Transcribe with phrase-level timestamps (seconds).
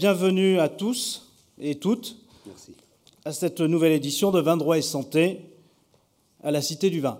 [0.00, 1.28] Bienvenue à tous
[1.60, 2.18] et toutes
[3.24, 5.40] à cette nouvelle édition de Vin droit et santé
[6.40, 7.18] à la Cité du Vin.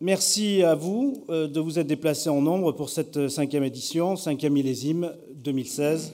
[0.00, 4.52] Merci à vous euh, de vous être déplacés en nombre pour cette cinquième édition, cinquième
[4.52, 6.12] millésime 2016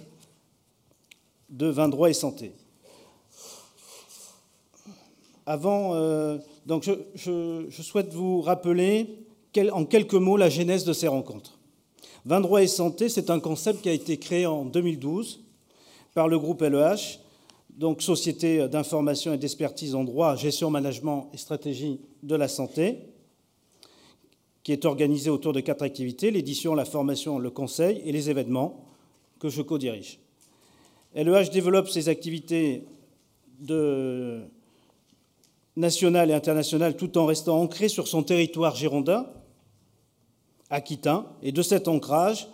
[1.51, 2.53] de Vin droit et santé.
[5.45, 9.19] Avant, euh, donc je, souhaite vous rappeler
[9.71, 11.58] en quelques mots la genèse de ces rencontres.
[12.29, 15.41] Vin droit et santé, c'est un concept qui a été créé en 2012
[16.13, 17.21] par le groupe LEH,
[17.71, 22.99] donc Société d'information et d'expertise en droit, gestion, management et stratégie de la santé,
[24.63, 28.85] qui est organisé autour de quatre activités, l'édition, la formation, le conseil et les événements
[29.41, 30.19] que je co-dirige.
[31.15, 32.85] LEH développe ses activités
[35.79, 39.27] nationales et internationales tout en restant ancré sur son territoire girondin,
[40.71, 42.49] aquitain, et de cet ancrage,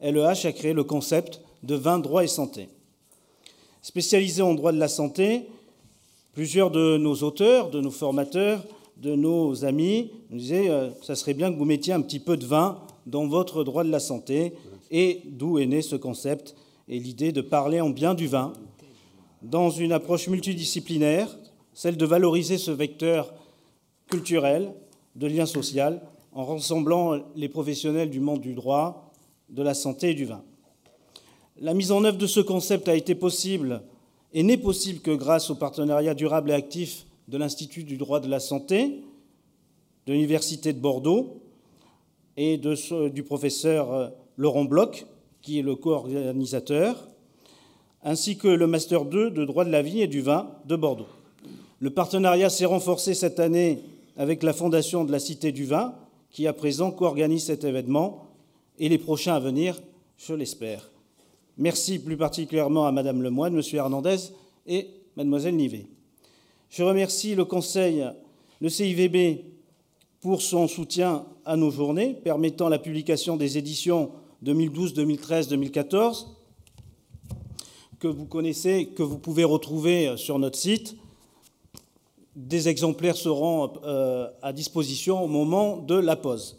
[0.00, 2.68] LEH a créé le concept de vin, droit et santé.
[3.82, 5.46] Spécialisé en droit de la santé,
[6.32, 8.64] plusieurs de nos auteurs, de nos formateurs,
[8.96, 12.36] de nos amis nous disaient euh, ça serait bien que vous mettiez un petit peu
[12.36, 14.52] de vin dans votre droit de la santé,
[14.90, 16.54] et d'où est né ce concept
[16.88, 18.52] et l'idée de parler en bien du vin
[19.42, 21.28] dans une approche multidisciplinaire,
[21.72, 23.32] celle de valoriser ce vecteur
[24.08, 24.72] culturel,
[25.16, 26.02] de lien social,
[26.40, 29.12] en rassemblant les professionnels du monde du droit,
[29.50, 30.42] de la santé et du vin.
[31.60, 33.82] La mise en œuvre de ce concept a été possible
[34.32, 38.28] et n'est possible que grâce au partenariat durable et actif de l'Institut du droit de
[38.28, 39.02] la santé,
[40.06, 41.42] de l'Université de Bordeaux
[42.38, 45.04] et du professeur euh, Laurent Bloch,
[45.42, 47.06] qui est le co-organisateur,
[48.02, 51.08] ainsi que le Master 2 de droit de la vie et du vin de Bordeaux.
[51.80, 53.82] Le partenariat s'est renforcé cette année
[54.16, 55.94] avec la Fondation de la Cité du Vin,
[56.30, 58.26] qui à présent co-organise cet événement
[58.78, 59.80] et les prochains à venir,
[60.16, 60.90] je l'espère.
[61.58, 64.16] Merci plus particulièrement à Madame Lemoine, Monsieur Hernandez
[64.66, 65.86] et Mademoiselle Nivet.
[66.70, 68.06] Je remercie le Conseil,
[68.60, 69.44] le CIVB,
[70.20, 76.36] pour son soutien à nos journées, permettant la publication des éditions 2012, 2013, 2014,
[77.98, 80.96] que vous connaissez, que vous pouvez retrouver sur notre site
[82.36, 86.58] des exemplaires seront euh, à disposition au moment de la pause.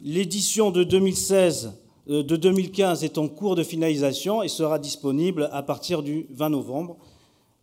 [0.00, 1.72] L'édition de 2016
[2.08, 6.50] euh, de 2015 est en cours de finalisation et sera disponible à partir du 20
[6.50, 6.96] novembre.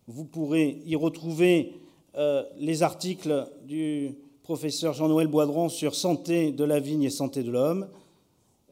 [0.06, 1.72] Vous pourrez y retrouver
[2.16, 7.50] euh, les articles du professeur Jean-Noël Boidron sur santé de la vigne et santé de
[7.50, 7.88] l'homme,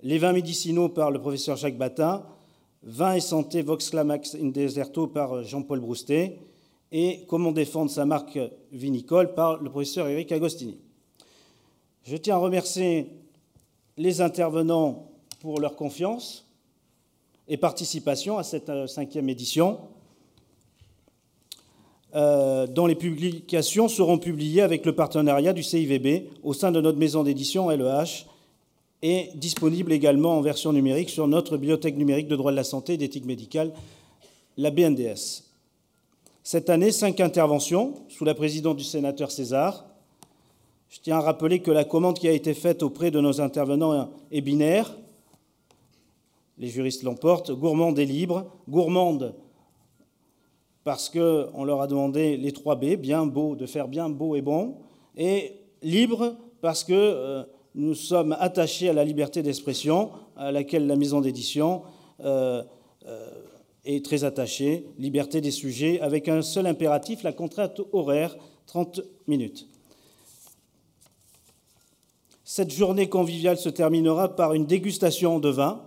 [0.03, 2.23] les vins médicinaux par le professeur Jacques Batin,
[2.83, 6.39] vin et santé Vox Clamax in Deserto par Jean-Paul Broustet,
[6.93, 8.39] et comment défendre sa marque
[8.71, 10.79] vinicole par le professeur Eric Agostini.
[12.05, 13.09] Je tiens à remercier
[13.97, 15.11] les intervenants
[15.41, 16.47] pour leur confiance
[17.49, 19.81] et participation à cette euh, cinquième édition,
[22.15, 26.99] euh, dont les publications seront publiées avec le partenariat du CIVB au sein de notre
[26.99, 28.27] maison d'édition LEH
[29.01, 32.95] et disponibles également en version numérique sur notre bibliothèque numérique de droit de la santé
[32.95, 33.73] et d'éthique médicale,
[34.57, 35.52] la BNDS.
[36.45, 39.87] Cette année, cinq interventions sous la présidence du sénateur César.
[40.89, 44.11] Je tiens à rappeler que la commande qui a été faite auprès de nos intervenants
[44.33, 44.97] est binaire.
[46.59, 47.53] Les juristes l'emportent.
[47.53, 48.51] Gourmande et libre.
[48.69, 49.35] Gourmande
[50.85, 54.43] parce qu'on leur a demandé les trois B, bien beau, de faire bien beau et
[54.43, 54.79] bon.
[55.17, 57.45] Et libre parce que euh,
[57.77, 61.83] nous sommes attachés à la liberté d'expression à laquelle la maison d'édition
[62.25, 62.65] euh,
[63.07, 63.31] euh,
[63.85, 69.69] est très attaché, liberté des sujets, avec un seul impératif, la contrainte horaire, 30 minutes.
[72.45, 75.83] Cette journée conviviale se terminera par une dégustation de vin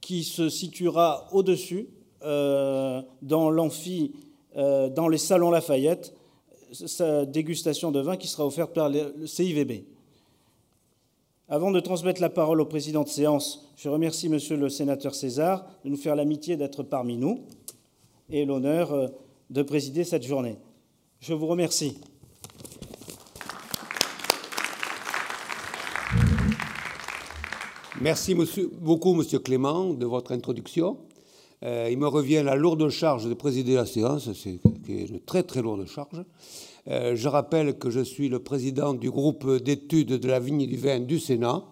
[0.00, 1.88] qui se situera au-dessus,
[2.22, 4.12] euh, dans l'amphi,
[4.56, 6.14] euh, dans les salons Lafayette,
[6.72, 9.84] sa dégustation de vin qui sera offerte par le CIVB.
[11.48, 15.64] Avant de transmettre la parole au président de séance, je remercie Monsieur le sénateur César
[15.84, 17.44] de nous faire l'amitié d'être parmi nous
[18.28, 19.06] et l'honneur euh,
[19.50, 20.56] de présider cette journée.
[21.20, 21.98] Je vous remercie.
[28.00, 28.34] Merci
[28.72, 30.98] beaucoup, Monsieur Clément, de votre introduction.
[31.62, 34.58] Euh, il me revient la lourde charge de présider la séance, c'est
[34.88, 36.24] une très très lourde charge.
[36.88, 40.66] Euh, je rappelle que je suis le président du groupe d'études de la vigne et
[40.68, 41.64] du vin du Sénat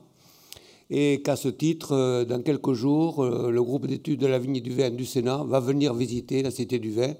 [0.90, 4.56] et qu'à ce titre, euh, dans quelques jours, euh, le groupe d'études de la vigne
[4.56, 7.14] et du vin du Sénat va venir visiter la Cité du Vin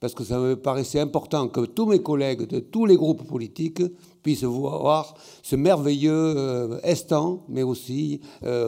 [0.00, 3.82] parce que ça me paraissait important que tous mes collègues de tous les groupes politiques
[4.22, 8.20] puissent voir ce merveilleux estant, mais aussi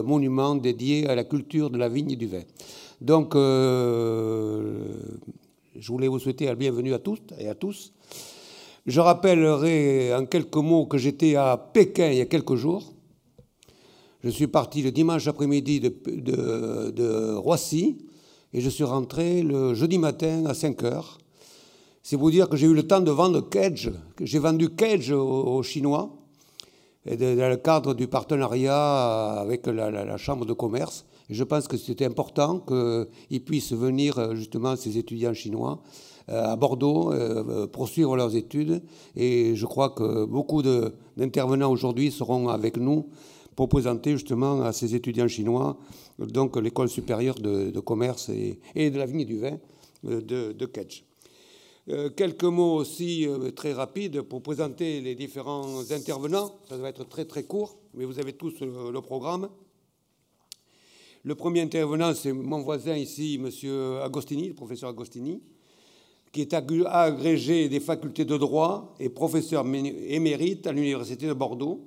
[0.03, 2.41] monument dédié à la culture de la vigne et du vin.
[3.01, 4.81] Donc, je
[5.87, 7.93] voulais vous souhaiter la bienvenue à tous et à tous.
[8.87, 12.93] Je rappellerai en quelques mots que j'étais à Pékin il y a quelques jours.
[14.23, 17.97] Je suis parti le dimanche après-midi de, Roissy
[18.53, 21.17] et je suis rentré le jeudi matin à 5 heures.
[22.01, 23.91] C'est vous dire que j'ai eu le temps de vendre Cage,
[24.21, 26.09] j'ai vendu Cage aux, Chinois
[27.05, 31.05] dans le cadre du partenariat avec la, Chambre de commerce.
[31.29, 37.13] Je pense que c'était important qu'ils puissent venir justement, ces étudiants chinois, euh, à Bordeaux,
[37.13, 38.81] euh, poursuivre leurs études.
[39.15, 43.07] Et je crois que beaucoup d'intervenants aujourd'hui seront avec nous
[43.55, 45.77] pour présenter justement à ces étudiants chinois
[46.19, 49.59] donc l'école supérieure de, commerce et, de la vigne et du vin
[50.05, 50.55] euh, de,
[51.89, 56.59] euh, quelques mots aussi euh, très rapides pour présenter les différents intervenants.
[56.67, 59.49] Ça va être très très court, mais vous avez tous le, programme.
[61.23, 64.01] Le premier intervenant, c'est mon voisin ici, M.
[64.03, 65.41] Agostini, le professeur Agostini,
[66.31, 71.81] qui est agrégé des facultés de droit et professeur émérite à l'Université de Bordeaux.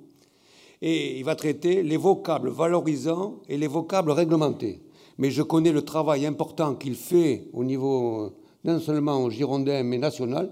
[0.81, 4.81] Et il va traiter les vocables valorisants et les vocables réglementés.
[5.17, 8.33] Mais je connais le travail important qu'il fait au niveau
[8.63, 10.51] non seulement girondin, mais national.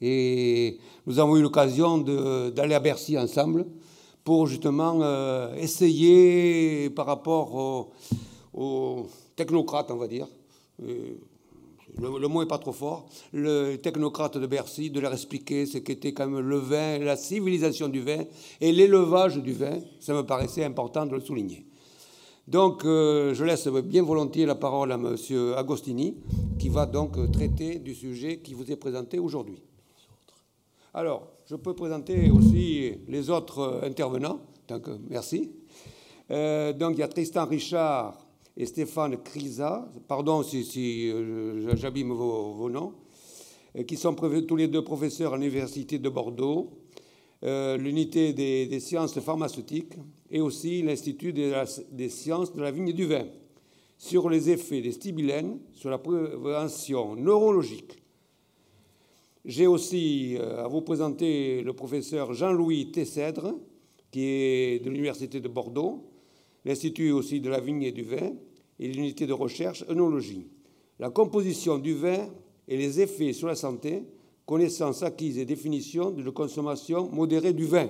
[0.00, 3.66] Et nous avons eu l'occasion d'aller à Bercy ensemble
[4.24, 7.90] pour justement euh, essayer, par rapport
[8.52, 9.06] aux,
[9.36, 10.26] technocrates, on va dire,
[10.82, 11.14] euh,
[12.00, 16.12] le, mot n'est pas trop fort, le technocrate de Bercy, de leur expliquer ce qu'était
[16.12, 18.24] quand même le vin, la civilisation du vin
[18.60, 19.78] et l'élevage du vin.
[20.00, 21.66] Ça me paraissait important de le souligner.
[22.46, 25.16] Donc, euh, je laisse bien volontiers la parole à M.
[25.56, 26.16] Agostini,
[26.58, 29.62] qui va donc traiter du sujet qui vous est présenté aujourd'hui.
[30.94, 34.40] Alors, je peux présenter aussi les autres intervenants.
[34.68, 35.50] Donc, merci.
[36.30, 38.25] Euh, donc, il y a Tristan Richard
[38.56, 42.94] et Stéphane Crisa, pardon si, euh, j'abîme vos, noms,
[43.86, 46.70] qui sont tous les deux professeurs à l'Université de Bordeaux,
[47.42, 49.92] l'unité des sciences pharmaceutiques
[50.30, 53.26] et aussi l'Institut des sciences de la vigne et du vin
[53.98, 58.02] sur les effets des stibilènes sur la prévention neurologique.
[59.44, 63.54] J'ai aussi euh, à vous présenter le professeur Jean-Louis Tessèdre,
[64.10, 66.04] qui est de l'Université de Bordeaux,
[66.64, 68.32] l'Institut aussi de la vigne et du vin
[68.78, 70.46] et l'unité de recherche œnologie.
[70.98, 72.28] La composition du vin
[72.68, 74.04] et les effets sur la santé,
[74.44, 77.88] connaissances acquises et définition de la consommation modérée du vin.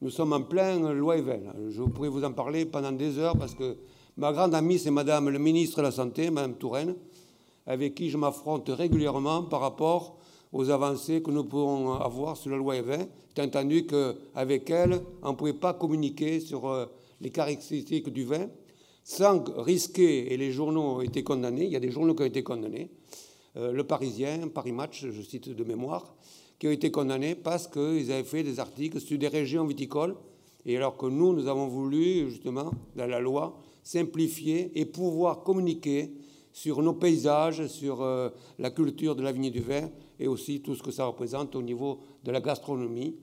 [0.00, 1.52] Nous sommes en plein loi Evel.
[1.70, 3.76] Je pourrais vous en parler pendant des heures parce que
[4.16, 6.94] ma grande amie, c'est Madame le ministre de la Santé, Madame Touraine,
[7.66, 10.18] avec qui je m'affronte régulièrement par rapport
[10.52, 15.32] aux avancées que nous pouvons avoir sur la loi Evin, étant entendu qu'avec elle, on
[15.32, 16.86] ne pouvait pas communiquer sur euh,
[17.20, 18.48] les caractéristiques du vin
[19.06, 22.26] sans risquer, et les journaux ont été condamnés, il y a des journaux qui ont
[22.26, 22.90] été condamnés,
[23.56, 26.16] euh, Le Parisien, Paris Match, je cite de mémoire,
[26.58, 30.16] qui ont été condamnés parce qu'ils avaient fait des articles sur des régions viticoles,
[30.64, 36.10] et alors que nous, nous avons voulu, justement, dans la loi, simplifier et pouvoir communiquer
[36.52, 39.88] sur nos paysages, sur euh, la culture de la vigne du vin,
[40.18, 43.14] et aussi tout ce que ça représente au niveau de la gastronomie.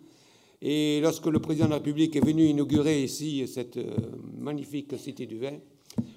[0.62, 3.97] Et lorsque le président de la République est venu inaugurer ici cette euh,
[4.39, 5.57] magnifique cité du vin,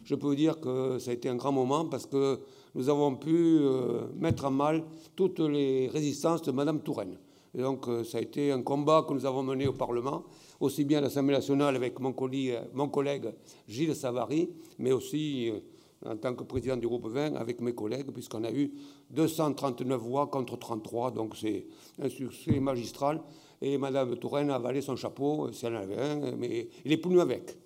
[0.05, 2.41] je peux vous dire que ça a été un grand moment parce que
[2.75, 4.85] nous avons pu euh, mettre en mal
[5.15, 7.19] toutes les résistances de Mme Touraine.
[7.55, 10.25] Donc, euh, ça a été un combat que nous avons mené au Parlement,
[10.61, 13.33] aussi bien à l'Assemblée nationale avec mon collègue, mon collègue
[13.67, 15.61] Gilles Savary, mais aussi euh,
[16.05, 18.71] en tant que président du groupe 20 avec mes collègues, puisqu'on a eu
[19.11, 21.67] 239 voix contre 33, donc c'est
[22.01, 23.23] un succès magistral.
[23.63, 26.99] Et Mme Touraine a avalé son chapeau, si elle en avait un, mais il est
[26.99, 27.57] plus avec.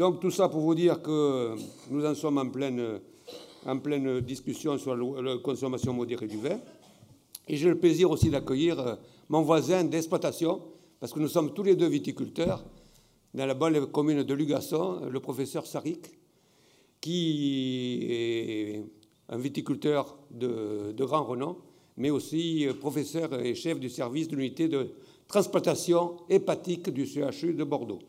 [0.00, 1.54] Donc tout ça pour vous dire que
[1.90, 2.48] nous en sommes en
[3.78, 6.58] pleine discussion sur la consommation modérée du vin.
[7.46, 8.94] Et j'ai le plaisir aussi d'accueillir euh,
[9.28, 10.62] mon voisin d'exploitation,
[11.00, 12.64] parce que nous sommes tous les deux viticulteurs,
[13.34, 16.06] dans la bonne commune de Lugasson, le professeur Sarik,
[17.02, 18.82] qui est
[19.28, 21.58] un viticulteur de, de grand renom,
[21.98, 24.92] mais aussi euh, professeur et chef du service de l'unité de
[25.28, 28.00] transplantation hépatique du CHU de Bordeaux.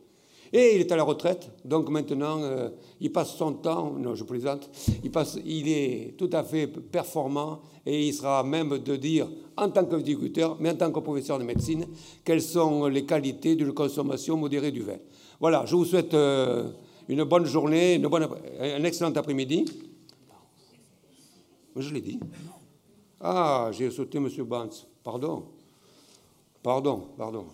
[0.54, 4.26] Et il est à la retraite, donc maintenant, euh, il passe son temps, non, je
[4.26, 4.70] plaisante,
[5.02, 9.70] il, passe, il est tout à fait performant et il sera même de dire, en
[9.70, 11.86] tant que viticulteur, mais en tant que professeur de médecine,
[12.26, 14.98] quelles sont les qualités d'une consommation modérée du vin.
[15.40, 16.70] Voilà, je vous souhaite euh,
[17.08, 18.28] une bonne journée, une bonne,
[18.60, 19.66] un excellent après-midi.
[21.78, 22.20] Je l'ai dit.
[23.22, 24.28] Ah, j'ai sauté M.
[24.44, 24.86] Bantz.
[25.04, 25.46] Pardon.
[26.62, 27.46] Pardon, pardon.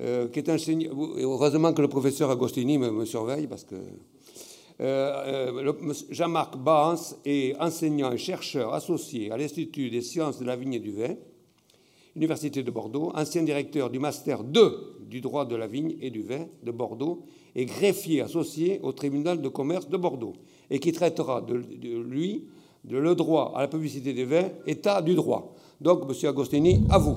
[0.00, 0.90] Euh, qui est enseignant.
[1.18, 3.74] Heureusement que le professeur Agostini me, surveille parce que.
[4.80, 6.96] Euh, euh, Jean-Marc Bans
[7.26, 11.14] est enseignant et chercheur associé à l'Institut des sciences de la vigne et du vin,
[12.16, 16.22] Université de Bordeaux, ancien directeur du Master 2 du droit de la vigne et du
[16.22, 20.32] vin de Bordeaux et greffier associé au tribunal de commerce de Bordeaux
[20.70, 22.46] et qui traitera de, lui
[22.84, 25.54] de le droit à la publicité des vins, état du droit.
[25.82, 27.16] Donc, Monsieur Agostini, à vous.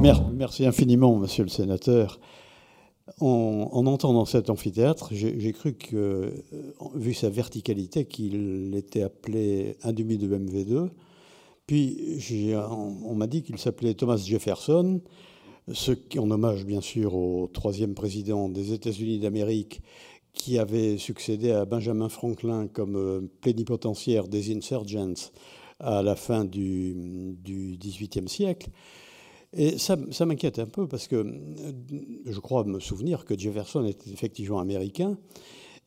[0.00, 2.20] Merci infiniment, Monsieur le Sénateur.
[3.20, 6.30] En, entendant cet amphithéâtre, j'ai cru que, euh,
[6.94, 10.90] vu sa verticalité, qu'il était appelé un demi de MV2.
[11.66, 15.00] Puis on, m'a dit qu'il s'appelait Thomas Jefferson,
[15.72, 19.82] ce qui en hommage bien sûr au troisième président des États-Unis d'Amérique
[20.32, 25.32] qui avait succédé à Benjamin Franklin comme euh, plénipotentiaire des insurgents
[25.80, 27.36] à la fin du
[27.80, 28.70] XVIIIe siècle.
[29.54, 31.72] Et ça, m'inquiète un peu parce que euh,
[32.26, 35.18] je crois me souvenir que Jefferson était effectivement américain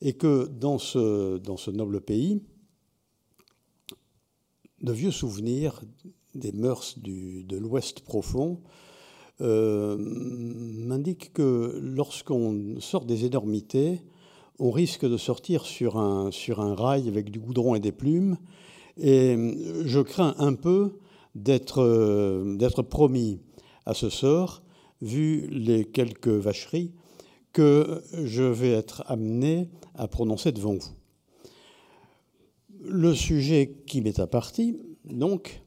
[0.00, 2.42] et que dans ce, noble pays,
[4.80, 5.80] de vieux souvenirs
[6.34, 8.60] des mœurs de l'Ouest profond
[9.40, 14.00] euh, m'indiquent que lorsqu'on sort des énormités,
[14.58, 18.38] on risque de sortir sur un, sur un rail avec du goudron et des plumes.
[18.98, 19.36] Et
[19.84, 20.98] je crains un peu
[21.34, 23.40] d'être euh, promis
[23.86, 24.62] à ce sort,
[25.00, 26.92] vu les quelques vacheries
[27.52, 30.92] que je vais être amené à prononcer devant vous.
[32.84, 35.62] Le sujet qui m'est apparti, donc,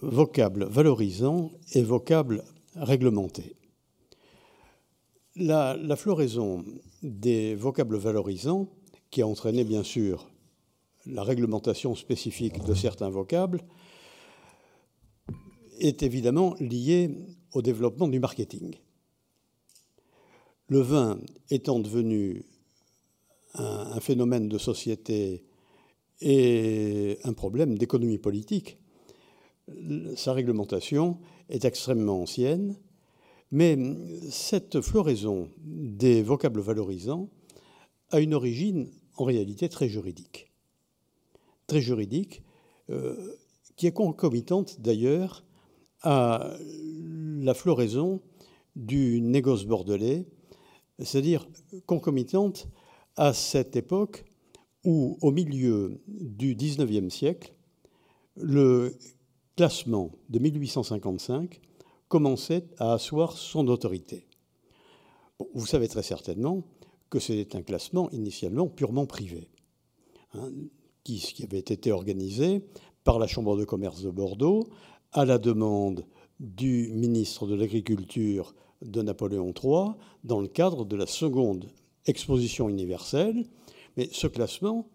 [0.00, 2.44] vocable valorisant et vocable
[2.76, 3.56] réglementé.
[5.36, 6.64] La, la, floraison
[7.02, 8.68] des vocables valorisants,
[9.10, 10.30] qui a entraîné bien sûr
[11.06, 13.62] la réglementation spécifique de certains vocables,
[15.78, 17.10] est évidemment lié
[17.52, 18.76] au développement du marketing.
[20.68, 22.44] Le vin étant devenu
[23.54, 25.44] un, phénomène de société
[26.20, 28.78] et un problème d'économie politique,
[30.16, 32.76] sa réglementation est extrêmement ancienne,
[33.50, 33.78] mais
[34.30, 37.28] cette floraison des vocables valorisants
[38.10, 40.50] a une origine en réalité très juridique.
[41.66, 42.42] Très juridique,
[42.90, 43.36] euh,
[43.76, 45.44] qui est concomitante d'ailleurs
[46.04, 46.54] à
[47.40, 48.20] la floraison
[48.76, 50.26] du négoce bordelais,
[50.98, 51.48] c'est-à-dire
[51.86, 52.68] concomitante
[53.16, 54.24] à cette époque
[54.84, 57.54] où, au milieu du XIXe siècle,
[58.36, 58.96] le
[59.56, 61.60] classement de 1855
[62.08, 64.26] commençait à asseoir son autorité.
[65.54, 66.62] vous savez très certainement
[67.08, 69.48] que c'était un classement initialement purement privé,
[70.34, 70.50] hein,
[71.02, 72.62] qui avait été organisé
[73.04, 74.68] par la Chambre de commerce de Bordeaux
[75.14, 76.04] à la demande
[76.40, 79.94] du ministre de l'Agriculture de Napoléon III
[80.24, 81.70] dans le cadre de la seconde
[82.06, 83.46] exposition universelle.
[83.96, 84.88] Mais ce classement,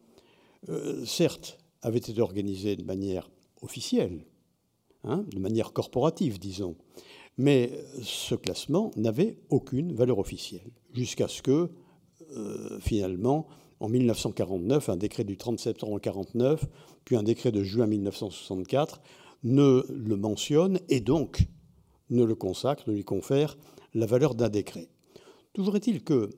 [0.67, 4.25] euh, certes, avait été organisé de manière officielle,
[5.05, 6.75] hein, de manière corporative, disons,
[7.37, 7.71] mais
[8.01, 11.69] ce classement n'avait aucune valeur officielle, jusqu'à ce que,
[12.35, 13.47] euh, finalement,
[13.79, 16.65] en 1949, un décret du 30 septembre 1949,
[17.05, 19.01] puis un décret de juin 1964,
[19.43, 21.47] ne le mentionne et donc
[22.09, 23.57] ne le consacre, ne lui confère
[23.93, 24.89] la valeur d'un décret.
[25.53, 26.29] Toujours est-il que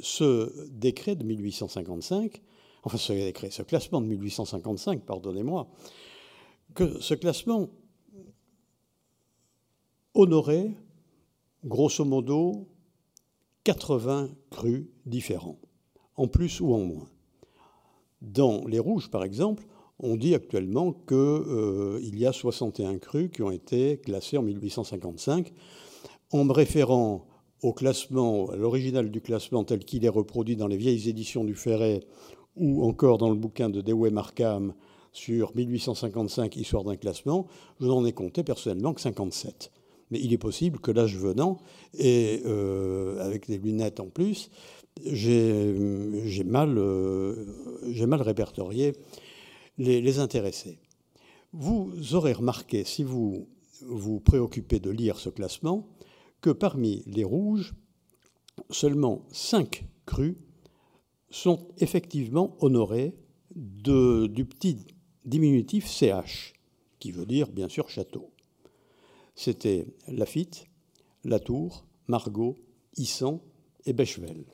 [0.00, 2.42] ce décret de 1855,
[2.82, 5.68] enfin ce décret, ce classement de 1855, pardonnez-moi,
[6.74, 7.68] que ce classement
[10.14, 10.74] honorait
[11.64, 12.68] grosso modo
[13.64, 15.58] 80 crus différents,
[16.16, 17.08] en plus ou en moins.
[18.20, 19.66] Dans les rouges, par exemple,
[20.00, 25.52] on dit actuellement qu'il euh, y a 61 crus qui ont été classés en 1855.
[26.30, 27.26] En me référant
[27.62, 31.54] au classement, à l'original du classement tel qu'il est reproduit dans les vieilles éditions du
[31.54, 32.00] Ferret
[32.56, 34.74] ou encore dans le bouquin de Dewey Markham
[35.12, 37.46] sur 1855, Histoire d'un classement,
[37.80, 39.72] je n'en ai compté personnellement que 57.
[40.10, 41.58] Mais il est possible que l'âge venant,
[41.98, 44.50] et euh, avec des lunettes en plus,
[45.04, 46.78] j'ai euh, mal
[48.22, 48.94] répertorié
[49.78, 50.78] les, intéressés.
[51.52, 53.48] Vous aurez remarqué, si vous
[53.82, 55.88] vous préoccupez de lire ce classement,
[56.40, 57.74] que parmi les rouges,
[58.70, 60.36] seulement 5 crus
[61.30, 63.14] sont effectivement honorés
[63.54, 64.78] du petit
[65.24, 66.54] diminutif CH,
[66.98, 68.30] qui veut dire bien sûr château.
[69.34, 70.66] C'était Lafitte,
[71.24, 72.56] Latour, Margot,
[72.96, 73.40] Issan
[73.84, 74.44] et Bechevel.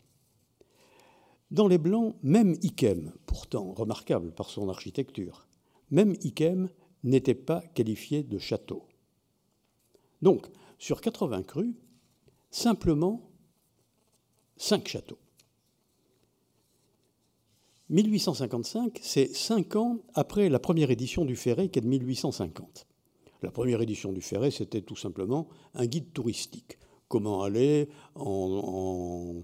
[1.50, 5.46] Dans les Blancs, même Ikem, pourtant remarquable par son architecture,
[5.90, 6.68] même Ikem
[7.04, 8.84] n'était pas qualifié de château.
[10.22, 10.48] Donc,
[10.78, 11.74] sur 80 crues,
[12.50, 13.30] simplement
[14.56, 15.18] 5 châteaux.
[17.90, 22.86] 1855, c'est 5 ans après la première édition du Ferré qui est de 1850.
[23.42, 26.78] La première édition du Ferré, c'était tout simplement un guide touristique.
[27.08, 29.42] Comment aller en,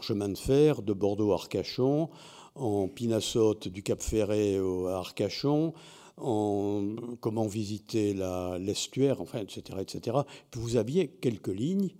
[0.00, 2.08] chemin de fer de Bordeaux à Arcachon,
[2.54, 5.72] en pinassote du Cap Ferré à Arcachon,
[6.16, 8.14] en, comment visiter
[8.58, 10.18] l'estuaire, enfin, etc., etc.
[10.54, 11.90] Vous aviez quelques lignes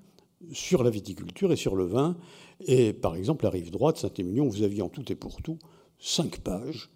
[0.53, 2.17] sur la viticulture et sur le vin.
[2.67, 5.59] Et par exemple, la rive droite, Saint-Émilion, vous aviez en tout et pour tout
[5.99, 6.91] cinq pages,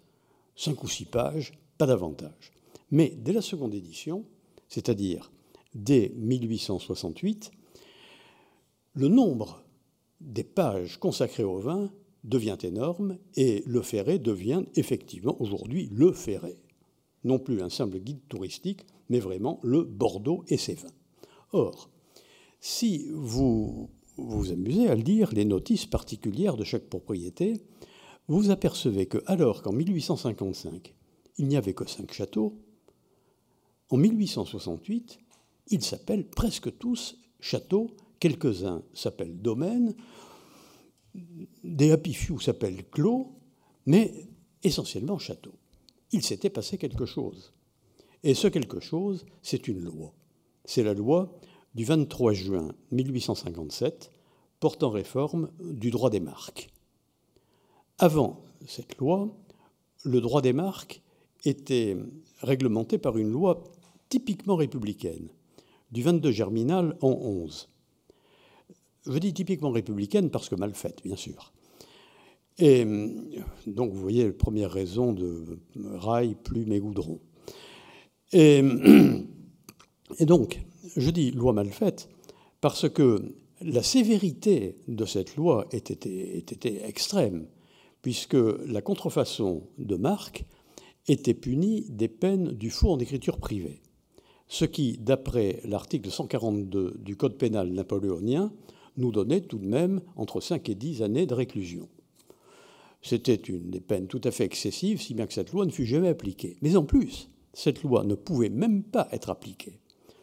[0.55, 2.51] cinq ou six pages, pas davantage.
[2.91, 4.25] Mais dès la seconde édition,
[4.67, 5.31] c'est-à-dire
[5.73, 7.51] dès 1868,
[8.95, 9.62] le nombre
[10.23, 11.91] des pages consacrées au vin
[12.23, 16.57] devient énorme et le Ferré devient effectivement aujourd'hui le Ferré.
[17.23, 20.93] Non plus un simple guide touristique, mais vraiment le Bordeaux et ses vins.
[21.51, 21.89] Or,
[22.59, 27.61] si vous vous amusez à lire les notices particulières de chaque propriété,
[28.27, 30.93] vous apercevez que, alors qu'en 1855,
[31.37, 32.57] il n'y avait que cinq châteaux,
[33.89, 35.19] en 1868,
[35.67, 37.91] ils s'appellent presque tous châteaux,
[38.23, 39.93] quelques-uns s'appellent domaines,
[41.65, 43.33] des happy few s'appellent clos,
[43.85, 44.29] mais
[44.63, 45.59] essentiellement châteaux.
[46.13, 47.51] Il s'était passé quelque chose.
[48.23, 50.13] Et ce quelque chose, c'est une loi.
[50.63, 51.37] C'est la loi
[51.75, 54.09] du 23 juin 1857
[54.61, 56.69] portant réforme du droit des marques.
[57.97, 59.35] Avant cette loi,
[60.05, 61.01] le droit des marques
[61.43, 61.97] était
[62.39, 63.65] réglementé par une loi
[64.07, 65.27] typiquement républicaine,
[65.91, 67.72] du 22 germinal en 11.
[69.05, 71.53] Je dis typiquement républicaine parce que mal faite, bien sûr.
[72.59, 72.85] Et
[73.65, 77.19] donc, vous voyez, la première raison de rail, plume et goudron.
[80.19, 80.59] Et, donc,
[80.95, 82.09] je dis loi mal faite
[82.61, 87.47] parce que la sévérité de cette loi était, était extrême
[88.01, 90.45] puisque la contrefaçon de marque
[91.07, 93.81] était punie des peines du faux en écriture privée,
[94.47, 98.51] ce qui, d'après l'article 142 du Code pénal napoléonien,
[98.97, 101.89] nous donnait tout de même entre 5 et 10 années de réclusion.
[103.01, 105.85] C'était une des peines tout à fait excessives, si bien que cette loi ne fut
[105.85, 106.57] jamais appliquée.
[106.61, 109.79] Mais en plus, cette loi ne pouvait même pas être appliquée,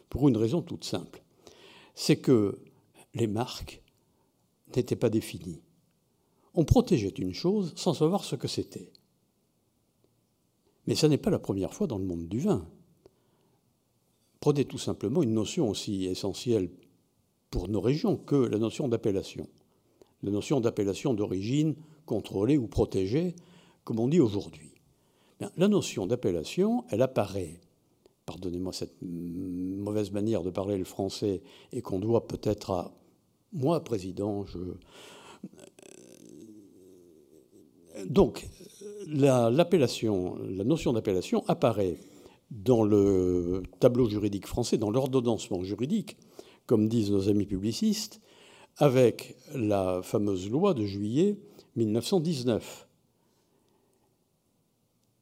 [0.09, 1.21] pour une raison toute simple.
[1.93, 2.59] C'est que
[3.13, 3.83] les marques
[4.75, 5.61] n'étaient pas définies
[6.53, 8.91] on protégeait une chose sans savoir ce que c'était.
[10.87, 12.67] Mais ce n'est pas la première fois dans le monde du vin.
[14.39, 16.71] Prenez tout simplement une notion aussi essentielle
[17.51, 19.47] pour nos régions que la notion d'appellation.
[20.23, 23.35] La notion d'appellation d'origine contrôlée ou protégée,
[23.83, 24.71] comme on dit aujourd'hui.
[25.57, 27.59] La notion d'appellation, elle apparaît,
[28.25, 32.91] pardonnez-moi cette mauvaise manière de parler le français, et qu'on doit peut-être à
[33.53, 34.59] moi, président, je,
[38.07, 38.47] donc,
[39.07, 41.97] l'appellation, la, notion d'appellation apparaît
[42.49, 46.17] dans le tableau juridique français, dans l'ordonnancement juridique,
[46.71, 48.21] comme disent nos amis publicistes,
[48.77, 51.37] avec la fameuse loi de juillet
[51.75, 52.87] 1919.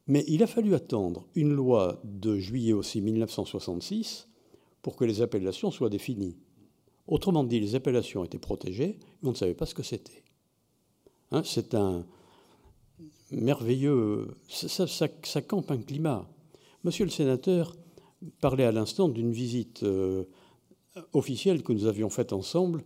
[0.06, 4.28] Mais il a fallu attendre une loi de juillet aussi 1966
[4.80, 6.36] pour que les appellations soient définies.
[7.08, 10.22] Autrement dit, les appellations étaient protégées, mais on ne savait pas ce que c'était.
[11.32, 12.06] Hein, c'est un,
[13.32, 16.30] merveilleux, ça, campe un climat.
[16.84, 17.74] Monsieur le sénateur
[18.40, 20.26] parlait à l'instant d'une visite euh,
[21.12, 22.82] officielle que nous avions faite ensemble.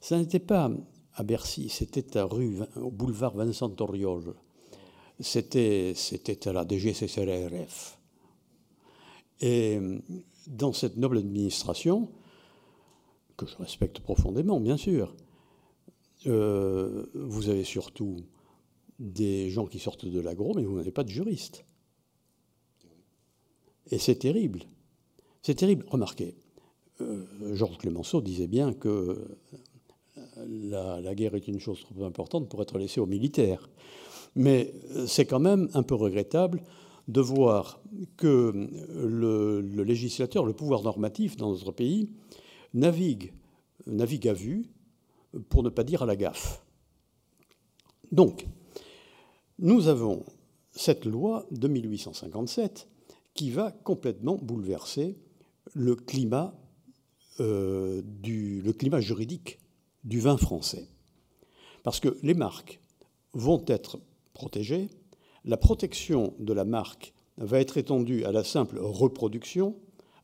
[0.00, 0.70] Ça n'était pas
[1.14, 4.34] à Bercy, c'était à rue, au boulevard Vincent Auriol.
[5.18, 5.94] C'était,
[6.46, 7.98] à la DGCCRF.
[9.42, 9.78] Et
[10.46, 12.08] dans cette noble administration,
[13.36, 15.14] que je respecte profondément, bien sûr,
[16.26, 18.16] euh, vous avez surtout
[18.98, 21.64] des gens qui sortent de l'agro, mais vous n'avez pas de juriste.
[23.90, 24.62] Et c'est terrible.
[25.42, 25.84] C'est terrible.
[25.88, 26.34] Remarquez,
[27.52, 32.78] Georges Clémenceau disait bien que euh, la, guerre est une chose trop importante pour être
[32.78, 33.68] laissée aux militaires.
[34.36, 36.62] Mais euh, c'est quand même un peu regrettable
[37.08, 37.80] de voir
[38.16, 38.52] que
[38.94, 42.10] le, le, législateur, le pouvoir normatif dans notre pays,
[42.72, 43.32] navigue,
[43.86, 44.66] navigue à vue,
[45.48, 46.64] pour ne pas dire à la gaffe.
[48.12, 48.46] Donc,
[49.58, 50.24] nous avons
[50.72, 52.88] cette loi de 1857
[53.34, 55.18] qui va complètement bouleverser
[55.74, 56.54] le climat,
[57.38, 59.58] euh, du, le climat juridique
[60.04, 60.88] du vin français.
[61.82, 62.80] Parce que les marques
[63.32, 63.98] vont être
[64.34, 64.88] protégés.
[65.44, 69.74] La protection de la marque va être étendue à la simple reproduction,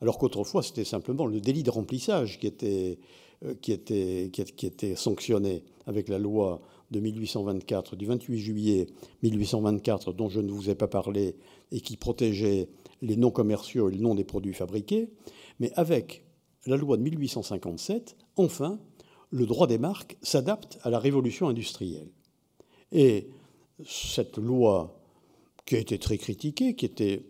[0.01, 2.99] alors qu'autrefois c'était simplement le délit de remplissage qui était,
[3.45, 8.87] euh, qui était, qui était sanctionné avec la loi de 1824, du 28 juillet
[9.23, 11.35] 1824, dont je ne vous ai pas parlé,
[11.71, 12.69] et qui protégeait
[13.01, 15.09] les non commerciaux et le nom des produits fabriqués.
[15.59, 16.23] Mais avec
[16.67, 18.79] la loi de 1857, enfin,
[19.31, 22.09] le droit des marques s'adapte à la révolution industrielle.
[22.91, 23.29] Et
[23.85, 24.99] cette loi,
[25.65, 27.23] qui a été très critiquée, qui était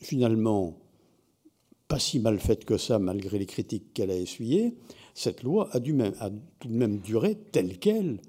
[0.00, 0.78] finalement
[1.88, 4.74] pas si mal faite que ça, malgré les critiques qu'elle a essuyées,
[5.14, 8.20] cette loi a, tout de même duré telle qu'elle,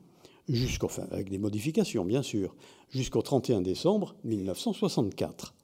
[1.11, 2.55] avec des modifications bien sûr,
[2.89, 5.55] jusqu'au 31 décembre 1964.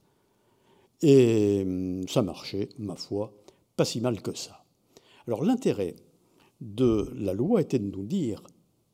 [1.04, 3.34] Et hum, ça marchait, ma foi,
[3.76, 4.61] pas si mal que ça.
[5.28, 5.96] Alors l'intérêt
[6.62, 8.44] de la loi était de nous dire,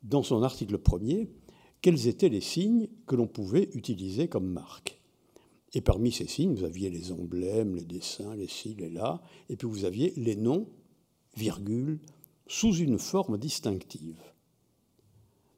[0.03, 1.29] dans son article premier,
[1.81, 5.01] quels étaient les signes que l'on pouvait utiliser comme marque.
[5.73, 9.57] Et parmi ces signes, vous aviez les emblèmes, les dessins, les ci, les là, et
[9.57, 10.67] puis vous aviez les noms,
[11.35, 11.99] virgule,
[12.47, 14.21] sous une forme distinctive.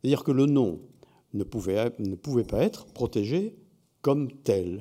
[0.01, 0.81] C'est-à-dire que le nom
[1.33, 3.55] ne pouvait, ne pouvait pas être protégé
[4.01, 4.79] comme tel.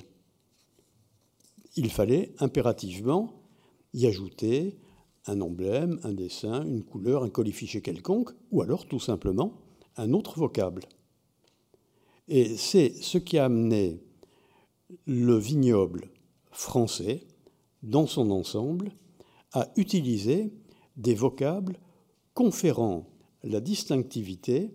[1.77, 3.43] Il fallait impérativement
[3.93, 4.79] y ajouter
[5.29, 9.53] un emblème, un dessin, une couleur, un colifichet quelconque, ou alors tout simplement
[9.97, 10.85] un autre vocable.
[12.29, 14.01] Et c'est ce qui a amené
[15.07, 16.11] le vignoble
[16.51, 17.23] français,
[17.83, 18.91] dans son ensemble,
[19.53, 20.53] à utiliser
[20.97, 21.79] des vocables
[22.35, 23.07] conférant
[23.45, 24.71] la distinctivité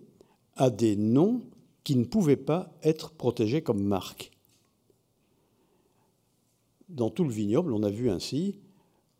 [0.56, 1.42] à des noms
[1.82, 4.30] qui ne pouvaient pas être protégés comme marque.
[6.88, 8.58] Dans tout le vignoble, on a vu ainsi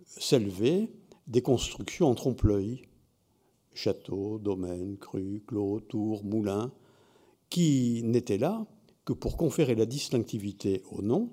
[0.07, 0.89] s'élever
[1.27, 2.83] des constructions en trompe-l'œil,
[3.75, 6.73] châteaux, domaines, crues, clos, tours, moulins,
[7.51, 8.67] qui n'étaient là
[9.05, 11.31] que pour conférer la distinctivité au nom,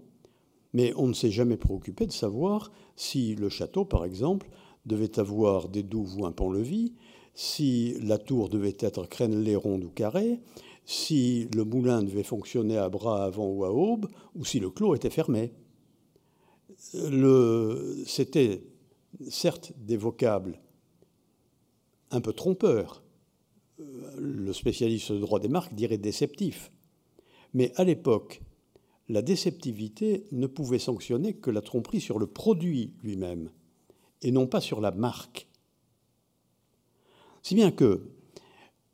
[0.73, 4.49] mais on ne s'est jamais préoccupé de savoir si le château, par exemple,
[4.85, 6.93] devait avoir des douves ou un pont-levis,
[7.33, 10.39] si la tour devait être crénelée, ronde ou carrée,
[10.85, 14.95] si le moulin devait fonctionner à bras avant ou à aube, ou si le clos
[14.95, 15.53] était fermé.
[18.05, 18.63] C'était
[19.29, 20.59] certes des vocables
[22.11, 23.03] un peu trompeurs.
[24.17, 26.71] Le spécialiste de droit des marques dirait déceptif.
[27.53, 28.41] Mais à l'époque,
[29.09, 33.49] la déceptivité ne pouvait sanctionner que la tromperie sur le produit lui-même
[34.21, 35.47] et non pas sur la marque.
[37.41, 38.07] Si bien que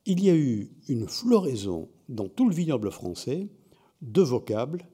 [0.06, 3.50] il y a eu une floraison dans tout le vignoble français
[4.02, 4.88] de vocables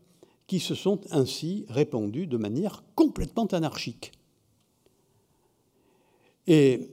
[0.48, 4.12] qui se sont ainsi répandus de manière complètement anarchique.
[6.48, 6.92] Et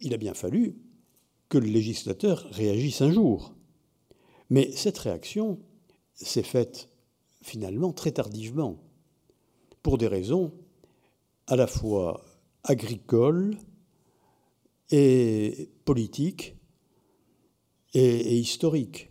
[0.00, 0.76] il a bien fallu
[1.48, 3.54] que le législateur réagisse un jour.
[4.50, 5.58] Mais cette réaction
[6.14, 6.88] s'est faite
[7.42, 8.78] finalement très tardivement,
[9.82, 10.52] pour des raisons
[11.46, 12.24] à la fois
[12.64, 13.56] agricoles
[14.90, 16.56] et politiques
[17.94, 19.10] et, historiques.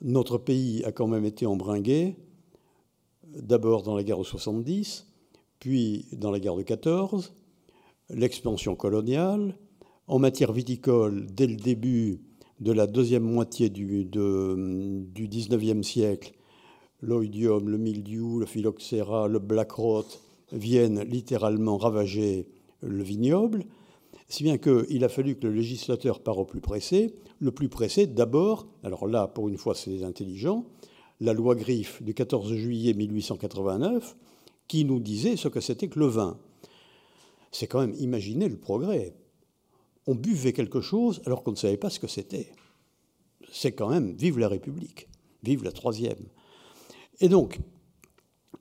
[0.00, 2.16] Notre pays a quand même été embringué,
[3.24, 5.08] d'abord dans la guerre de 70,
[5.58, 7.32] puis dans la guerre de 14,
[8.12, 9.56] l'expansion coloniale.
[10.06, 12.20] En matière viticole, dès le début
[12.60, 16.34] de la deuxième moitié du, 19e siècle,
[17.00, 20.04] l'oïdium, le mildiou, le phylloxéra, le black rot
[20.52, 22.46] viennent littéralement ravager
[22.80, 23.64] le vignoble,
[24.28, 27.14] si bien qu'il a fallu que le législateur part au plus pressé.
[27.38, 30.64] Le plus pressé, d'abord, alors là, pour une fois, c'est intelligent,
[31.20, 34.16] la loi Griffe du 14 juillet 1889,
[34.68, 36.38] qui nous disait ce que c'était que le vin
[37.52, 39.14] c'est quand même imaginer le progrès.
[40.06, 42.50] On buvait quelque chose alors qu'on ne savait pas ce que c'était.
[43.52, 45.08] C'est quand même vive la République,
[45.42, 46.26] vive la troisième.
[47.20, 47.60] Et donc,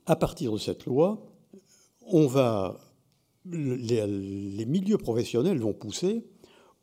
[0.06, 1.26] à partir de cette loi,
[2.02, 2.80] on va,
[3.46, 6.26] les, les milieux professionnels vont pousser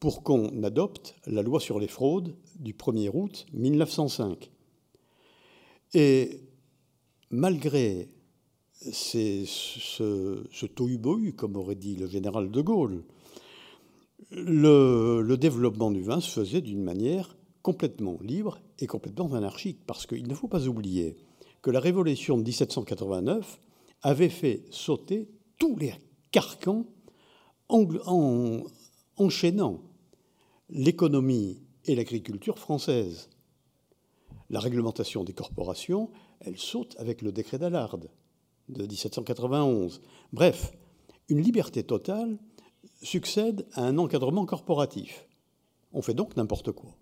[0.01, 4.51] pour qu'on adopte la loi sur les fraudes du 1er août 1905.
[5.95, 6.41] Et
[7.31, 8.09] malgré
[8.81, 10.67] c'est ce, ce
[11.33, 13.03] comme aurait dit le général de Gaulle.
[14.31, 20.29] Le, développement du vin se faisait d'une manière complètement libre et complètement anarchique, parce qu'il
[20.29, 21.17] ne faut pas oublier
[21.63, 23.61] que la révolution de 1789
[24.03, 25.95] avait fait sauter tous les
[26.31, 26.87] carcans
[27.69, 28.63] en
[29.17, 29.83] enchaînant
[30.71, 33.29] l'économie et l'agriculture française.
[34.51, 36.11] La réglementation des corporations,
[36.41, 37.99] elle saute avec le décret d'Allard
[38.69, 40.01] de 1791.
[40.33, 40.73] Bref,
[41.29, 42.39] une liberté totale
[43.03, 45.27] succède à un encadrement corporatif.
[45.93, 46.95] On fait donc n'importe quoi.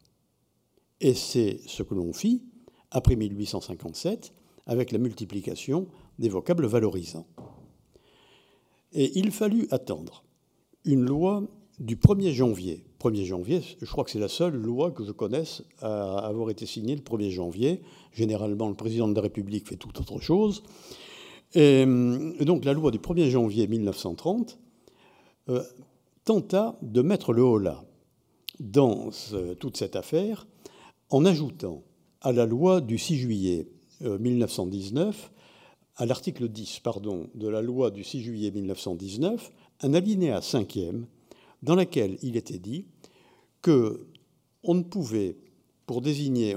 [1.00, 2.42] Et c'est ce que l'on fit
[2.90, 4.32] après 1857
[4.66, 7.26] avec la multiplication des vocables valorisants.
[8.92, 10.24] Et il fallut attendre
[10.84, 11.42] une loi
[11.78, 12.84] du 1er janvier.
[13.00, 16.64] 1er janvier, je crois que c'est la seule loi que je connaisse à avoir été
[16.64, 17.82] signée le 1er janvier.
[18.12, 20.62] Généralement, le président de la République fait tout autre chose.
[21.54, 24.58] Et donc la loi du 1er janvier 1930
[25.48, 25.62] euh,
[26.24, 27.84] tenta de mettre le holà
[28.58, 29.10] dans
[29.60, 30.46] toute cette affaire
[31.10, 31.84] en ajoutant
[32.20, 33.68] à la loi du 6 juillet
[34.00, 35.40] 1919, euh,
[35.96, 41.06] à l'article 10 pardon, de la loi du 6 juillet 1919, un alinéa cinquième
[41.62, 42.86] dans lequel il était dit
[43.62, 44.06] que
[44.62, 45.36] on ne pouvait,
[45.86, 46.56] pour désigner,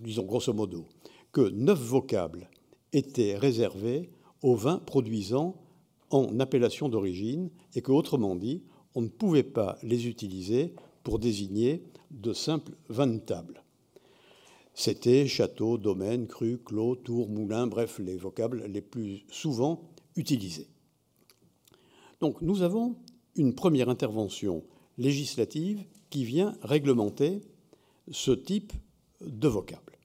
[0.00, 0.86] disons grosso modo,
[1.32, 2.50] que neuf vocables
[2.92, 4.10] étaient réservés
[4.42, 5.56] aux vins produisant
[6.10, 8.62] en appellation d'origine et que, autrement dit,
[8.94, 10.74] on ne pouvait pas les utiliser
[11.04, 13.62] pour désigner de simples vins de table.
[14.74, 19.82] C'était château, domaine, cru, clos, tour, moulin, bref, les vocables les plus souvent
[20.16, 20.68] utilisés.
[22.20, 22.96] Donc nous avons
[23.36, 24.64] une première intervention
[24.98, 27.40] législative qui vient réglementer
[28.10, 28.72] ce type
[29.20, 29.98] de vocable.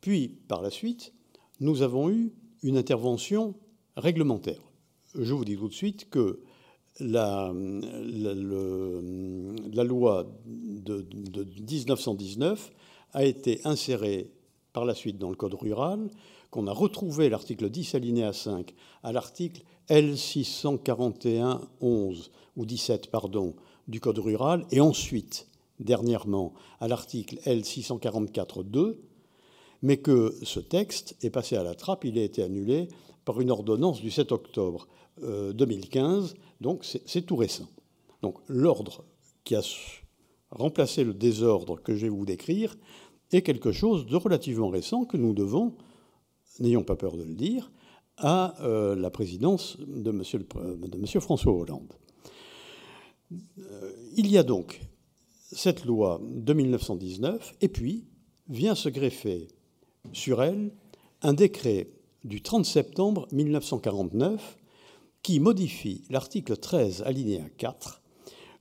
[0.00, 1.12] Puis, par la suite,
[1.60, 3.54] nous avons eu une intervention
[3.96, 4.60] réglementaire.
[5.14, 6.40] Je vous dis tout de suite que
[6.98, 7.52] la,
[9.84, 11.06] loi de,
[11.60, 12.72] 1919
[13.12, 14.30] a été insérée
[14.72, 16.10] par la suite dans le Code rural,
[16.50, 23.54] qu'on a retrouvé l'article 10 alinéa 5 à l'article L641 11 ou 17 pardon
[23.88, 29.00] du Code rural et ensuite dernièrement à l'article L644 2
[29.82, 32.88] mais que ce texte est passé à la trappe, il a été annulé
[33.24, 34.88] par une ordonnance du 7 octobre
[35.20, 37.68] 2015, euh, donc c'est tout récent.
[38.22, 39.04] Donc l'ordre
[39.44, 39.62] qui a
[40.50, 42.76] remplacé le désordre que je vais vous décrire
[43.32, 45.74] est quelque chose de relativement récent que nous devons,
[46.58, 47.70] n'ayons pas peur de le dire,
[48.16, 50.22] à euh, la présidence de M.
[50.98, 51.94] monsieur François Hollande.
[53.32, 54.80] Euh, il y a donc
[55.52, 58.04] cette loi de 1919, et puis
[58.48, 59.48] vient se greffer
[60.12, 60.72] sur elle
[61.22, 61.88] un décret
[62.24, 64.58] du 30 septembre 1949
[65.22, 68.02] qui modifie l'article 13 alinéa 4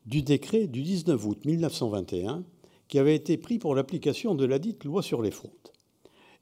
[0.05, 2.43] du décret du 19 août 1921
[2.87, 5.51] qui avait été pris pour l'application de la dite loi sur les fraudes.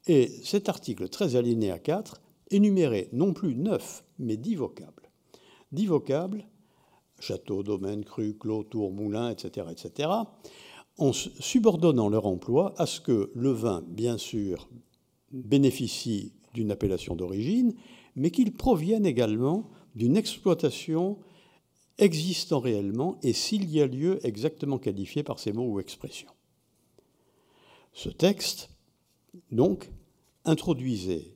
[0.06, 5.10] Et cet article 13 alinéa 4 énumérait non plus neuf, mais dix vocables.
[5.70, 6.46] Dix vocables,
[7.20, 10.08] château, domaine, cru, clos, tour, moulin, etc., etc.,
[10.96, 14.68] en subordonnant leur emploi à ce que le vin, bien sûr,
[15.32, 17.74] bénéficient d'une appellation d'origine,
[18.16, 21.18] mais qu'ils proviennent également d'une exploitation
[21.98, 26.30] existant réellement et s'il y a lieu exactement qualifié par ces mots ou expressions.
[27.92, 28.70] Ce texte,
[29.50, 29.90] donc,
[30.44, 31.34] introduisait,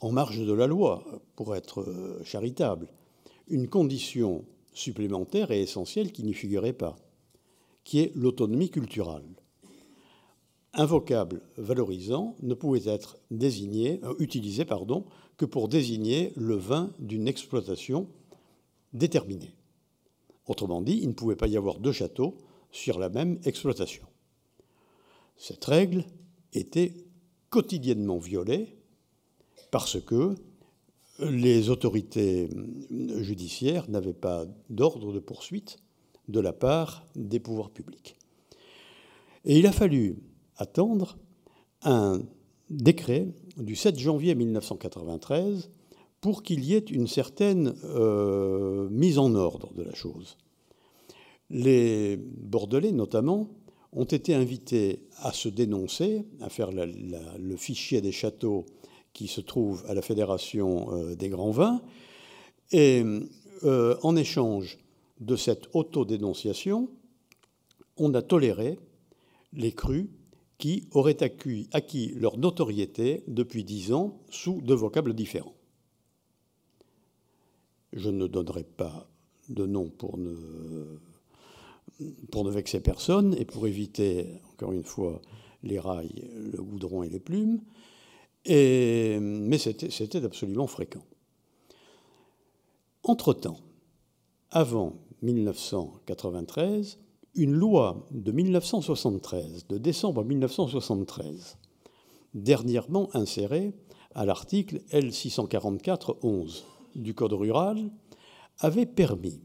[0.00, 1.04] en marge de la loi,
[1.36, 2.88] pour être euh, charitable,
[3.48, 6.96] une condition supplémentaire et essentielle qui n'y figurait pas,
[7.84, 9.37] qui est l'autonomie culturelle
[10.74, 15.04] un vocable valorisant ne pouvait être désigné, euh, utilisé pardon,
[15.36, 18.08] que pour désigner le vin d'une exploitation
[18.92, 19.54] déterminée.
[20.46, 22.36] Autrement dit, il ne pouvait pas y avoir deux châteaux
[22.70, 24.04] sur la même exploitation.
[25.36, 26.04] Cette règle
[26.52, 26.94] était
[27.50, 28.76] quotidiennement violée
[29.70, 30.34] parce que
[31.20, 32.48] les autorités
[32.90, 35.78] judiciaires n'avaient pas d'ordre de poursuite
[36.28, 38.16] de la part des pouvoirs publics.
[39.44, 40.16] Et il a fallu
[40.58, 41.16] attendre
[41.82, 42.20] un
[42.70, 45.70] décret du 7 janvier 1993
[46.20, 50.36] pour qu'il y ait une certaine euh, mise en ordre de la chose.
[51.50, 53.48] Les Bordelais, notamment,
[53.92, 58.66] ont été invités à se dénoncer, à faire le fichier des châteaux
[59.14, 61.80] qui se trouve à la Fédération euh, des grands vins,
[62.70, 63.02] et
[63.64, 64.78] euh, en échange
[65.20, 66.90] de cette autodénonciation,
[67.96, 68.78] on a toléré
[69.52, 70.06] les crus
[70.58, 75.54] qui auraient acquis, leur notoriété depuis dix ans sous deux vocables différents.
[77.92, 79.08] Je ne donnerai pas
[79.48, 80.98] de nom pour ne,
[82.50, 85.22] vexer personne et pour éviter, encore une fois,
[85.62, 87.60] les rails, le goudron et les plumes,
[88.46, 91.04] mais c'était absolument fréquent.
[93.04, 93.60] Entre-temps,
[94.50, 96.98] avant 1993,
[97.38, 101.56] une loi de 1973, de décembre 1973,
[102.34, 103.72] dernièrement insérée
[104.14, 106.64] à l'article L644-11
[106.96, 107.90] du Code rural,
[108.58, 109.40] avait permis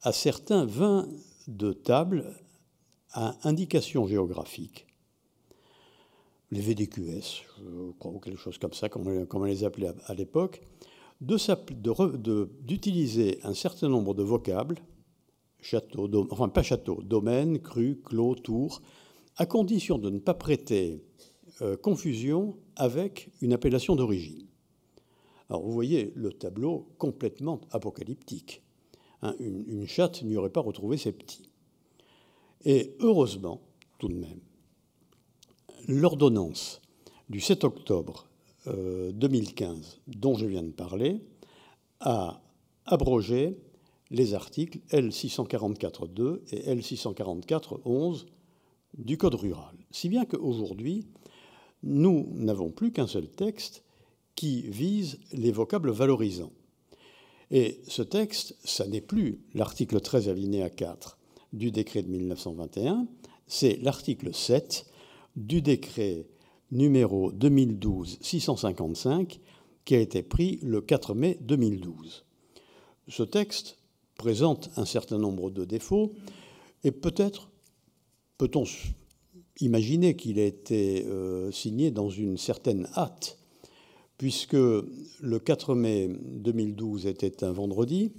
[0.00, 1.06] à certains vins
[1.46, 2.40] de table
[3.12, 4.86] à indication géographique,
[6.50, 10.62] les VDQS, je crois, ou quelque chose comme ça, comme on, les appelait à, l'époque,
[11.20, 14.78] d'utiliser un certain nombre de vocables,
[15.64, 18.82] château, enfin pas château, domaine, cru, clos, tour,
[19.36, 21.02] à condition de ne pas prêter
[21.62, 24.46] euh, confusion avec une appellation d'origine.
[25.48, 28.62] Alors vous voyez le tableau complètement apocalyptique.
[29.22, 31.50] Hein, une, chatte n'y aurait pas retrouvé ses petits.
[32.64, 33.60] Et heureusement,
[33.98, 34.40] tout de même,
[35.88, 36.80] l'ordonnance
[37.28, 38.26] du 7 octobre
[38.66, 41.20] 2015 euh, dont je viens de parler
[42.00, 42.42] a
[42.86, 43.58] abrogé
[44.14, 48.26] les articles L644.2 et L644.11
[48.96, 49.74] du Code rural.
[49.90, 51.08] Si bien qu'aujourd'hui,
[51.82, 53.82] nous n'avons plus qu'un seul texte
[54.36, 56.52] qui vise les vocables valorisants.
[57.50, 61.18] Et ce texte, ça n'est plus l'article 13 alinéa 4
[61.52, 63.08] du décret de 1921,
[63.48, 64.86] c'est l'article 7
[65.36, 66.28] du décret
[66.70, 69.40] numéro 2012-655
[69.84, 72.24] qui a été pris le 4 mai 2012.
[73.08, 73.76] Ce texte
[74.16, 76.12] présente un certain nombre de défauts
[76.82, 77.50] et peut-être
[78.38, 78.64] peut-on
[79.60, 83.38] imaginer qu'il a été euh, signé dans une certaine hâte
[84.18, 88.12] puisque le 4 mai 2012 était un vendredi,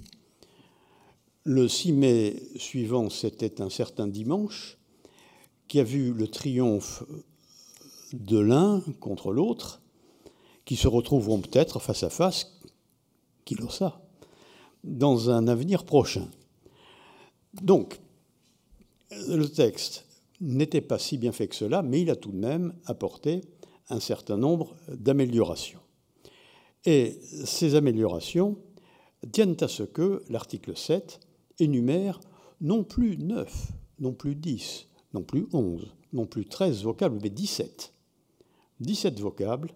[1.44, 4.78] le 6 mai suivant, c'était un certain dimanche,
[5.68, 7.04] qui a vu le triomphe
[8.12, 9.80] de l'un contre l'autre,
[10.64, 12.60] qui se retrouveront peut-être face à face,
[13.44, 14.05] qui le ça,
[14.84, 16.28] dans un avenir prochain.
[17.62, 18.00] Donc,
[19.10, 20.04] le texte
[20.40, 23.42] n'était pas si bien fait que cela, mais il a tout de même apporté
[23.88, 25.80] un certain nombre d'améliorations.
[26.84, 28.56] Et ces améliorations
[29.32, 31.20] tiennent à ce que l'article 7
[31.58, 32.20] énumère
[32.60, 37.92] non plus 9, non plus 10, non plus 11, non plus 13 vocables, mais 17.
[38.80, 39.70] 17 vocables,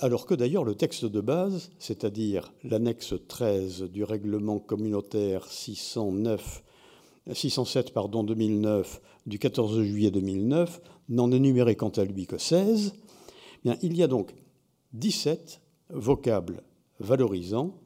[0.00, 6.62] alors que d'ailleurs le texte de base, c'est-à-dire l'annexe 13 du règlement communautaire 609,
[7.32, 12.94] 607 pardon, 2009 du 14 juillet 2009, n'en énumérait quant à lui que 16,
[13.64, 14.34] bien, il y a donc
[14.92, 15.60] 17
[15.90, 16.62] vocables
[17.00, 17.80] valorisants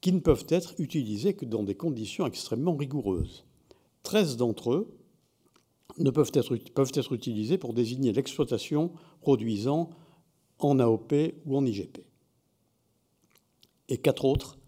[0.00, 3.44] qui ne peuvent être utilisés que dans des conditions extrêmement rigoureuses.
[4.04, 4.96] 13 d'entre eux
[5.98, 9.90] ne peuvent être, peuvent être utilisés pour désigner l'exploitation produisant
[10.58, 11.12] en AOP
[11.44, 11.98] ou en IGP.
[13.88, 14.58] Et quatre autres,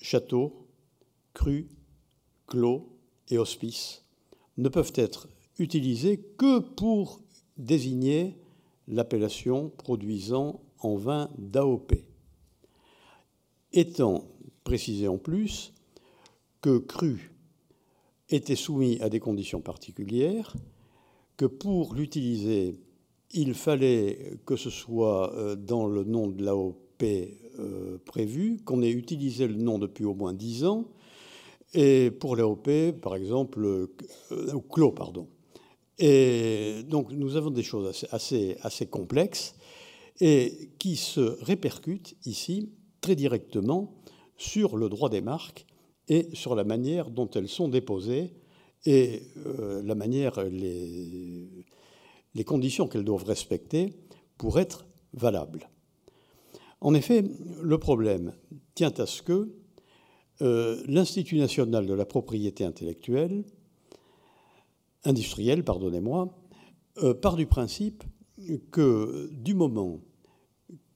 [0.00, 0.66] château,
[1.34, 1.68] cru,
[2.46, 2.88] clos
[3.28, 4.04] et hospice,
[4.56, 7.20] ne peuvent être utilisés que pour
[7.56, 8.36] désigner
[8.86, 11.92] l'appellation produisant en vin d'AOP,
[13.72, 14.24] étant
[14.64, 15.74] précisé en plus
[16.60, 17.32] que cru
[18.30, 20.54] était soumis à des conditions particulières,
[21.36, 22.78] que pour l'utiliser,
[23.32, 28.90] il fallait que ce soit euh, dans le nom de l'AOP euh, prévu, qu'on ait
[28.90, 30.88] utilisé le nom depuis au moins 10 ans,
[31.74, 35.28] et pour l'AOP, par exemple, euh, clos, pardon.
[35.98, 39.56] Et donc nous avons des choses assez, complexes
[40.20, 44.00] et qui se répercute ici très directement
[44.36, 45.66] sur le droit des marques
[46.06, 48.32] et sur la manière dont elles sont déposées
[48.86, 49.22] et
[49.82, 51.66] la manière, les,
[52.34, 53.94] les conditions qu'elles doivent respecter
[54.36, 55.68] pour être valables.
[56.80, 57.24] En effet,
[57.60, 58.32] le problème
[58.74, 59.54] tient à ce que
[60.40, 63.44] euh, l'Institut national de la propriété intellectuelle,
[65.04, 66.38] industrielle, pardonnez-moi,
[67.02, 68.04] euh, part du principe
[68.70, 70.00] que du moment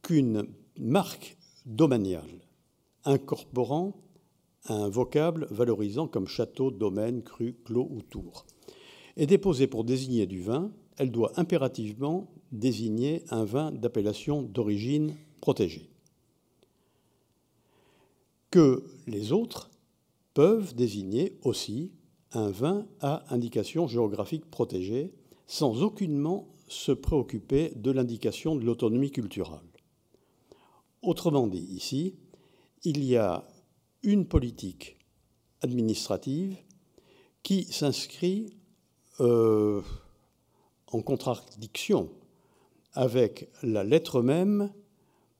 [0.02, 0.46] qu'une
[0.78, 2.46] marque domaniale
[3.04, 3.96] incorporant
[4.68, 8.46] un vocable valorisant comme château, domaine, cru, clos ou tour
[9.16, 15.88] est déposée pour désigner du vin, elle doit impérativement désigner un vin d'appellation d'origine protégée.
[18.50, 19.70] Que les autres
[20.34, 21.92] peuvent désigner aussi
[22.32, 25.12] un vin à indication géographique protégée
[25.46, 29.60] sans aucunement se préoccuper de l'indication de l'autonomie culturelle.
[31.02, 32.14] Autrement dit, ici,
[32.84, 33.44] il y a
[34.02, 34.96] une politique
[35.60, 36.56] administrative
[37.42, 38.54] qui s'inscrit
[39.20, 39.82] euh,
[40.92, 42.10] en contradiction
[42.94, 44.70] avec la lettre même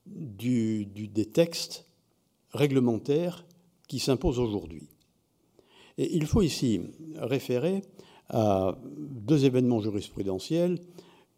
[0.07, 1.87] des textes
[2.53, 3.45] réglementaires
[3.89, 4.89] qui s'imposent aujourd'hui.
[5.99, 6.81] Et il faut ici
[7.17, 7.83] référer
[8.31, 10.81] à deux événements jurisprudentiels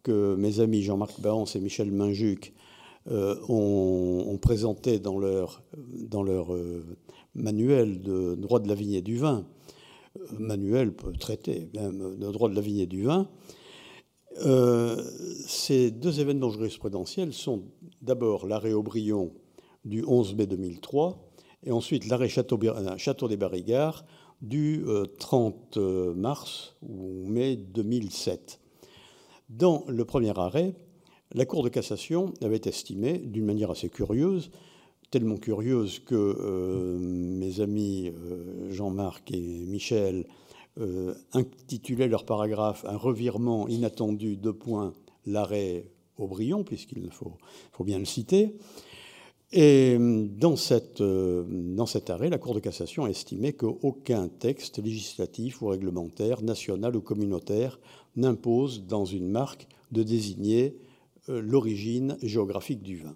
[0.03, 2.53] que mes amis Jean-Marc Baance et Michel Minjuc
[3.11, 6.83] euh, ont, présenté dans leur, dans leur euh,
[7.33, 9.45] manuel de droit de la vigne et du vin,
[10.39, 13.27] manuel peut traiter, même le droit de la vigne et du vin.
[14.43, 15.01] Euh,
[15.47, 17.63] ces deux événements jurisprudentiels sont
[18.01, 19.31] d'abord l'arrêt Aubryon
[19.85, 21.31] du 11 mai 2003
[21.63, 22.59] et ensuite l'arrêt Château,
[22.97, 24.05] Château, des Barrigards
[24.41, 24.83] du
[25.19, 28.59] 30 mars ou mai 2007.
[29.49, 30.73] Dans le premier arrêt,
[31.33, 34.51] la Cour de cassation avait estimé, d'une manière assez curieuse,
[35.11, 40.25] tellement curieuse que euh, mes amis euh, Jean-Marc et Michel
[40.79, 44.93] euh, intitulaient leur paragraphe Un revirement inattendu, de points,
[45.25, 47.37] l'arrêt Aubryon, puisqu'il faut,
[47.83, 48.55] bien le citer.
[49.51, 55.61] Et dans, cette, dans cet arrêt, la Cour de cassation a estimé qu'aucun texte législatif
[55.61, 57.79] ou réglementaire, national ou communautaire,
[58.15, 60.77] n'impose dans une marque de désigner
[61.27, 63.15] l'origine géographique du vin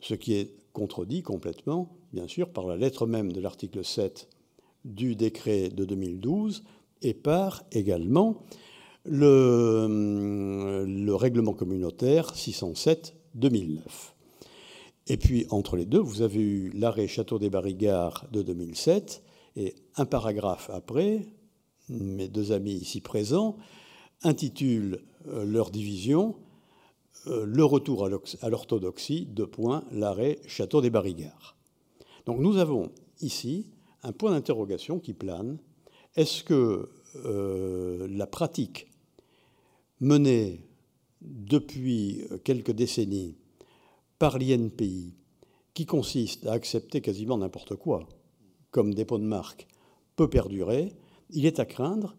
[0.00, 4.28] ce qui est contredit complètement, bien sûr, par la lettre même de l'article 7
[4.84, 6.64] du décret de 2012
[7.02, 8.42] et par également
[9.04, 13.78] le, le règlement communautaire 607-2009.
[15.06, 19.22] Et puis, entre les deux, vous avez eu l'arrêt Château des Barrigards de 2007,
[19.56, 21.26] et un paragraphe après,
[21.88, 23.56] mes deux amis ici présents
[24.22, 26.36] intitulent euh, leur division
[27.26, 31.56] euh, le retour à l'orthodoxie, de point, l'arrêt Château des Barrigards.
[32.26, 33.66] Donc nous avons ici
[34.02, 35.58] un point d'interrogation qui plane.
[36.16, 36.90] Est-ce que
[37.24, 38.88] euh, la pratique
[40.00, 40.60] menée
[41.20, 43.36] depuis quelques décennies
[44.18, 45.14] par l'INPI,
[45.74, 48.06] qui consiste à accepter quasiment n'importe quoi
[48.70, 49.66] comme dépôt de marque,
[50.16, 50.92] peut perdurer,
[51.30, 52.16] il est à craindre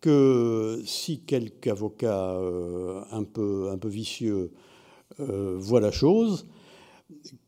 [0.00, 4.52] que si quelque avocat euh, un, peu, vicieux
[5.20, 6.46] euh, voit la chose,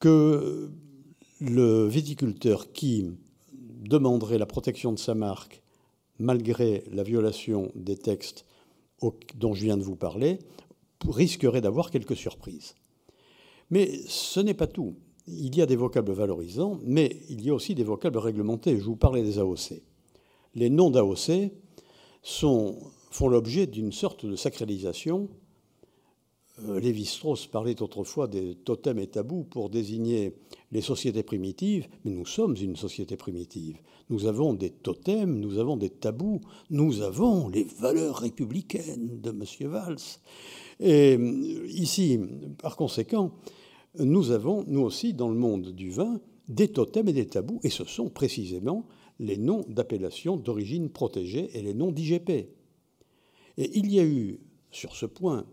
[0.01, 0.71] que
[1.41, 3.11] le viticulteur qui
[3.89, 5.63] demanderait la protection de sa marque
[6.19, 8.45] malgré la violation des textes
[9.37, 10.41] dont je viens de vous parler,
[11.09, 12.75] risquerait d'avoir quelques surprises.
[13.71, 14.97] Mais ce n'est pas tout.
[15.29, 18.79] Il y a des vocables valorisants, mais il y a aussi des vocables réglementés.
[18.79, 19.83] Je vous parlais des AOC.
[20.55, 21.53] Les noms d'AOC,
[23.11, 25.29] font l'objet d'une sorte de sacralisation.
[26.65, 30.35] Euh, Lévi-Strauss parlait autrefois des totems et tabous pour désigner
[30.71, 33.79] les sociétés primitives, mais nous sommes une société primitive.
[34.11, 36.41] Nous avons des totems, nous avons des tabous,
[36.71, 39.71] nous avons les valeurs républicaines de M.
[39.71, 39.97] Valls.
[40.81, 42.21] Et euh, ici,
[42.59, 43.33] par conséquent,
[43.99, 47.71] nous avons, nous aussi, dans le monde du vin, des totems et des tabous, et
[47.71, 48.87] ce sont précisément
[49.19, 52.31] les noms d'appellation d'origine protégée et les noms d'IGP.
[52.31, 54.39] Et il y a eu,
[54.71, 55.47] sur ce point,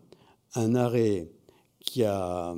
[0.54, 1.32] un arrêt
[1.80, 2.56] qui a,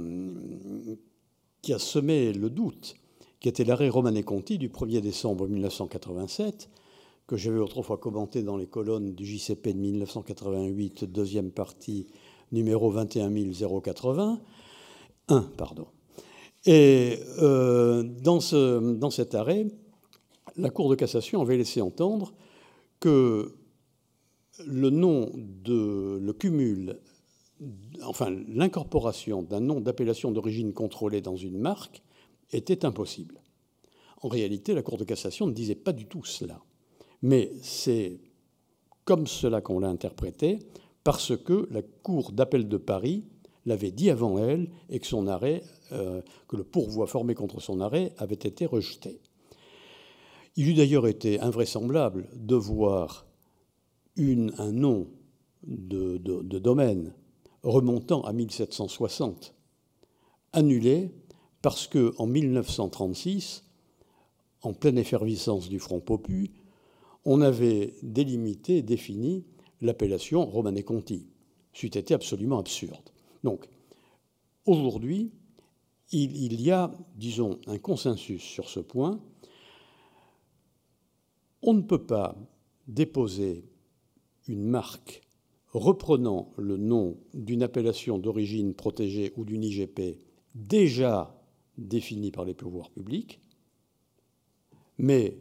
[1.67, 2.95] qui a semé le doute,
[3.41, 6.69] qui était l'arrêt Romané Conti du 1er décembre 1987,
[7.27, 12.07] que j'avais autrefois commenté dans les colonnes du JCP de 1988, deuxième partie,
[12.53, 14.39] numéro 21080.
[15.27, 15.87] 1, pardon.
[16.65, 19.67] Et euh, dans, ce, dans cet arrêt,
[20.55, 22.33] la Cour de cassation avait laissé entendre
[23.01, 23.55] que
[24.65, 27.01] le nom de le cumul,
[28.03, 32.01] enfin l'incorporation d'un nom d'appellation d'origine contrôlée dans une marque
[32.51, 33.41] était impossible.
[34.21, 36.61] En réalité, la Cour de cassation ne disait pas du tout cela.
[37.21, 38.19] Mais c'est
[39.05, 40.59] comme cela qu'on l'a interprété,
[41.03, 43.23] parce que la Cour d'appel de Paris
[43.65, 47.79] l'avait dit avant elle et que son arrêt, euh, que le pourvoi formé contre son
[47.79, 49.19] arrêt avait été rejeté.
[50.55, 53.27] Il eût d'ailleurs été invraisemblable de voir
[54.17, 55.07] un nom
[55.63, 56.17] de,
[56.59, 57.13] domaine
[57.63, 59.53] remontant à 1760
[60.53, 61.11] annulé
[61.61, 63.63] parce qu'en 1936,
[64.61, 66.51] en pleine effervescence du Front Popu,
[67.25, 69.45] on avait délimité, défini
[69.81, 71.27] l'appellation Romanée Conti.
[71.73, 73.11] C'eût été absolument absurde.
[73.43, 73.67] Donc,
[74.65, 75.31] aujourd'hui,
[76.11, 79.19] il y a, disons, un consensus sur ce point
[81.61, 82.35] on ne peut pas
[82.87, 83.65] déposer
[84.47, 85.21] une marque
[85.73, 90.17] reprenant le nom d'une appellation d'origine protégée ou d'une IGP
[90.55, 91.35] déjà
[91.77, 93.39] définie par les pouvoirs publics,
[94.97, 95.37] mais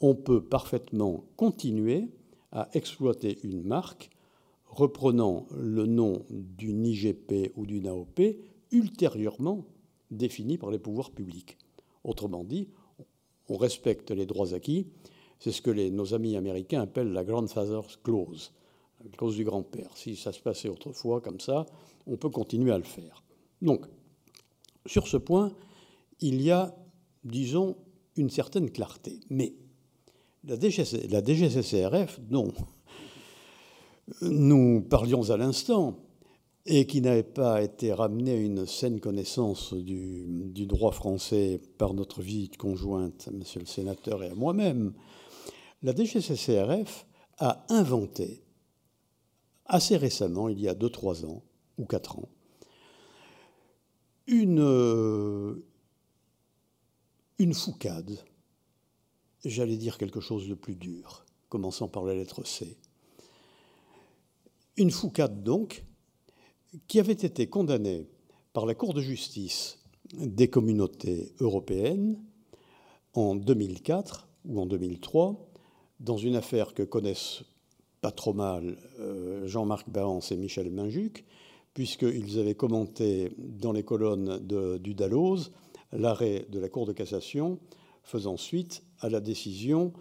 [0.00, 2.08] on peut parfaitement continuer
[2.52, 4.10] à exploiter une marque
[4.66, 8.20] reprenant le nom d'une IGP ou d'une AOP
[8.70, 9.66] ultérieurement
[10.10, 11.58] définie par les pouvoirs publics.
[12.04, 12.68] Autrement dit,
[13.48, 14.86] on respecte les droits acquis.
[15.38, 18.52] C'est ce que nos amis américains appellent la grandfather's clause,
[19.04, 19.90] la clause du grand-père.
[19.96, 21.66] Si ça se passait autrefois comme ça,
[22.06, 23.22] on peut continuer à le faire.
[23.62, 23.86] Donc,
[24.86, 25.52] sur ce point,
[26.20, 26.74] il y a,
[27.24, 27.76] disons,
[28.16, 29.20] une certaine clarté.
[29.30, 29.54] Mais
[30.44, 32.52] La, DGCCRF, non.
[34.22, 35.98] Nous parlions à l'instant,
[36.70, 42.20] et qui n'avait pas été ramené à une saine connaissance du, droit français par notre
[42.20, 44.92] visite conjointe, monsieur le sénateur et à moi-même,
[45.82, 47.06] la DGCCRF
[47.38, 48.42] a inventé
[49.68, 51.42] assez récemment, il y a 2-3 ans
[51.78, 52.28] ou 4 ans,
[54.26, 55.64] une, euh,
[57.38, 58.18] une foucade,
[59.44, 62.76] j'allais dire quelque chose de plus dur, commençant par la lettre C.
[64.76, 65.84] Une foucade donc,
[66.86, 68.08] qui avait été condamnée
[68.52, 69.78] par la Cour de justice
[70.12, 72.22] des communautés européennes
[73.14, 75.48] en 2004 ou en 2003,
[76.00, 77.42] dans une affaire que connaissent
[78.00, 81.24] pas trop mal euh, Jean-Marc Barance et Michel Minjuc,
[81.74, 84.38] puisqu'ils avaient commenté dans les colonnes
[84.78, 85.52] du Dalloz
[85.92, 87.58] l'arrêt de la Cour de cassation
[88.02, 89.92] faisant suite à la décision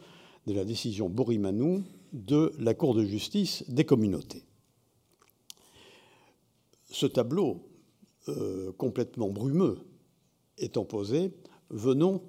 [0.45, 1.84] de la décision Borimanou
[2.14, 4.43] de la Cour de justice des communautés.
[6.89, 7.68] Ce tableau
[8.30, 9.80] euh, complètement brumeux
[10.58, 11.34] étant posé,
[11.70, 12.22] venons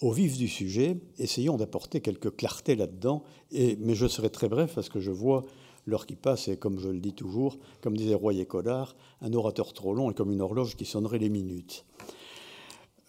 [0.00, 3.22] au vif du sujet, essayons d'apporter quelques clartés là-dedans,
[3.52, 5.44] mais je serai très bref parce que je vois
[5.86, 9.72] l'heure qui passe et comme je le dis toujours, comme disait Royer Collard, un orateur
[9.72, 11.84] trop long est comme une horloge qui sonnerait les minutes.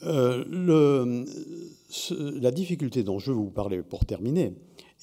[0.04, 1.26] Euh,
[2.20, 4.54] la difficulté dont je veux vous parler pour terminer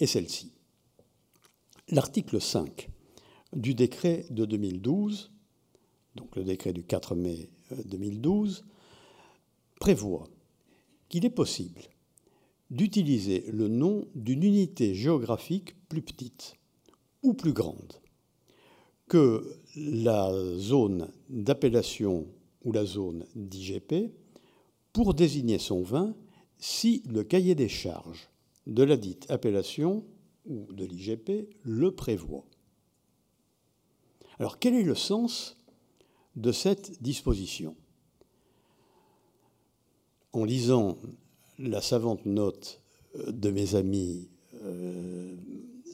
[0.00, 0.52] est celle-ci.
[1.88, 2.90] L'article 5
[3.54, 5.30] du décret de 2012,
[6.16, 7.48] donc le décret du 4 mai
[7.86, 8.70] 2012, euh,
[9.80, 10.28] prévoit
[11.08, 11.82] qu'il est possible
[12.70, 16.56] d'utiliser le nom d'une unité géographique plus petite
[17.22, 17.94] ou plus grande
[19.08, 22.26] que la zone d'appellation
[22.64, 24.12] ou la zone d'IGP
[24.92, 26.14] pour désigner son vin
[26.58, 28.28] si le cahier des charges
[28.66, 30.04] de la dite appellation
[30.46, 32.44] ou de l'IGP le prévoit.
[34.38, 35.56] Alors quel est le sens
[36.36, 37.76] de cette disposition?
[40.32, 40.98] En lisant
[41.58, 42.82] la savante note
[43.26, 44.28] de mes amis
[44.62, 45.34] euh,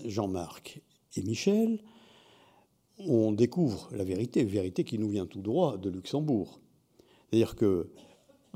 [0.05, 0.83] Jean-Marc
[1.17, 1.81] et Michel,
[2.99, 6.61] on découvre la vérité, vérité qui nous vient tout droit de Luxembourg.
[7.31, 7.91] C'est-à-dire que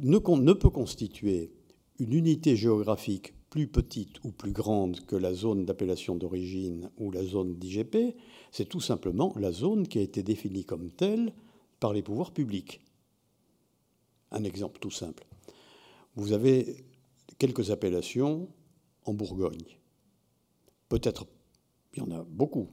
[0.01, 0.18] ne
[0.53, 1.53] peut constituer
[1.99, 7.24] une unité géographique plus petite ou plus grande que la zone d'appellation d'origine ou la
[7.24, 8.16] zone d'IGP,
[8.51, 11.33] c'est tout simplement la zone qui a été définie comme telle
[11.81, 12.81] par les pouvoirs publics.
[14.31, 15.28] Un exemple tout simple.
[16.17, 16.85] Vous avez
[17.39, 18.49] quelques appellations
[19.05, 19.79] en Bourgogne.
[20.89, 21.27] Peut-être
[21.95, 22.69] il y en a beaucoup,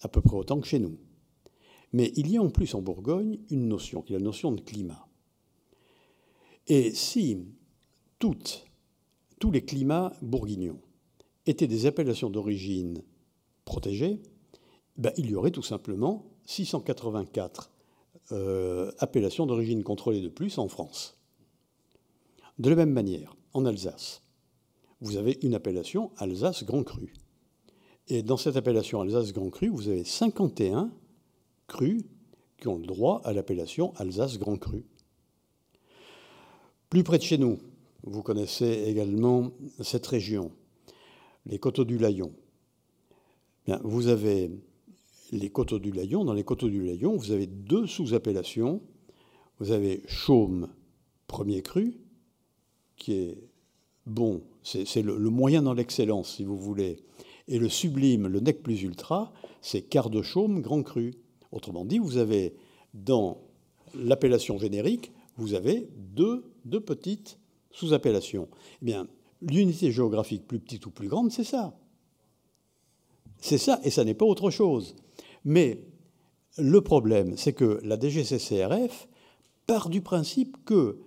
[0.00, 0.98] à peu près autant que chez nous.
[1.92, 4.60] Mais il y a en plus en Bourgogne une notion, qui est la notion de
[4.60, 5.06] climat.
[6.66, 7.38] Et si
[8.18, 10.80] tous les climats bourguignons
[11.46, 13.02] étaient des appellations d'origine
[13.64, 14.22] protégées,
[14.96, 17.70] ben, il y aurait tout simplement 684
[18.32, 21.18] euh, appellations d'origine contrôlée de plus en France.
[22.58, 24.22] De la même manière, en Alsace,
[25.00, 27.12] vous avez une appellation Alsace Grand Cru.
[28.08, 30.92] Et dans cette appellation Alsace Grand Cru, vous avez 51
[31.66, 32.04] crus
[32.58, 34.84] qui ont le droit à l'appellation Alsace Grand Cru.
[36.90, 37.58] Plus près de chez nous,
[38.04, 39.50] vous connaissez également
[39.80, 40.52] cette région,
[41.46, 42.32] les coteaux du Layon.
[43.82, 44.50] Vous avez
[45.32, 46.24] les coteaux du Layon.
[46.24, 48.80] Dans les coteaux du Layon, vous avez deux sous-appellations.
[49.58, 50.68] Vous avez Chaume,
[51.26, 52.03] premier cru,
[52.96, 53.38] qui est
[54.06, 56.98] bon, c'est le, moyen dans l'excellence, si vous voulez,
[57.48, 61.14] et le sublime, le nec plus ultra, c'est quart de chaume, grand cru.
[61.52, 62.54] Autrement dit, vous avez
[62.94, 63.38] dans
[63.94, 67.38] l'appellation générique, vous avez deux, deux petites
[67.70, 68.48] sous-appellations.
[68.82, 69.06] Eh bien,
[69.42, 71.76] l'unité géographique plus petite ou plus grande, c'est ça.
[73.38, 74.94] C'est ça, et ça n'est pas autre chose.
[75.44, 75.80] Mais
[76.56, 79.08] le problème, c'est que la DGCCRF
[79.66, 80.98] part du principe que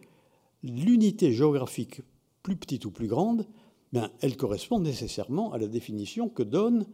[0.64, 2.02] l'unité géographique
[2.44, 3.46] plus petite ou plus grande
[3.94, 6.86] ben, elle correspond nécessairement à la définition que donne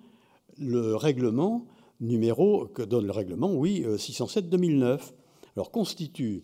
[0.57, 1.65] le règlement
[1.99, 4.83] numéro, que donne le règlement, oui, 607-2009.
[4.83, 4.97] Euh,
[5.55, 6.43] Alors constitue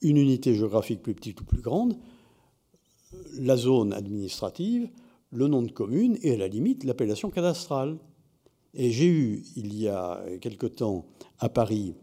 [0.00, 1.96] une unité géographique plus petite ou plus grande,
[3.38, 4.88] la zone administrative,
[5.30, 7.98] le nom de commune et à la limite l'appellation cadastrale.
[8.74, 11.06] Et j'ai eu, il y a quelque temps,
[11.38, 11.94] à Paris,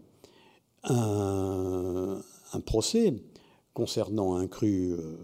[0.83, 2.21] un,
[2.53, 3.13] un procès
[3.77, 5.19] concernant un cru euh,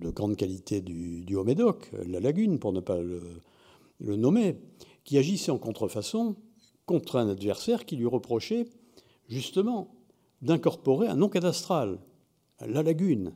[0.00, 4.56] de grande qualité du, Haut-Médoc, la lagune pour ne pas le, nommer,
[5.02, 6.36] qui agissait en contrefaçon
[6.86, 8.68] contre un adversaire qui lui reprochait
[9.26, 9.96] justement
[10.42, 11.98] d'incorporer un nom cadastral,
[12.64, 13.32] la lagune.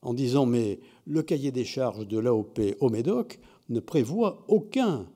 [0.00, 5.08] en disant mais le cahier des charges de l'AOP au Médoc ne prévoit aucun,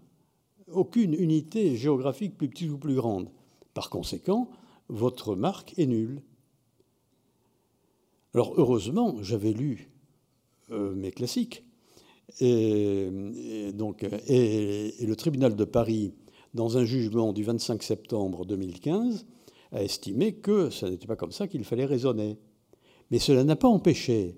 [0.73, 3.31] aucune unité géographique plus petite ou plus grande.
[3.75, 4.51] Par conséquent,
[4.89, 6.21] votre marque est nulle.
[8.35, 9.91] Alors heureusement, j'avais lu
[10.71, 11.65] euh, mes classiques.
[12.39, 16.15] Et, le tribunal de Paris,
[16.55, 19.27] dans un jugement du 25 septembre 2015,
[19.73, 22.39] a estimé que ce n'était pas comme ça qu'il fallait raisonner.
[23.11, 24.37] Mais cela n'a pas empêché,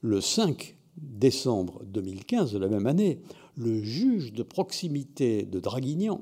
[0.00, 3.20] le 5 décembre 2015 de la même année,
[3.56, 6.20] le juge de proximité de Draguignan,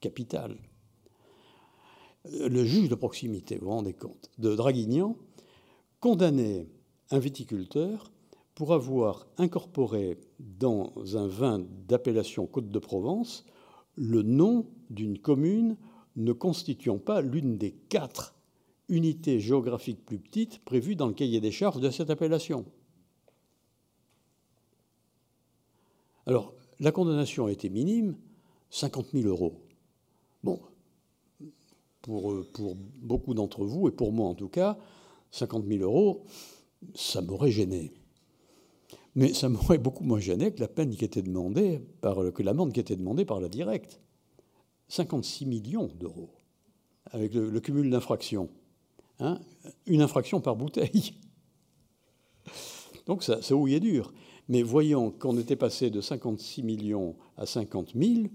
[0.00, 0.56] capitale,
[2.24, 5.18] le juge de proximité, vous vous rendez compte, de Draguignan,
[6.04, 6.68] condamnait
[7.12, 8.12] un viticulteur
[8.54, 13.46] pour avoir incorporé dans un vin d'appellation Côte de Provence
[13.96, 15.78] le nom d'une commune
[16.16, 18.34] ne constituant pas l'une des quatre
[18.90, 22.66] unités géographiques plus petites prévues dans le cahier des charges de cette appellation.
[26.26, 28.14] Alors, la condamnation a été minime,
[28.68, 29.54] 50 000 euros.
[30.42, 30.60] Bon,
[32.02, 34.76] pour, pour beaucoup d'entre vous, et pour moi en tout cas,
[35.34, 36.24] 50 000 euros,
[36.94, 37.92] ça m'aurait gêné.
[39.16, 42.72] Mais ça m'aurait beaucoup moins gêné que la peine qui était demandée par, que l'amende
[42.72, 44.00] qui était demandée par la directe.
[44.88, 46.30] 56 millions d'euros,
[47.06, 48.48] avec le, cumul d'infractions.
[49.18, 49.40] Hein,
[49.86, 51.14] une infraction par bouteille.
[53.06, 54.12] Donc ça, ça est dur.
[54.48, 58.28] Mais voyant qu'on était passé de 56 millions à 50 000,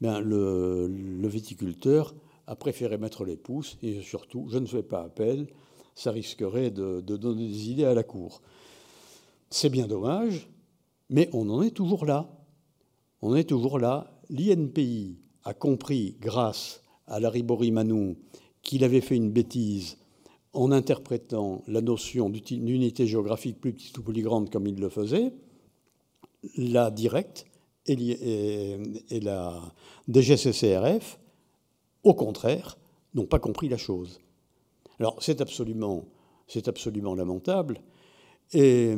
[0.00, 2.14] ben le, le, viticulteur
[2.46, 5.46] a préféré mettre les pouces et surtout, je ne fais pas appel,
[5.96, 8.42] ça risquerait de, donner des idées à la Cour.
[9.50, 10.46] C'est bien dommage,
[11.08, 12.28] mais on en est toujours là.
[13.22, 14.12] On est toujours là.
[14.28, 17.42] L'INPI a compris, grâce à Larry
[17.72, 18.16] Manou,
[18.62, 19.96] qu'il avait fait une bêtise
[20.52, 25.32] en interprétant la notion d'unité géographique plus petite ou plus grande comme il le faisait.
[26.58, 27.46] La directe
[27.86, 28.78] et,
[29.22, 29.62] la
[30.08, 31.18] DGCCRF,
[32.02, 32.76] au contraire,
[33.14, 34.20] n'ont pas compris la chose.
[34.98, 36.04] Alors c'est absolument,
[37.14, 37.80] lamentable.
[38.52, 38.94] Et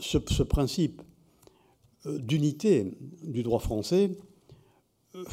[0.00, 1.02] ce, principe
[2.06, 4.10] euh, d'unité du droit français,
[5.14, 5.24] euh,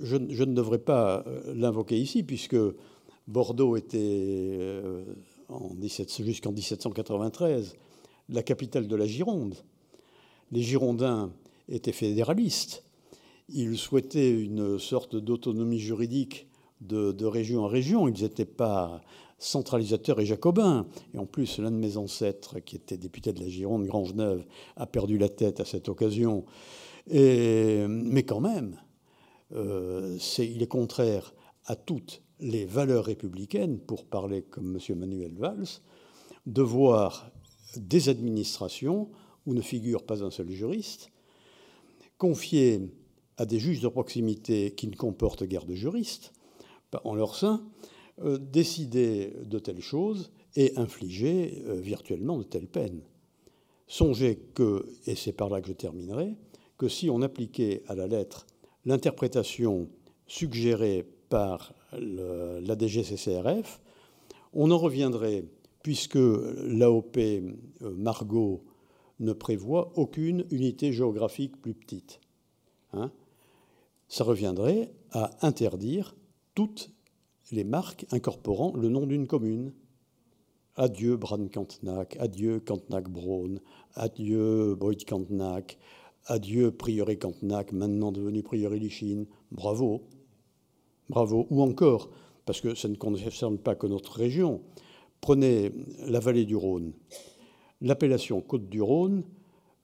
[0.00, 2.56] je, ne devrais pas euh, l'invoquer ici, puisque
[3.26, 4.58] Bordeaux était
[6.20, 7.76] jusqu'en 1793
[8.30, 9.56] la capitale de la Gironde.
[10.52, 11.32] Les Girondins
[11.68, 12.84] étaient fédéralistes.
[13.50, 16.47] Ils souhaitaient une sorte d'autonomie juridique
[16.80, 18.08] de, région en région.
[18.08, 19.00] Ils n'étaient pas
[19.38, 20.86] centralisateur et jacobin.
[21.14, 24.44] Et en plus, l'un de mes ancêtres, qui était député de la Gironde, Grangeneuve,
[24.76, 26.44] a perdu la tête à cette occasion.
[27.10, 28.76] mais quand même,
[29.54, 34.98] euh, il est contraire à toutes les valeurs républicaines, pour parler comme M.
[34.98, 35.80] Manuel Valls,
[36.46, 37.30] de voir
[37.76, 39.08] des administrations
[39.46, 41.10] où ne figure pas un seul juriste,
[42.16, 42.80] confiées
[43.36, 46.32] à des juges de proximité qui ne comportent guère de juristes
[47.04, 47.64] en leur sein,
[48.22, 53.02] euh, décider de telles choses et infliger euh, virtuellement de telles peines.
[53.86, 56.36] Songez que, et c'est par là que je terminerai,
[56.76, 58.46] que si on appliquait à la lettre
[58.84, 59.88] l'interprétation
[60.26, 63.80] suggérée par la DGCCRF,
[64.52, 65.44] on en reviendrait,
[65.82, 68.64] puisque l'AOP euh, Margot
[69.20, 72.20] ne prévoit aucune unité géographique plus petite.
[72.92, 73.12] Hein,
[74.08, 76.14] ça reviendrait à interdire
[76.58, 76.90] toute
[77.52, 79.72] les marques incorporant le nom d'une commune.
[80.74, 83.60] Adieu Bran-Cantenac, adieu Cantenac-Braun,
[83.94, 85.78] adieu Boyd-Cantenac,
[86.26, 89.26] adieu Prieuré-Cantenac, maintenant devenu Prieuré-Lichine.
[89.52, 90.02] Bravo.
[91.08, 91.46] Bravo.
[91.50, 92.10] Ou encore,
[92.44, 94.60] parce que ça ne concerne pas que notre région,
[95.20, 95.70] prenez
[96.08, 96.92] la vallée du Rhône.
[97.82, 99.22] L'appellation Côte du Rhône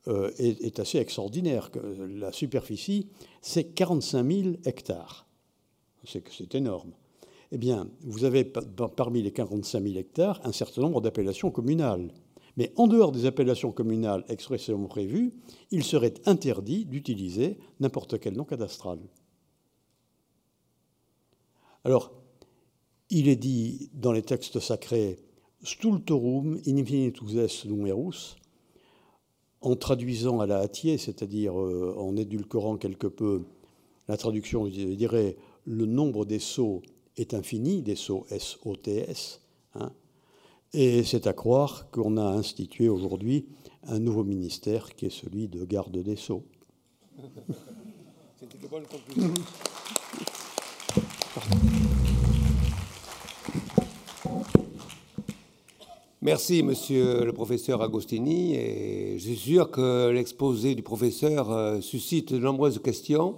[0.08, 1.70] euh, est, est, assez extraordinaire.
[2.16, 3.10] La superficie,
[3.42, 5.23] c'est 45 000 hectares.
[6.06, 6.92] C'est énorme
[7.54, 12.12] eh bien, vous avez parmi les 45 000 hectares un certain nombre d'appellations communales.
[12.56, 15.34] Mais en dehors des appellations communales expressément prévues,
[15.70, 18.98] il serait interdit d'utiliser n'importe quel nom cadastral.
[21.84, 22.12] Alors,
[23.08, 25.20] il est dit dans les textes sacrés
[25.62, 28.36] Stultorum infinitus est numerus,
[29.60, 33.44] en traduisant à la hâtier, c'est-à-dire euh, en édulcorant quelque peu
[34.08, 36.82] la traduction, je dirais le nombre des sceaux
[37.16, 39.40] est infini, des sceaux SOTS.
[39.74, 39.92] Hein,
[40.72, 43.46] et c'est à croire qu'on a institué aujourd'hui
[43.84, 46.42] un nouveau ministère qui est celui de garde des sceaux.
[48.40, 48.58] C'était.
[56.24, 58.54] Merci, monsieur le professeur Agostini.
[58.54, 63.36] Et je suis sûr que l'exposé du professeur euh, suscite de nombreuses questions.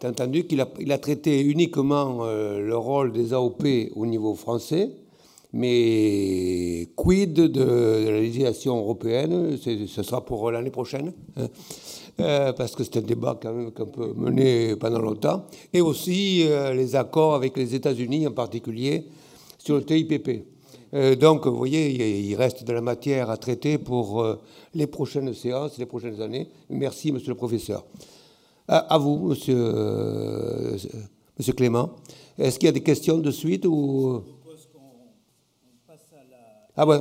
[0.00, 3.64] Étant entendu qu'il a, il a, traité uniquement euh, le rôle des AOP
[3.96, 4.90] au niveau français,
[5.52, 11.48] mais quid de, la législation européenne Ce sera pour l'année prochaine, hein,
[12.20, 15.46] euh, parce que c'est un débat quand même qu'on peut mener pendant longtemps.
[15.72, 19.04] Et aussi euh, les accords avec les États-Unis en particulier
[19.58, 20.44] sur le TIPP.
[21.20, 24.24] Donc, vous voyez, il reste de la matière à traiter pour
[24.74, 26.48] les prochaines séances, les prochaines années.
[26.70, 27.84] Merci, monsieur le professeur.
[28.68, 30.76] À, vous, monsieur,
[31.38, 31.96] monsieur Clément.
[32.36, 34.22] Est-ce qu'il y a des questions de suite ou...
[36.76, 37.00] Ah ouais.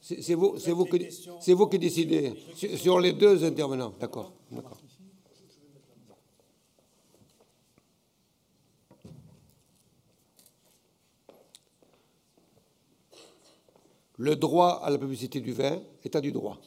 [0.00, 2.32] C'est vous, qui, vous qui décidez
[2.76, 3.92] sur les deux intervenants.
[4.00, 4.32] D'accord.
[14.16, 16.58] Le droit à la publicité du vin, état du droit.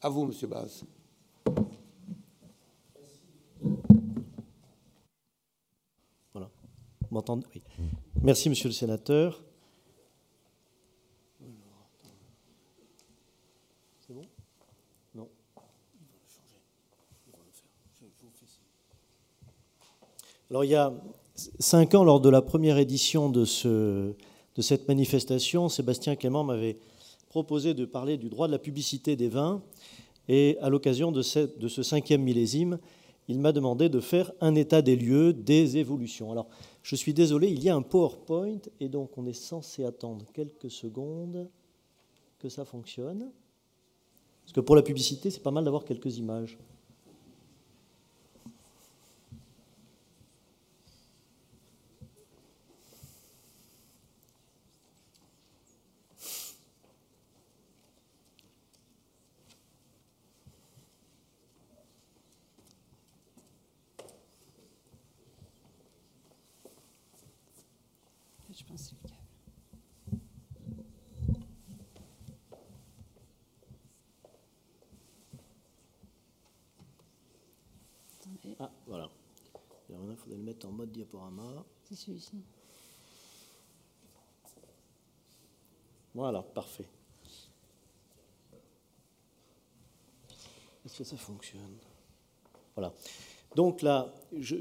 [0.00, 0.84] À vous, Monsieur Baz.
[6.32, 6.50] Voilà.
[8.22, 9.42] Merci, Monsieur le Sénateur.
[20.50, 20.94] Alors il y a
[21.58, 24.14] cinq ans, lors de la première édition de, ce,
[24.56, 26.78] de cette manifestation, Sébastien Clément m'avait
[27.28, 29.62] proposé de parler du droit de la publicité des vins.
[30.28, 32.78] Et à l'occasion de ce cinquième millésime,
[33.28, 36.32] il m'a demandé de faire un état des lieux des évolutions.
[36.32, 36.48] Alors,
[36.82, 40.70] je suis désolé, il y a un PowerPoint et donc on est censé attendre quelques
[40.70, 41.48] secondes
[42.38, 43.30] que ça fonctionne.
[44.42, 46.58] Parce que pour la publicité, c'est pas mal d'avoir quelques images.
[78.60, 79.08] Ah, voilà.
[79.88, 81.64] il faudrait le mettre en mode diaporama.
[81.84, 82.42] C'est celui-ci.
[86.14, 86.86] Voilà, parfait.
[90.84, 91.60] Est-ce que ça fonctionne?
[92.74, 92.92] Voilà.
[93.54, 94.56] Donc là, je,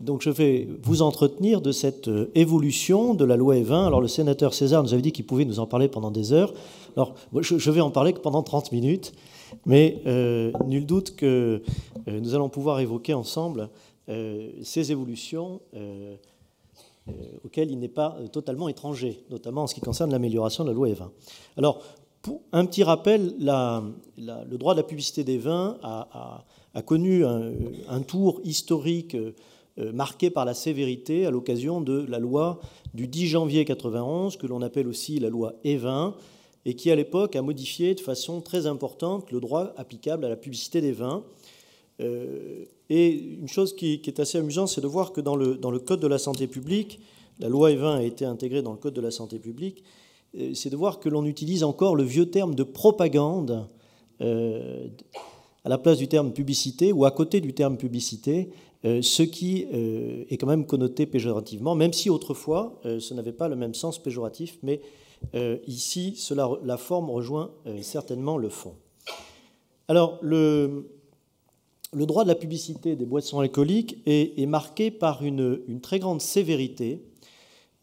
[0.00, 3.86] donc je vais vous entretenir de cette euh, évolution de la loi E20.
[3.86, 6.54] Alors le sénateur César nous avait dit qu'il pouvait nous en parler pendant des heures.
[6.96, 9.12] Alors je vais en parler que pendant 30 minutes.
[9.66, 11.62] Mais euh, nul doute que
[12.06, 13.68] euh, nous allons pouvoir évoquer ensemble
[14.08, 15.60] ces évolutions
[17.44, 20.88] auxquelles il n'est pas totalement étranger, notamment en ce qui concerne l'amélioration de la loi
[20.88, 21.08] E20.
[21.56, 21.82] Alors,
[22.52, 26.44] un petit rappel, le droit de la publicité des vins a,
[26.84, 29.16] connu un, tour historique
[29.92, 32.60] marqué par la sévérité à l'occasion de la loi
[32.94, 36.14] du 10 janvier 91, que l'on appelle aussi la loi E20,
[36.64, 40.36] et qui, à l'époque, a modifié de façon très importante le droit applicable à la
[40.36, 41.22] publicité des vins.
[42.00, 45.70] Euh, et une chose qui, est assez amusante, c'est de voir que dans le, dans
[45.70, 47.00] le Code de la santé publique,
[47.38, 49.82] la loi E20 a été intégrée dans le Code de la santé publique,
[50.38, 53.68] euh, c'est de voir que l'on utilise encore le vieux terme de propagande
[54.20, 54.86] euh,
[55.64, 58.50] à la place du terme publicité ou à côté du terme publicité,
[58.84, 63.74] ce qui est quand même connoté péjorativement, même si autrefois ce n'avait pas le même
[63.74, 64.80] sens péjoratif, mais
[65.66, 67.50] ici, cela, la forme rejoint
[67.82, 68.74] certainement le fond.
[69.88, 70.86] Alors, le,
[71.92, 77.02] le, droit de la publicité des boissons alcooliques est, marqué par une, très grande sévérité.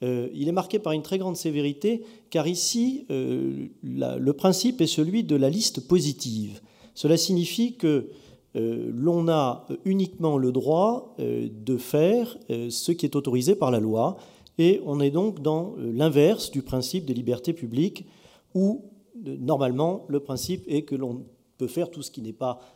[0.03, 5.23] Euh, il est marqué par une très grande sévérité car ici, le principe est celui
[5.23, 6.61] de la liste positive.
[6.93, 8.09] Cela signifie que
[8.53, 14.17] l'on a uniquement le droit de faire ce qui est autorisé par la loi
[14.57, 18.05] et on est donc dans euh, l'inverse du principe des libertés publiques,
[18.53, 18.85] où
[19.27, 21.25] euh, normalement le principe est que l'on
[21.57, 22.74] peut faire tout ce qui n'est pas euh,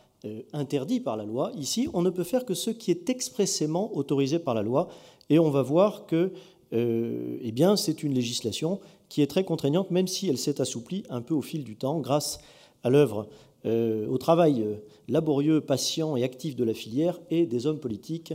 [0.53, 1.51] interdit par la loi.
[1.55, 4.89] Ici, on ne peut faire que ce qui est expressément autorisé par la loi,
[5.29, 6.33] et on va voir que
[6.71, 11.21] eh bien, c'est une législation qui est très contraignante, même si elle s'est assouplie un
[11.21, 12.39] peu au fil du temps grâce
[12.83, 13.27] à l'œuvre,
[13.65, 14.65] au travail
[15.07, 18.33] laborieux, patient et actif de la filière et des hommes politiques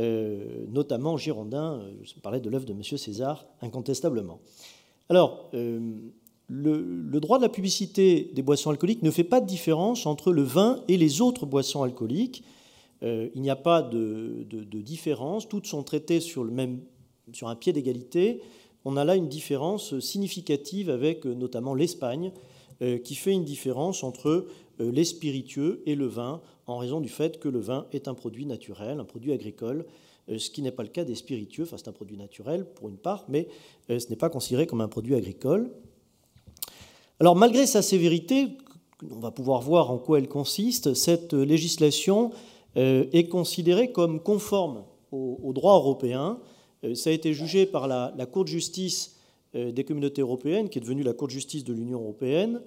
[0.00, 1.80] euh, notamment girondin.
[1.80, 2.82] Euh, je parlais de l'œuvre de M.
[2.82, 4.40] César, incontestablement.
[5.08, 5.50] Alors,
[6.50, 10.32] euh, le, droit de la publicité des boissons alcooliques ne fait pas de différence entre
[10.32, 12.42] le vin et les autres boissons alcooliques.
[13.02, 14.44] il n'y a pas de,
[14.80, 18.40] différence, toutes sont traitées sur, un pied d'égalité.
[18.84, 22.32] on a là une différence significative avec notamment l'Espagne,
[23.04, 24.46] qui fait une différence entre
[24.78, 28.46] les spiritueux et le vin, en raison du fait que le vin est un produit
[28.46, 29.86] naturel, un produit agricole,
[30.28, 31.64] ce qui n'est pas le cas des spiritueux.
[31.64, 33.48] Enfin, c'est un produit naturel pour une part, mais
[33.88, 35.70] ce n'est pas considéré comme un produit agricole.
[37.20, 38.48] Alors, malgré sa sévérité,
[39.10, 42.30] on va pouvoir voir en quoi elle consiste, cette législation
[42.76, 46.38] est considérée comme conforme au, droit européen.
[46.94, 49.16] Ça a été jugé par la, Cour de justice
[49.54, 52.60] des communautés européennes, qui est devenue la Cour de justice de l'Union européenne,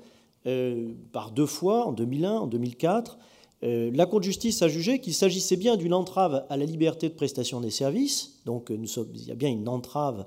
[1.11, 3.17] par deux fois, en 2001, en 2004.
[3.63, 7.07] Euh, la Cour de justice a jugé qu'il s'agissait bien d'une entrave à la liberté
[7.07, 8.77] de prestation des services, donc euh,
[9.13, 10.25] il y a bien une entrave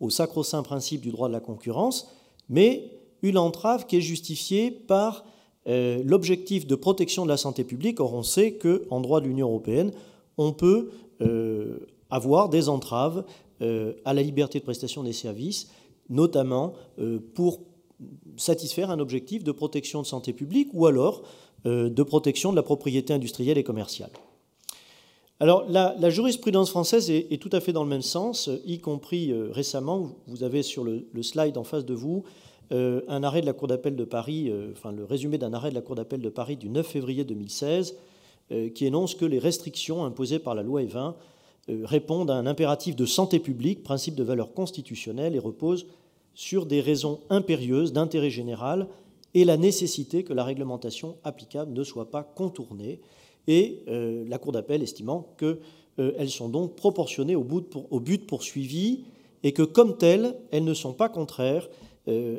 [0.00, 2.08] au sacro-saint principe du droit de la concurrence,
[2.48, 5.24] mais une entrave qui est justifiée par
[5.66, 8.00] euh, l'objectif de protection de la santé publique.
[8.00, 9.92] Or, on sait qu'en droit de l'Union européenne,
[10.36, 10.90] on peut
[12.10, 13.24] avoir des entraves
[13.60, 15.68] à la liberté de prestation des services,
[16.08, 16.74] notamment
[17.34, 17.58] pour
[18.36, 21.22] satisfaire un objectif de protection de santé publique ou alors
[21.66, 24.10] euh, de protection de la propriété industrielle et commerciale.
[25.40, 29.50] Alors la, jurisprudence française est, tout à fait dans le même sens, y compris euh,
[29.52, 32.30] récemment, vous avez sur le, slide en face de vous euh,
[32.70, 35.80] un arrêt de la Cour d'appel de Paris, enfin le résumé d'un arrêt de la
[35.80, 37.96] Cour d'appel de Paris du 9 février 2016,
[38.74, 41.16] qui énonce que les restrictions imposées par la loi Evin
[41.68, 45.86] répondent à un impératif de santé publique, principe de valeur constitutionnelle, et reposent
[46.34, 48.86] sur des raisons impérieuses d'intérêt général
[49.34, 53.00] et la nécessité que la réglementation applicable ne soit pas contournée,
[53.46, 55.58] et euh, la Cour d'appel estimant qu'elles
[55.98, 59.04] euh, sont donc proportionnées au, but poursuivi
[59.42, 61.68] et que comme telles, elles ne sont pas contraires
[62.08, 62.38] euh,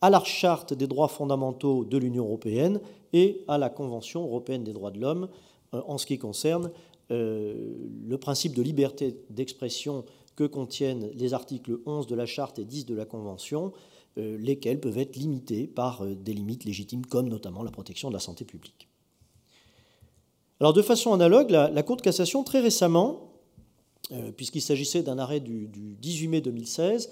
[0.00, 2.80] à la charte des droits fondamentaux de l'Union européenne
[3.12, 5.28] et à la Convention européenne des droits de l'homme
[5.72, 6.70] en ce qui concerne
[7.10, 10.04] le principe de liberté d'expression
[10.40, 13.72] que contiennent les articles 11 de la charte et 10 de la Convention,
[14.18, 18.14] euh, lesquels peuvent être limités par euh, des limites légitimes, comme notamment la protection de
[18.14, 18.88] la santé publique.
[20.58, 23.34] Alors, de façon analogue, la, Cour de cassation, très récemment,
[24.12, 27.10] euh, puisqu'il s'agissait d'un arrêt du, 18 mai 2016,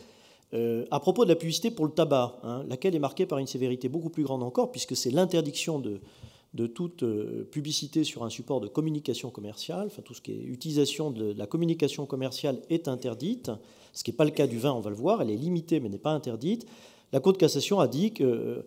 [0.52, 3.88] à propos de la publicité pour le tabac, hein, laquelle est marquée par une sévérité
[3.88, 7.04] beaucoup plus grande encore, puisque c'est l'interdiction de, toute
[7.50, 11.46] publicité sur un support de communication commerciale, enfin tout ce qui est utilisation de la
[11.46, 13.50] communication commerciale est interdite,
[13.92, 15.80] ce qui n'est pas le cas du vin, on va le voir, elle est limitée
[15.80, 16.66] mais n'est pas interdite.
[17.12, 18.62] La Cour de cassation a dit, que, euh,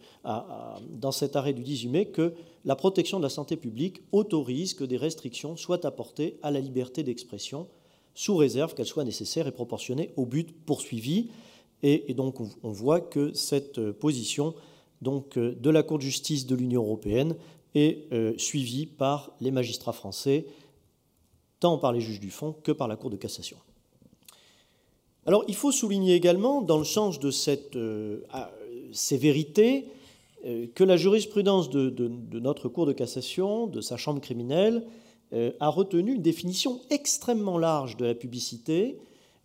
[0.90, 2.34] dans cet arrêt du 18 mai, que
[2.66, 7.04] la protection de la santé publique autorise que des restrictions soient apportées à la liberté
[7.04, 7.68] d'expression,
[8.16, 11.30] sous réserve qu'elles soient nécessaires et proportionnées au but poursuivi.
[11.84, 14.54] Et, donc on voit que cette position
[15.02, 17.36] donc, euh, de la Cour de justice de l'Union européenne
[17.74, 20.46] est euh, suivie par les magistrats français,
[21.60, 23.58] tant par les juges du fond que par la Cour de cassation.
[25.26, 28.22] Alors il faut souligner également, dans le sens de cette euh,
[28.92, 29.86] sévérité,
[30.46, 34.84] euh, que la jurisprudence de, notre Cour de cassation, de sa chambre criminelle,
[35.34, 38.98] euh, a retenu une définition extrêmement large de la publicité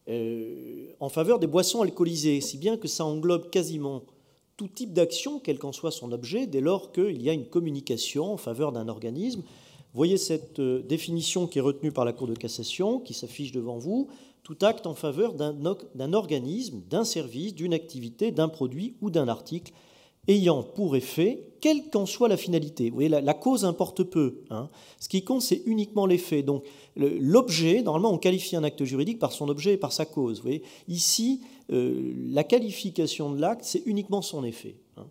[0.08, 4.02] en faveur des boissons alcoolisées, si bien que ça englobe quasiment
[4.56, 8.32] tout type d'action, quel qu'en soit son objet, dès lors qu'il y a une communication
[8.32, 9.42] en faveur d'un organisme.
[9.92, 14.08] Voyez cette définition qui est retenue par la Cour de cassation, qui s'affiche devant vous
[14.42, 19.72] tout acte en faveur d'un organisme, d'un service, d'une activité, d'un produit ou d'un article
[20.28, 22.90] ayant pour effet, quelle qu'en soit la finalité.
[22.90, 24.42] Vous voyez, la, cause importe peu.
[24.50, 24.68] Hein.
[25.00, 26.42] Ce qui compte, c'est uniquement l'effet.
[26.42, 26.64] Donc,
[26.96, 30.36] l'objet, normalement, on qualifie un acte juridique par son objet et par sa cause.
[30.36, 30.62] Vous voyez.
[30.88, 31.40] Ici,
[31.72, 34.76] euh, la qualification de l'acte, c'est uniquement son effet.
[34.96, 35.06] Hein.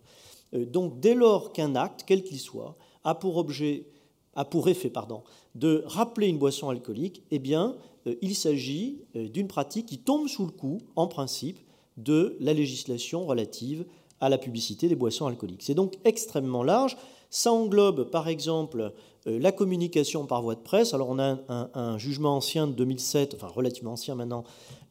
[0.54, 3.88] Euh, donc, dès lors qu'un acte, quel qu'il soit, a pour objet,
[4.36, 5.24] a pour effet, pardon,
[5.56, 7.76] de rappeler une boisson alcoolique, eh bien,
[8.08, 11.60] euh, il s'agit d'une pratique qui tombe sous le coup, en principe,
[11.98, 13.86] de la législation relative
[14.26, 15.64] à la publicité des boissons alcooliques.
[15.64, 16.98] C'est donc extrêmement large.
[17.30, 18.92] Ça englobe, par exemple,
[19.28, 20.94] euh, la communication par voie de presse.
[20.94, 21.38] Alors, on a
[21.74, 24.44] un, jugement ancien de 2007, enfin relativement ancien maintenant,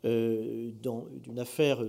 [0.05, 1.82] d'une affaire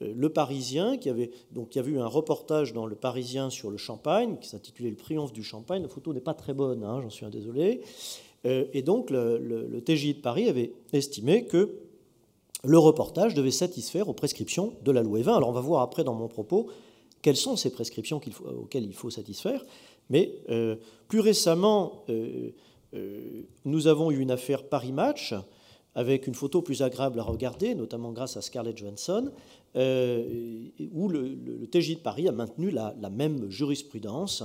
[0.00, 4.48] Le Parisien, qui avait donc eu un reportage dans Le Parisien sur le champagne, qui
[4.48, 5.82] s'intitulait Le triomphe du champagne.
[5.82, 7.82] La photo n'est pas très bonne, hein, j'en suis désolé.
[8.46, 11.78] Euh, et donc le, TGI de Paris avait estimé que
[12.64, 15.36] le reportage devait satisfaire aux prescriptions de la loi 20.
[15.36, 16.68] Alors on va voir après dans mon propos
[17.26, 19.60] quelles sont ces prescriptions auxquelles il faut satisfaire.
[20.10, 20.76] Mais euh,
[21.08, 22.52] plus récemment, euh,
[23.64, 25.34] nous avons eu une affaire Paris Match
[25.96, 29.32] avec une photo plus agréable à regarder, notamment grâce à Scarlett Johansson,
[29.74, 34.44] où le, TGI de Paris a maintenu la, même jurisprudence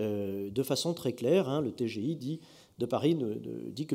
[0.00, 1.48] de façon très claire.
[1.48, 1.60] Hein.
[1.60, 2.40] le TGI dit
[2.78, 3.16] de Paris
[3.70, 3.94] dit que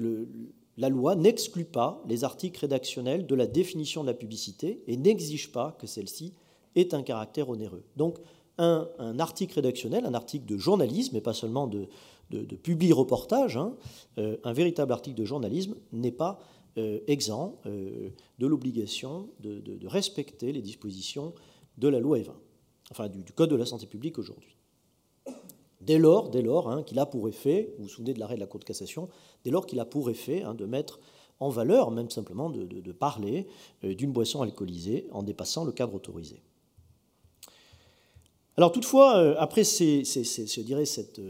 [0.78, 5.52] la loi n'exclut pas les articles rédactionnels de la définition de la publicité et n'exige
[5.52, 6.34] pas que celle-ci
[6.76, 7.84] ait un caractère onéreux.
[7.96, 8.18] Donc,
[8.58, 11.88] un, article rédactionnel, un article de journalisme, et pas seulement de,
[12.30, 13.76] de, publi-reportage, hein,
[14.18, 16.40] euh, un véritable article de journalisme n'est pas
[16.78, 18.10] euh, exempt euh,
[18.40, 21.34] de l'obligation de, respecter les dispositions
[21.78, 22.36] de la loi Evin,
[22.92, 24.56] enfin du, Code de la santé publique aujourd'hui.
[25.82, 28.40] Dès lors, dès lors hein, qu'il a pour effet, vous vous souvenez de l'arrêt de
[28.40, 29.10] la Cour de cassation,
[29.44, 31.00] dès lors qu'il a pour effet hein, de mettre
[31.40, 33.48] en valeur, même simplement de, parler
[33.82, 36.44] d'une boisson alcoolisée en dépassant le cadre autorisé.
[38.58, 41.22] Alors toutefois, après je dirais cette,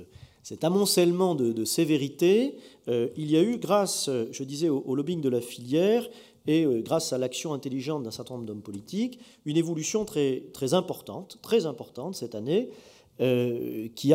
[0.43, 2.55] cet amoncellement de, sévérité,
[2.87, 6.07] euh, il y a eu, grâce, je disais, au, lobbying de la filière
[6.47, 10.43] et euh, grâce à l'action intelligente d'un certain nombre d'hommes politiques, une évolution très,
[10.73, 11.37] importante,
[12.13, 12.69] cette année,
[13.19, 14.13] euh, qui,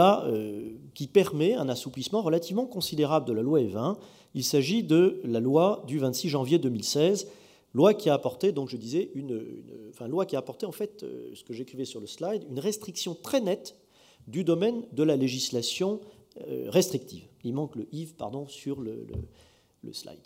[0.94, 3.96] qui permet un assouplissement relativement considérable de la loi E20.
[4.34, 7.28] Il s'agit de la loi du 26 janvier 2016,
[7.76, 9.42] loi qui a apporté, donc je disais, une,
[9.90, 11.04] enfin, loi qui a apporté en fait,
[11.34, 13.76] ce que j'écrivais sur le slide, une restriction très nette
[14.26, 16.00] du domaine de la législation
[16.48, 17.24] euh, restrictive.
[17.44, 19.06] Il manque le if pardon, sur le,
[19.92, 20.18] slide.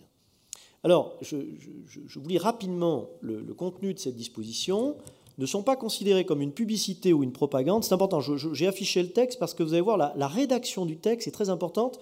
[0.82, 4.96] Alors, je, vous lis rapidement le, contenu de cette disposition.
[5.38, 7.84] Ne sont pas considérés comme une publicité ou une propagande.
[7.84, 11.28] C'est important, j'ai affiché le texte parce que vous allez voir, la, rédaction du texte
[11.28, 12.00] est très importante.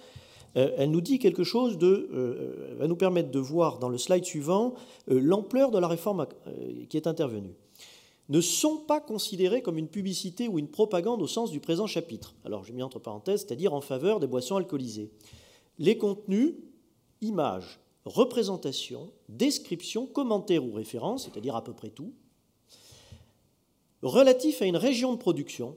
[0.56, 2.08] Euh, elle nous dit quelque chose de.
[2.12, 4.74] Euh, va nous permettre de voir dans le slide suivant
[5.06, 6.26] l'ampleur de la réforme
[6.88, 7.54] qui est intervenue
[8.28, 12.34] ne sont pas considérés comme une publicité ou une propagande au sens du présent chapitre.
[12.44, 15.10] Alors j'ai mis entre parenthèses, c'est-à-dire en faveur des boissons alcoolisées.
[15.78, 16.54] Les contenus,
[17.22, 22.12] images, représentations, descriptions, commentaires ou références, c'est-à-dire à peu près tout,
[24.02, 25.76] relatifs à une région de production,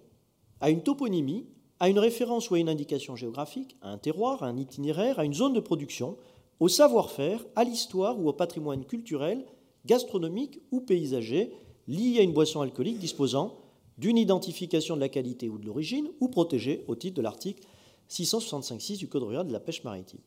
[0.59, 1.45] à une toponymie,
[1.81, 5.25] à une référence ou à une indication géographique, à un terroir, à un itinéraire, à
[5.25, 6.15] une zone de production,
[6.59, 9.43] au savoir-faire, à l'histoire ou au patrimoine culturel,
[9.87, 11.51] gastronomique ou paysager,
[11.87, 13.57] lié à une boisson alcoolique disposant
[13.97, 17.63] d'une identification de la qualité ou de l'origine ou protégée au titre de l'article
[18.11, 20.19] 665.6 du Code rural de la pêche maritime.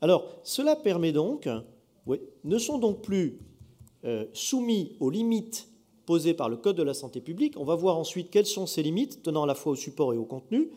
[0.00, 1.48] Alors, cela permet donc,
[2.42, 3.38] ne sont donc plus
[4.04, 5.68] euh, soumis aux limites
[6.06, 7.54] posées par le Code de la santé publique.
[7.56, 10.16] On va voir ensuite quelles sont ces limites, tenant à la fois au support et
[10.16, 10.70] au contenu,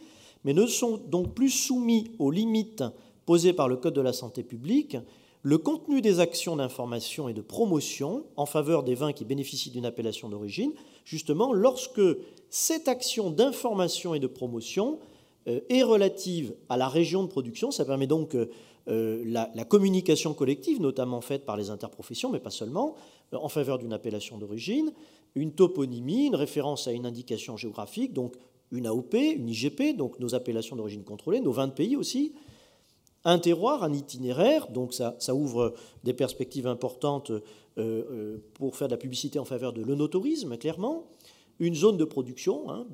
[0.44, 2.84] mais ne sont donc plus soumis aux limites
[3.26, 4.98] posées par le Code de la santé publique
[5.46, 9.86] le contenu des actions d'information et de promotion en faveur des vins qui bénéficient d'une
[9.86, 10.72] appellation d'origine,
[11.04, 12.02] justement lorsque
[12.50, 14.98] cette action d'information et de promotion
[15.48, 17.70] euh, est relative à la région de production.
[17.70, 18.36] Ça permet donc
[18.88, 22.96] euh, la, communication collective, notamment faite par les interprofessions, mais pas seulement,
[23.32, 24.94] euh, en faveur d'une appellation d'origine,
[25.36, 28.36] une toponymie, une référence à une indication géographique, donc
[28.72, 32.34] une AOP, une IGP, donc nos appellations d'origine contrôlée, nos vins de pays aussi,
[33.26, 35.74] un terroir, un itinéraire, donc ça, ouvre
[36.04, 37.42] des perspectives importantes euh,
[37.78, 41.08] euh, pour faire de la publicité en faveur de l'onotourisme, clairement,
[41.60, 42.86] une zone de production, hein,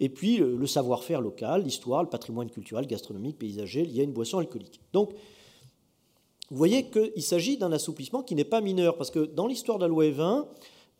[0.00, 4.38] et puis le, savoir-faire local, l'histoire, le patrimoine culturel, gastronomique, paysager lié à une boisson
[4.38, 4.80] alcoolique.
[4.92, 5.12] Donc,
[6.50, 9.84] vous voyez qu'il s'agit d'un assouplissement qui n'est pas mineur, parce que dans l'histoire de
[9.84, 10.42] la loi E20, euh,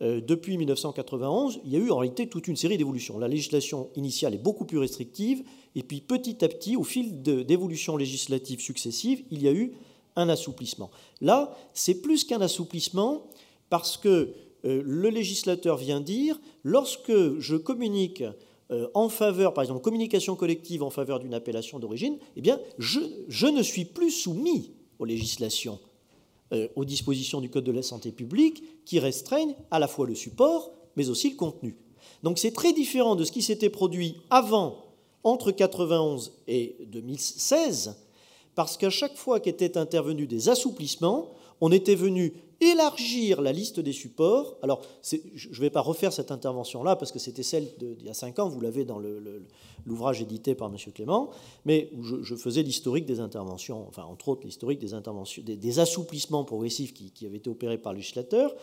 [0.00, 3.18] depuis 1991, il y a eu en réalité toute une série d'évolutions.
[3.18, 5.42] La législation initiale est beaucoup plus restrictive,
[5.74, 9.72] et puis petit à petit, au fil d'évolutions législatives successives, il y a eu
[10.16, 10.90] un assouplissement.
[11.20, 13.26] Là, c'est plus qu'un assouplissement,
[13.70, 14.34] parce que
[14.64, 18.24] euh, le législateur vient dire, lorsque je communique
[18.70, 22.42] euh, en faveur, par exemple, communication collective en faveur d'une appellation d'origine, eh
[22.78, 25.78] je ne suis plus soumis aux législations
[26.52, 30.14] euh, aux dispositions du Code de la santé publique qui restreignent à la fois le
[30.14, 31.76] support, mais aussi le contenu.
[32.22, 34.84] Donc c'est très différent de ce qui s'était produit avant,
[35.24, 37.96] entre 91 et 2016,
[38.54, 43.92] parce qu'à chaque fois qu'étaient intervenus des assouplissements, on était venu élargir la liste des
[43.92, 44.56] supports.
[44.62, 48.14] Alors, je ne vais pas refaire cette intervention-là parce que c'était celle d'il y a
[48.14, 49.00] cinq ans, vous l'avez dans
[49.86, 50.76] l'ouvrage édité par M.
[50.92, 51.30] Clément,
[51.64, 51.90] mais
[52.22, 57.26] je, faisais l'historique des interventions, enfin, entre autres, l'historique des interventions, des, assouplissements progressifs qui,
[57.26, 58.54] avaient été opérés par le législateur.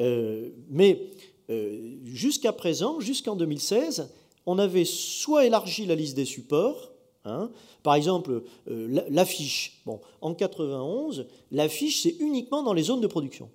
[0.00, 1.10] Euh, mais
[1.50, 4.08] euh, jusqu'à présent, jusqu'en 2016,
[4.46, 6.91] on avait soit élargi la liste des supports,
[7.24, 7.50] Hein.
[7.82, 9.80] Par exemple, euh, l'affiche.
[9.86, 13.48] Bon, en 91, l'affiche, c'est uniquement dans les zones de production.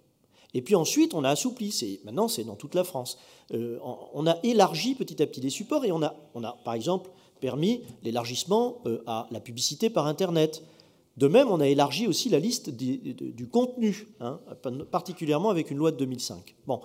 [0.54, 2.00] Et puis ensuite, on a assoupli.
[2.06, 3.18] Maintenant, c'est dans toute la France.
[3.54, 3.80] Euh,
[4.14, 7.12] on a élargi petit à petit les supports et on a, on a par exemple,
[7.40, 10.64] permis l'élargissement euh, à la publicité par Internet.
[11.18, 14.40] De même, on a élargi aussi la liste du, contenu, hein,
[14.92, 16.56] particulièrement avec une loi de 2005.
[16.68, 16.82] Bon.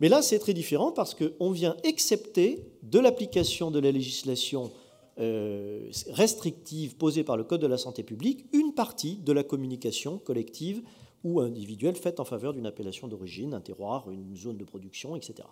[0.00, 4.70] Mais là, c'est très différent parce qu'on vient excepter de l'application de la législation
[5.16, 10.82] restrictive posée par le Code de la santé publique une partie de la communication collective
[11.22, 15.48] ou individuelle faite en faveur d'une appellation d'origine, un terroir, une zone de production, etc.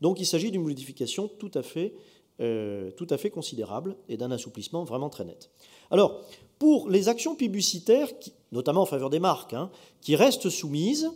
[0.00, 1.94] Donc il s'agit d'une modification tout à fait,
[2.38, 5.50] tout à fait considérable et d'un assouplissement vraiment très net.
[5.90, 6.22] Alors,
[6.58, 8.08] pour les actions publicitaires,
[8.52, 9.70] notamment en faveur des marques, hein,
[10.00, 11.10] qui restent soumises,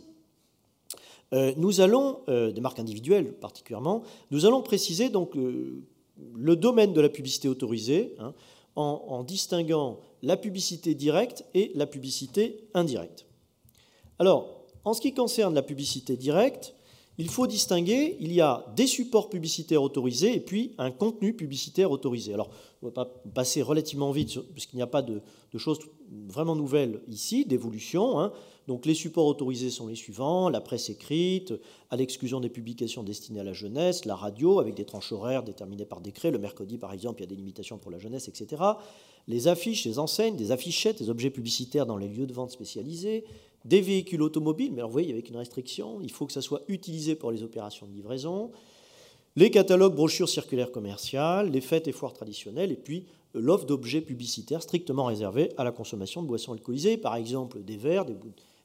[1.33, 5.83] euh, nous allons, euh, des marques individuelles particulièrement, nous allons préciser donc euh,
[6.33, 8.33] le domaine de la publicité autorisée hein,
[8.75, 13.25] en, distinguant la publicité directe et la publicité indirecte.
[14.19, 16.75] Alors, en ce qui concerne la publicité directe,
[17.17, 21.91] il faut distinguer, il y a des supports publicitaires autorisés et puis un contenu publicitaire
[21.91, 22.33] autorisé.
[22.33, 22.49] Alors,
[22.81, 25.21] on va passer relativement vite, puisqu'il n'y a pas de,
[25.57, 25.79] choses
[26.27, 28.19] vraiment nouvelles ici, d'évolution.
[28.19, 28.33] Hein.
[28.67, 31.53] Donc, les supports autorisés sont les suivants la presse écrite,
[31.89, 35.85] à l'exclusion des publications destinées à la jeunesse, la radio, avec des tranches horaires déterminées
[35.85, 36.31] par décret.
[36.31, 38.61] Le mercredi, par exemple, il y a des limitations pour la jeunesse, etc.
[39.27, 43.23] Les affiches, les enseignes, des affichettes, des objets publicitaires dans les lieux de vente spécialisés,
[43.65, 46.61] des véhicules automobiles, mais alors vous voyez, avec une restriction, il faut que ça soit
[46.67, 48.51] utilisé pour les opérations de livraison,
[49.35, 53.05] les catalogues, brochures circulaires commerciales, les fêtes et foires traditionnelles, et puis
[53.35, 57.75] euh, l'offre d'objets publicitaires strictement réservés à la consommation de boissons alcoolisées, par exemple des
[57.75, 58.13] verres, des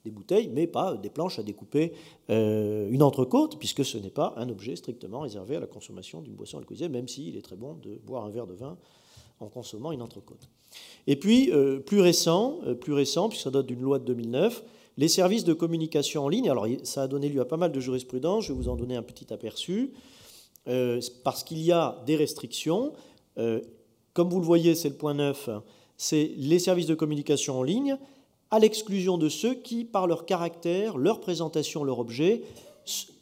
[0.08, 1.92] bouteilles, mais pas des planches à découper
[2.30, 6.34] euh, une entrecôte, puisque ce n'est pas un objet strictement réservé à la consommation d'une
[6.34, 8.78] boisson alcoolisée, même s'il est très bon de boire un verre de vin
[9.40, 10.48] en consommant une entrecôte.
[11.06, 14.64] Et puis, euh, plus récent, plus récent, puisque ça date d'une loi de 2009,
[14.96, 17.80] les services de communication en ligne, alors ça a donné lieu à pas mal de
[17.80, 19.92] jurisprudence, je vais vous en donner un petit aperçu,
[20.68, 22.92] euh, parce qu'il y a des restrictions.
[23.38, 23.60] Euh,
[24.12, 25.48] comme vous le voyez, c'est le point 9,
[25.96, 27.96] c'est les services de communication en ligne,
[28.50, 32.42] à l'exclusion de ceux qui, par leur caractère, leur présentation, leur objet,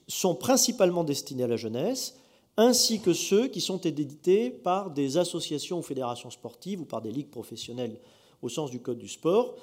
[0.07, 2.17] sont principalement destinés à la jeunesse,
[2.57, 7.13] ainsi que ceux qui sont édités par des associations ou fédérations sportives ou par des
[7.13, 8.01] ligues professionnelles
[8.43, 9.57] au sens du Code du sport.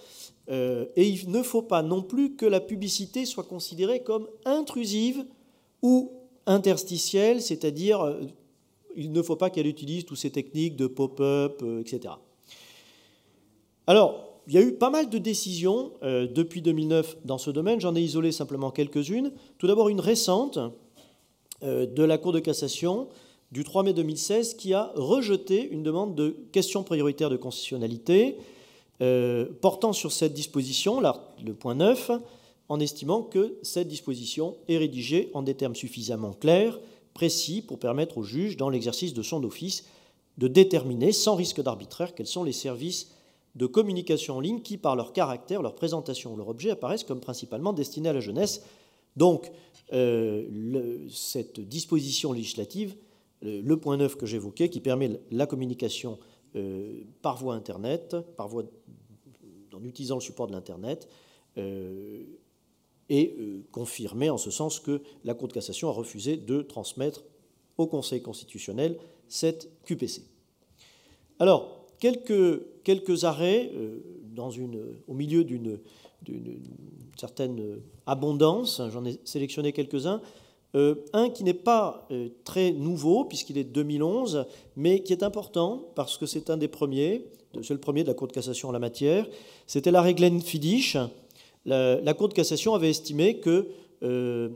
[0.49, 5.26] Euh, et il ne faut pas non plus que la publicité soit considérée comme intrusive
[5.82, 6.11] ou
[6.45, 8.22] interstitielle, c'est-à-dire euh,
[8.95, 12.13] il ne faut pas qu'elle utilise toutes ces techniques de pop-up, euh, etc.
[13.88, 17.95] Alors, il y a eu pas mal de décisions depuis 2009 dans ce domaine, j'en
[17.95, 19.31] ai isolé simplement quelques-unes.
[19.57, 20.59] Tout d'abord une récente
[21.61, 23.07] de la Cour de cassation
[23.51, 28.37] du 3 mai 2016 qui a rejeté une demande de question prioritaire de constitutionnalité
[29.01, 32.11] euh, portant sur cette disposition, le point 9,
[32.69, 36.79] en estimant que cette disposition est rédigée en des termes suffisamment clairs,
[37.13, 39.85] précis, pour permettre au juge, dans l'exercice de son office,
[40.37, 43.11] de déterminer, sans risque d'arbitraire, quels sont les services
[43.56, 47.22] de communication en ligne qui, par leur caractère, leur présentation ou leur objet, apparaissent comme
[47.22, 48.64] principalement destinés à la jeunesse.
[49.16, 49.51] Donc,
[49.93, 52.95] euh, cette disposition législative,
[53.41, 56.18] le, point 9 que j'évoquais, qui permet la communication
[56.56, 58.64] euh, par voie Internet, par voie
[59.74, 61.08] en utilisant le support de l'Internet,
[61.58, 62.24] euh,
[63.10, 67.24] et euh, confirmé en ce sens que la Cour de cassation a refusé de transmettre
[67.78, 68.97] au Conseil constitutionnel
[69.28, 70.24] cette QPC.
[71.39, 73.99] Alors, quelques, arrêts euh,
[75.07, 75.79] au milieu d'une
[77.17, 80.21] certaine abondance, j'en ai sélectionné quelques-uns.
[80.73, 82.07] un qui n'est pas
[82.43, 86.67] très nouveau, puisqu'il est de 2011, mais qui est important parce que c'est un des
[86.67, 87.25] premiers,
[87.61, 89.27] c'est le premier de la Cour de cassation en la matière.
[89.67, 90.97] C'était l'arrêt Glenfiddich.
[91.65, 93.69] La, la, Cour de cassation avait estimé que
[94.03, 94.49] euh,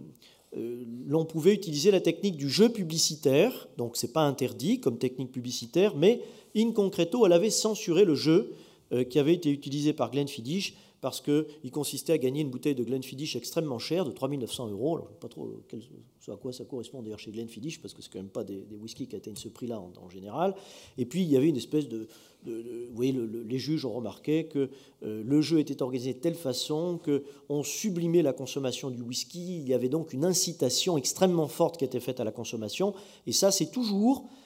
[0.57, 4.97] euh, l'on pouvait utiliser la technique du jeu publicitaire, donc ce n'est pas interdit comme
[4.97, 6.21] technique publicitaire, mais
[6.55, 8.53] in concreto, elle avait censuré le jeu
[8.91, 12.83] euh, qui avait été utilisé par Glenfiddich parce qu'il consistait à gagner une bouteille de
[12.83, 14.97] Glenfiddich extrêmement chère, de 3900 euros.
[14.97, 15.49] Je ne sais pas trop
[16.31, 19.07] à quoi ça correspond d'ailleurs chez Glenfiddich, parce que c'est quand même pas des, whiskies
[19.07, 20.55] qui atteignent ce prix-là en, général.
[20.97, 22.07] Et puis, il y avait une espèce de...
[22.45, 22.51] vous
[22.93, 24.69] voyez, les juges ont remarqué que
[25.03, 29.59] euh, le jeu était organisé de telle façon qu'on sublimait la consommation du whisky.
[29.59, 32.93] Il y avait donc une incitation extrêmement forte qui était faite à la consommation.
[33.25, 34.38] Et ça, c'est toujours euh,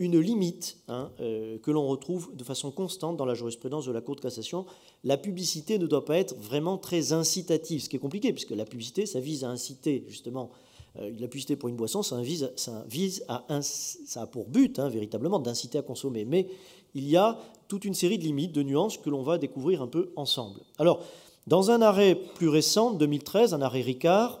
[0.00, 4.00] une limite hein, euh, que l'on retrouve de façon constante dans la jurisprudence de la
[4.00, 4.66] Cour de cassation.
[5.04, 8.64] La publicité ne doit pas être vraiment très incitative, ce qui est compliqué, puisque la
[8.64, 10.50] publicité, ça vise à inciter justement.
[10.98, 14.78] Euh, la publicité pour une boisson, ça vise, ça vise à, ça a pour but
[14.78, 16.24] hein, véritablement d'inciter à consommer.
[16.24, 16.48] Mais
[16.94, 17.38] il y a
[17.68, 20.60] toute une série de limites, de nuances que l'on va découvrir un peu ensemble.
[20.78, 21.04] Alors,
[21.46, 24.40] dans un arrêt plus récent, 2013, un arrêt Ricard,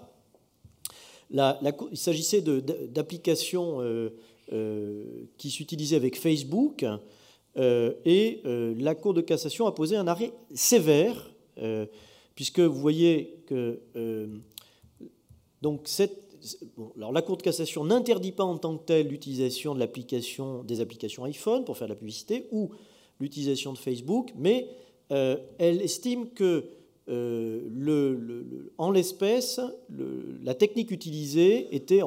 [1.30, 4.14] il s'agissait d'applications euh,
[5.36, 6.84] qui s'utilisait avec Facebook.
[7.56, 11.32] Euh, et euh, la Cour de cassation a posé un arrêt sévère,
[12.36, 13.80] puisque vous voyez que
[15.60, 16.38] donc cette,
[16.96, 20.80] alors la Cour de cassation n'interdit pas en tant que telle l'utilisation de l'application, des
[20.80, 22.70] applications iPhone pour faire de la publicité ou
[23.18, 24.68] l'utilisation de Facebook, mais
[25.10, 26.64] euh, elle estime que
[27.08, 29.60] euh, en l'espèce,
[30.42, 32.00] la technique utilisée était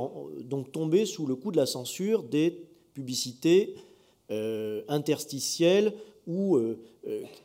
[0.43, 2.63] donc tombée sous le coup de la censure des
[2.93, 3.75] publicités
[4.29, 5.93] euh, interstitielles
[6.27, 6.59] ou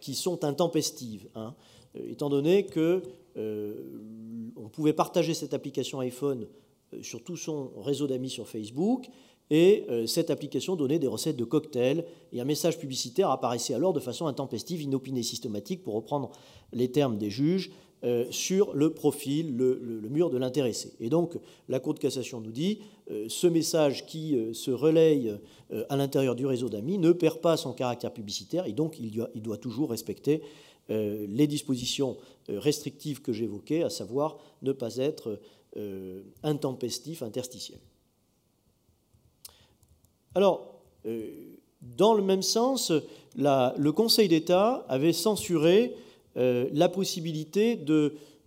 [0.00, 1.54] qui sont intempestives, hein.
[1.94, 3.02] étant donné que
[3.36, 6.46] on pouvait partager cette application iPhone
[7.00, 9.08] sur tout son réseau d'amis sur Facebook
[9.50, 13.92] et euh, cette application donnait des recettes de cocktails, et un message publicitaire apparaissait alors
[13.92, 16.30] de façon intempestive, inopinée, systématique, pour reprendre
[16.72, 17.70] les termes des juges,
[18.04, 20.92] euh, sur le profil, le, mur de l'intéressé.
[21.00, 25.34] Et donc, la Cour de cassation nous dit, euh, ce message qui se relaye
[25.88, 29.42] à l'intérieur du réseau d'amis ne perd pas son caractère publicitaire, et donc il il
[29.42, 30.42] doit toujours respecter
[30.88, 32.16] les dispositions
[32.48, 35.40] restrictives que j'évoquais, à savoir ne pas être
[36.44, 37.80] intempestif, interstitiel.
[40.36, 41.30] Alors, euh,
[41.80, 42.92] dans le même sens,
[43.36, 45.94] le Conseil d'État avait censuré
[46.36, 47.80] euh, la possibilité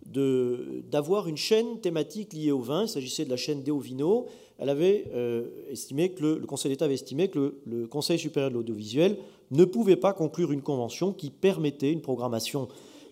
[0.06, 2.84] d'avoir une chaîne thématique liée au vin.
[2.84, 4.26] Il s'agissait de la chaîne Deovino.
[4.60, 8.54] Elle avait euh, estimé que le, Conseil d'État avait estimé que le, Conseil supérieur de
[8.54, 9.16] l'audiovisuel
[9.50, 12.68] ne pouvait pas conclure une convention qui permettait une programmation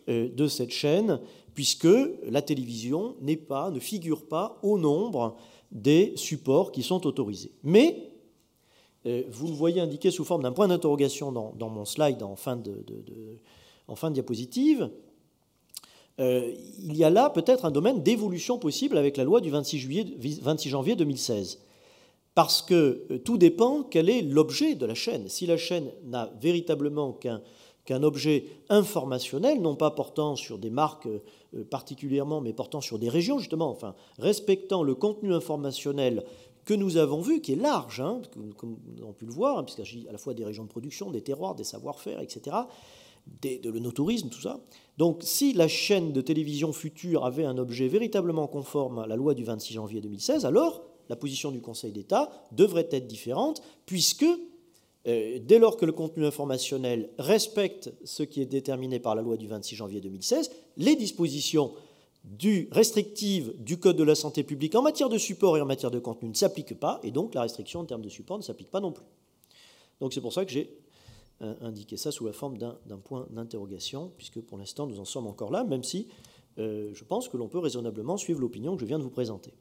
[0.06, 1.20] de cette chaîne,
[1.52, 1.88] puisque
[2.30, 5.36] la télévision n'est pas, ne figure pas au nombre
[5.70, 7.52] des supports qui sont autorisés.
[7.62, 8.07] Mais
[9.04, 12.84] vous le voyez indiqué sous forme d'un point d'interrogation dans, mon slide en fin de,
[14.10, 14.90] diapositive.
[16.20, 19.78] Euh, il y a là peut-être un domaine d'évolution possible avec la loi du 26,
[19.78, 20.06] juillet,
[20.42, 21.60] 26 janvier 2016.
[22.34, 25.28] Parce que euh, tout dépend quel est l'objet de la chaîne.
[25.28, 31.08] Si la chaîne n'a véritablement qu'un objet informationnel, non pas portant sur des marques
[31.70, 36.24] particulièrement, mais portant sur des régions, justement, enfin, respectant le contenu informationnel
[36.68, 38.20] que nous avons vu, qui est large, hein,
[38.58, 40.68] comme nous avons pu le voir, hein, puisqu'il s'agit à la fois des régions de
[40.68, 42.54] production, des terroirs, des savoir-faire, etc.,
[43.40, 44.60] de le notourisme, tout ça.
[44.98, 49.32] Donc si la chaîne de télévision future avait un objet véritablement conforme à la loi
[49.32, 54.26] du 26 janvier 2016, alors la position du Conseil d'État devrait être différente, puisque
[55.06, 59.38] euh, dès lors que le contenu informationnel respecte ce qui est déterminé par la loi
[59.38, 61.72] du 26 janvier 2016, les dispositions
[62.36, 65.90] du restrictive du Code de la santé publique en matière de support et en matière
[65.90, 68.70] de contenu ne s'applique pas, et donc la restriction en termes de support ne s'applique
[68.70, 69.04] pas non plus.
[70.00, 70.76] Donc c'est pour ça que j'ai
[71.42, 75.26] euh, indiqué ça sous la forme d'un point d'interrogation, puisque pour l'instant nous en sommes
[75.26, 76.08] encore là, même si
[76.58, 79.52] euh, je pense que l'on peut raisonnablement suivre l'opinion que je viens de vous présenter.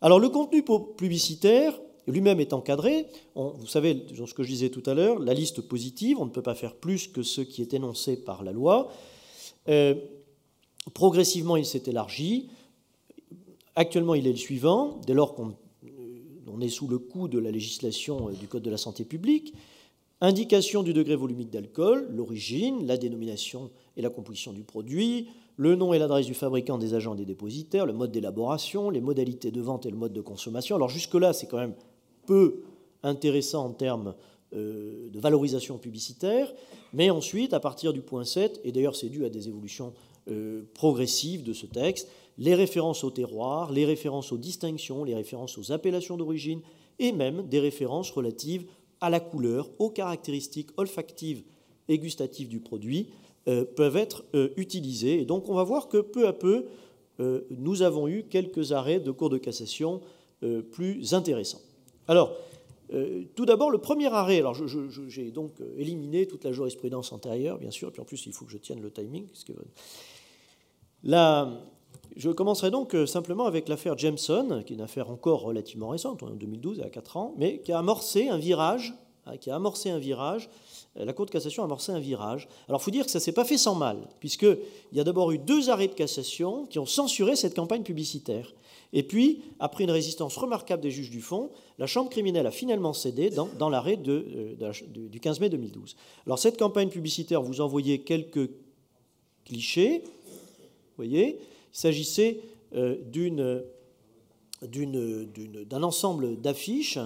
[0.00, 0.64] Alors le contenu
[0.96, 3.06] publicitaire lui-même est encadré.
[3.34, 6.42] vous savez, ce que je disais tout à l'heure, la liste positive, on ne peut
[6.42, 8.90] pas faire plus que ce qui est énoncé par la loi.
[9.68, 9.94] Euh,
[10.94, 12.48] Progressivement, il s'est élargi.
[13.76, 15.54] Actuellement, il est le suivant, dès lors qu'on
[15.84, 19.54] euh, est sous le coup de la législation euh, du Code de la santé publique.
[20.20, 25.94] Indication du degré volumique d'alcool, l'origine, la dénomination et la composition du produit, le nom
[25.94, 29.60] et l'adresse du fabricant, des agents et des dépositaires, le mode d'élaboration, les modalités de
[29.60, 30.76] vente et le mode de consommation.
[30.76, 31.74] Alors jusque-là, c'est quand même
[32.26, 32.62] peu
[33.02, 34.14] intéressant en termes
[34.54, 36.52] euh, de valorisation publicitaire,
[36.92, 39.94] mais ensuite, à partir du point 7, et d'ailleurs c'est dû à des évolutions
[40.74, 45.72] progressive de ce texte, les références au terroir, les références aux distinctions, les références aux
[45.72, 46.60] appellations d'origine
[46.98, 48.66] et même des références relatives
[49.00, 51.42] à la couleur, aux caractéristiques olfactives
[51.88, 53.08] et gustatives du produit
[53.48, 55.20] euh, peuvent être euh, utilisées.
[55.20, 56.66] Et donc on va voir que peu à peu,
[57.50, 60.00] nous avons eu quelques arrêts de cours de cassation
[60.70, 61.60] plus intéressants.
[62.08, 62.34] Alors,
[63.36, 67.92] tout d'abord, le premier arrêt, alors j'ai donc éliminé toute la jurisprudence antérieure, bien sûr,
[67.92, 69.52] puis en plus il faut que je tienne le timing, puisque
[72.16, 76.22] je commencerai donc euh, simplement avec l'affaire Jameson, qui est une affaire encore relativement récente,
[76.22, 78.94] en 2012, il y a 4 ans, mais qui a amorcé un virage,
[79.26, 80.48] hein, qui a amorcé un virage.
[80.96, 82.48] Euh, la Cour de cassation a amorcé un virage.
[82.68, 84.58] Alors, il faut dire que ça ne s'est pas fait sans mal, puisqu'il
[84.92, 88.52] y a d'abord eu deux arrêts de cassation qui ont censuré cette campagne publicitaire.
[88.92, 92.92] Et puis, après une résistance remarquable des juges du fond, la Chambre criminelle a finalement
[92.92, 95.96] cédé dans, l'arrêt euh, du 15 mai 2012.
[96.26, 98.50] Alors, cette campagne publicitaire, vous envoyez quelques
[99.44, 100.02] clichés
[100.96, 102.40] voyez, il s'agissait
[102.74, 102.96] euh,
[104.62, 106.98] d'un ensemble d'affiches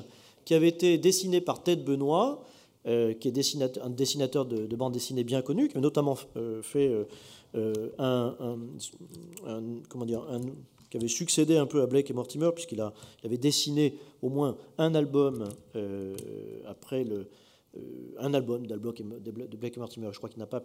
[0.44, 2.44] qui avait été dessiné par Ted Benoît,
[2.86, 6.16] euh, qui est un dessinateur de, bande dessinée bien connu, qui a notamment
[6.62, 6.92] fait
[7.98, 8.34] un,
[9.88, 10.26] comment dire,
[10.94, 14.94] qui avait succédé un peu à Blake et Mortimer, puisqu'il avait dessiné au moins un
[14.94, 15.48] album
[16.68, 17.26] après le,
[17.76, 17.80] euh,
[18.20, 20.62] un album de Blake et Mortimer, je crois qu'il n'a pas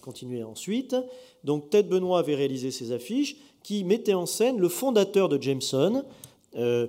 [0.00, 0.94] continué ensuite.
[1.42, 3.34] Donc Ted Benoît avait réalisé ces affiches
[3.64, 6.04] qui mettaient en scène le fondateur de Jameson,
[6.54, 6.88] vous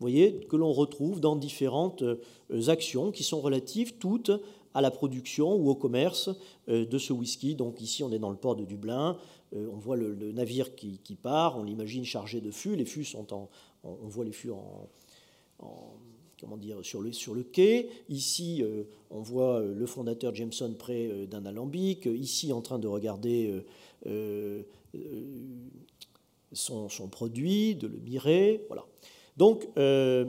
[0.00, 2.02] voyez, que l'on retrouve dans différentes
[2.66, 4.32] actions qui sont relatives toutes
[4.74, 6.30] à la production ou au commerce
[6.66, 7.54] de ce whisky.
[7.54, 9.16] Donc ici, on est dans le port de Dublin.
[9.52, 12.76] On voit le, navire qui, part, on l'imagine chargé de fûts.
[12.76, 13.48] Les fûts sont en,
[13.82, 14.88] on voit les fûts en,
[16.40, 17.90] comment dire, sur le, quai.
[18.08, 22.06] Ici, euh, on voit euh, le fondateur Jameson près euh, d'un alambic.
[22.06, 23.62] Ici, en train de regarder
[26.52, 28.64] son, produit, de le mirer.
[28.68, 28.86] Voilà.
[29.36, 30.24] Donc, la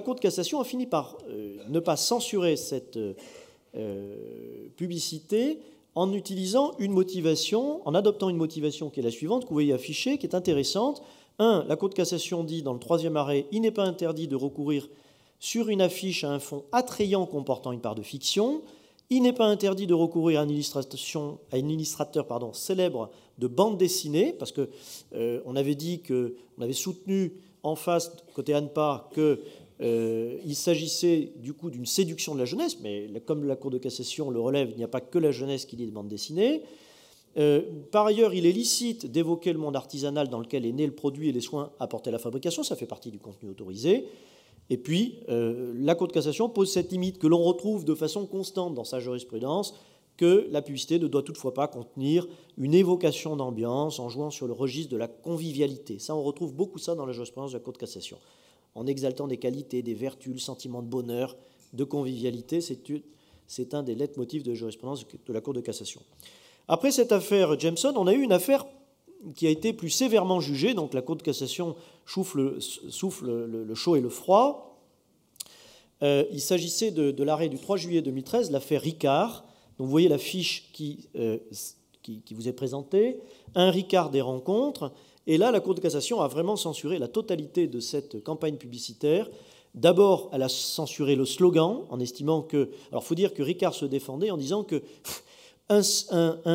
[0.00, 1.18] Cour de cassation a fini par
[1.68, 2.98] ne pas censurer cette
[4.76, 5.58] publicité
[5.94, 9.72] en utilisant une motivation, en adoptant une motivation qui est la suivante, que vous voyez
[9.72, 11.02] affichée, qui est intéressante.
[11.38, 11.64] 1.
[11.68, 14.88] La Cour de cassation dit dans le troisième arrêt Il n'est pas interdit de recourir
[15.38, 18.62] sur une affiche à un fond attrayant comportant une part de fiction.
[19.10, 23.46] Il n'est pas interdit de recourir à une, illustration, à une illustrateur pardon, célèbre de
[23.46, 24.66] bande dessinée, parce qu'on
[25.14, 27.32] euh, on avait dit que, on avait soutenu
[27.62, 29.38] en face, côté ANPA, qu'il
[29.80, 34.30] euh, s'agissait du coup d'une séduction de la jeunesse, mais comme la Cour de cassation
[34.30, 36.62] le relève, il n'y a pas que la jeunesse qui lit des bandes dessinées.
[37.36, 40.94] Euh, par ailleurs, il est licite d'évoquer le monde artisanal dans lequel est né le
[40.94, 44.06] produit et les soins apportés à la fabrication, ça fait partie du contenu autorisé.
[44.70, 48.26] Et puis, euh, la Cour de cassation pose cette limite que l'on retrouve de façon
[48.26, 49.74] constante dans sa jurisprudence,
[50.16, 52.26] que la publicité ne doit toutefois pas contenir
[52.56, 56.00] une évocation d'ambiance en jouant sur le registre de la convivialité.
[56.00, 58.18] Ça, on retrouve beaucoup ça dans la jurisprudence de la Cour de cassation.
[58.74, 61.36] En exaltant des qualités, des vertus, le sentiment de bonheur,
[61.72, 62.60] de convivialité,
[63.46, 66.00] c'est un des lettres motifs de jurisprudence de la Cour de cassation.
[66.68, 68.66] Après cette affaire Jameson, on a eu une affaire
[69.34, 70.74] qui a été plus sévèrement jugée.
[70.74, 71.76] Donc la Cour de cassation
[72.06, 72.58] souffle,
[73.22, 74.80] le, chaud et le froid.
[76.02, 79.44] Euh, il s'agissait de, l'arrêt du 3 juillet 2013, l'affaire Ricard.
[79.78, 80.70] Donc vous voyez la fiche
[81.16, 81.38] euh,
[82.02, 83.20] qui, qui, vous est présentée.
[83.54, 84.92] Un Ricard des rencontres.
[85.28, 89.28] Et là, la Cour de cassation a vraiment censuré la totalité de cette campagne publicitaire.
[89.74, 92.70] D'abord, elle a censuré le slogan en estimant que.
[92.90, 94.82] Alors, il faut dire que Ricard se défendait en disant que
[95.68, 95.82] un,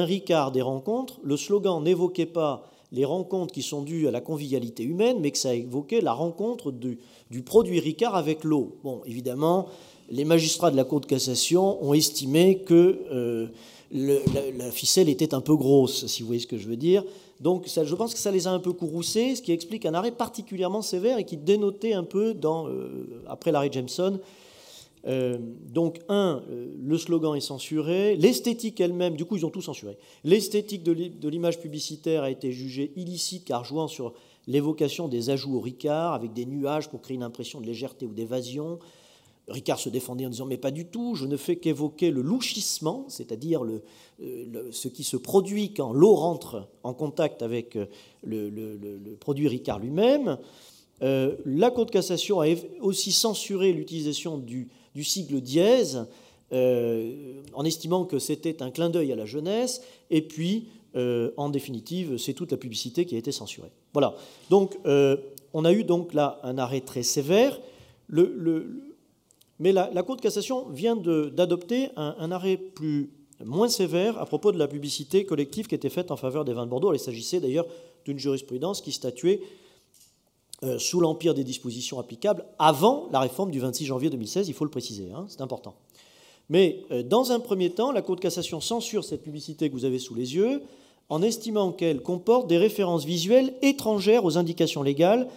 [0.05, 4.81] Ricard des rencontres, le slogan n'évoquait pas les rencontres qui sont dues à la convivialité
[4.81, 6.97] humaine, mais que ça évoquait la rencontre du,
[7.45, 8.77] produit Ricard avec l'eau.
[8.83, 9.67] Bon, évidemment,
[10.09, 13.47] les magistrats de la Cour de cassation ont estimé que euh,
[13.91, 17.03] la, ficelle était un peu grosse, si vous voyez ce que je veux dire.
[17.39, 20.11] Donc je pense que ça les a un peu courroucés, ce qui explique un arrêt
[20.11, 24.19] particulièrement sévère et qui dénotait un peu, dans, euh, après l'arrêt Jameson,
[25.05, 28.15] euh, donc, un, euh, le slogan est censuré.
[28.15, 29.97] L'esthétique elle-même, du coup, ils ont tout censuré.
[30.23, 34.13] L'esthétique de l'image publicitaire a été jugée illicite car jouant sur
[34.47, 38.13] l'évocation des ajouts au Ricard avec des nuages pour créer une impression de légèreté ou
[38.13, 38.79] d'évasion.
[39.47, 43.05] Ricard se défendait en disant Mais pas du tout, je ne fais qu'évoquer le louchissement,
[43.09, 43.83] c'est-à-dire le,
[44.21, 47.77] euh, ce qui se produit quand l'eau rentre en contact avec
[48.23, 50.37] le, le produit Ricard lui-même.
[51.01, 52.47] la Cour de cassation a
[52.81, 56.05] aussi censuré l'utilisation du du sigle dièse,
[56.51, 61.49] euh, en estimant que c'était un clin d'œil à la jeunesse, et puis, euh, en
[61.49, 63.71] définitive, c'est toute la publicité qui a été censurée.
[63.93, 64.15] Voilà.
[64.49, 65.17] Donc, euh,
[65.53, 67.59] on a eu donc là un arrêt très sévère.
[69.59, 72.59] Mais la, Cour de cassation vient d'adopter un, arrêt
[73.45, 76.65] moins sévère à propos de la publicité collective qui était faite en faveur des vins
[76.65, 76.93] de Bordeaux.
[76.93, 77.67] Il s'agissait d'ailleurs
[78.05, 79.41] d'une jurisprudence qui statuait
[80.63, 84.63] euh, sous l'empire des dispositions applicables avant la réforme du 26 janvier 2016, il faut
[84.63, 85.75] le préciser, hein, c'est important.
[86.49, 89.85] Mais euh, dans un premier temps, la Cour de cassation censure cette publicité que vous
[89.85, 90.61] avez sous les yeux
[91.09, 95.27] en estimant qu'elle comporte des références visuelles étrangères aux indications légales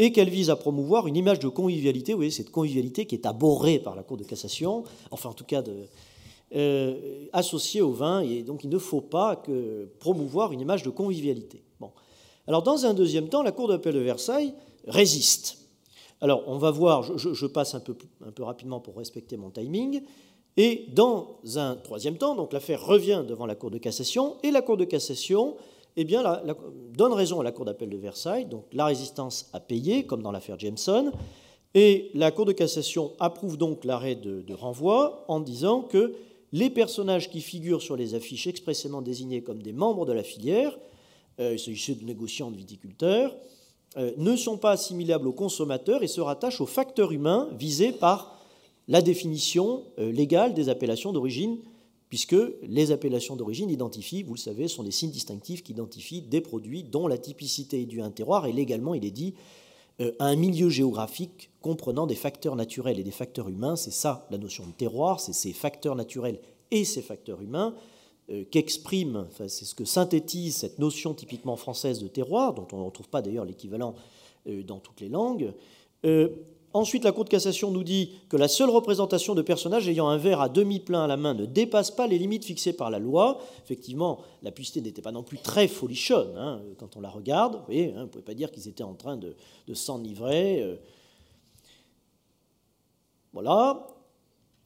[0.00, 2.14] et qu'elle vise à promouvoir une image de convivialité.
[2.14, 5.44] Vous voyez, cette convivialité qui est abhorrée par la Cour de cassation, enfin en tout
[5.44, 5.62] cas
[6.56, 10.88] euh, associée au vin, et donc il ne faut pas que promouvoir une image de
[10.88, 11.62] convivialité.
[11.80, 11.90] Bon.
[12.46, 14.54] Alors dans un deuxième temps, la Cour d'appel de Versailles
[14.86, 15.58] résiste.
[16.22, 17.94] Alors, on va voir, je, passe un peu,
[18.26, 20.02] un peu, rapidement pour respecter mon timing.
[20.56, 24.62] Et dans un troisième temps, donc l'affaire revient devant la Cour de cassation, et la
[24.62, 25.56] Cour de cassation
[25.96, 26.22] eh bien,
[26.94, 30.32] donne raison à la Cour d'appel de Versailles, donc la résistance a payé, comme dans
[30.32, 31.12] l'affaire Jameson,
[31.74, 36.14] et la Cour de cassation approuve donc l'arrêt de, renvoi en disant que
[36.52, 40.76] les personnages qui figurent sur les affiches expressément désignés comme des membres de la filière,
[41.38, 43.36] euh, il s'agissait de négociants, de viticulteurs,
[43.96, 48.40] euh, ne sont pas assimilables aux consommateurs et se rattachent aux facteurs humains visés par
[48.88, 51.58] la définition euh, légale des appellations d'origine,
[52.10, 56.40] puisque les appellations d'origine identifient, vous le savez, sont des signes distinctifs qui identifient des
[56.40, 59.34] produits dont la typicité est due à un terroir, et légalement, il est dit,
[60.00, 63.76] euh, à un milieu géographique comprenant des facteurs naturels et des facteurs humains.
[63.76, 67.74] C'est ça la notion de terroir, c'est ces facteurs naturels et ces facteurs humains
[68.52, 73.08] qu'exprime, c'est ce que synthétise cette notion typiquement française de terroir, dont on ne retrouve
[73.08, 73.96] pas d'ailleurs l'équivalent
[74.46, 75.52] dans toutes les langues.
[76.72, 80.16] Ensuite, la Cour de cassation nous dit que la seule représentation de personnages ayant un
[80.16, 83.00] verre à demi plein à la main ne dépasse pas les limites fixées par la
[83.00, 83.40] loi.
[83.64, 87.56] Effectivement, la publicité n'était pas non plus très folichonne hein, quand on la regarde.
[87.56, 89.34] Vous voyez, hein, on ne pouvait pas dire qu'ils étaient en train de,
[89.74, 90.62] s'enivrer.
[90.62, 90.76] Euh.
[93.32, 93.88] Voilà,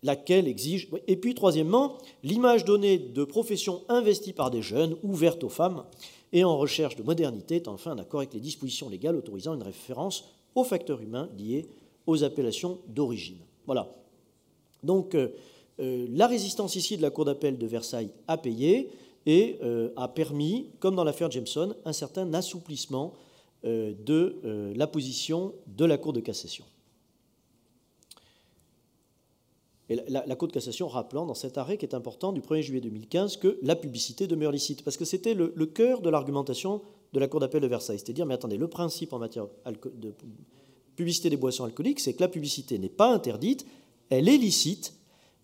[0.03, 0.91] laquelle exige.
[1.07, 5.85] Et puis, troisièmement, l'image donnée de professions investies par des jeunes, ouvertes aux femmes
[6.33, 10.25] et en recherche de modernité, est enfin d'accord avec les dispositions légales autorisant une référence
[10.55, 11.67] aux facteurs humains liés
[12.07, 13.39] aux appellations d'origine.
[13.67, 13.95] Voilà.
[14.83, 15.29] Donc euh,
[15.81, 18.91] euh, la résistance ici de la Cour d'appel de Versailles a payé
[19.27, 23.15] et euh, a permis, comme dans l'affaire Jameson, un certain assouplissement
[23.67, 26.67] de la position de la Cour de cassation.
[29.89, 32.83] Et la, Cour de cassation rappelant dans cet arrêt qui est important du 1er juillet
[32.83, 36.83] 2015 que la publicité demeure licite, parce que c'était le, le, cœur de l'argumentation
[37.15, 37.99] de la Cour d'appel de Versailles.
[37.99, 40.13] C'est-à-dire, mais attendez, le principe en matière de
[40.97, 43.67] publicité des boissons alcooliques, c'est que la publicité n'est pas interdite,
[44.11, 44.95] elle est licite,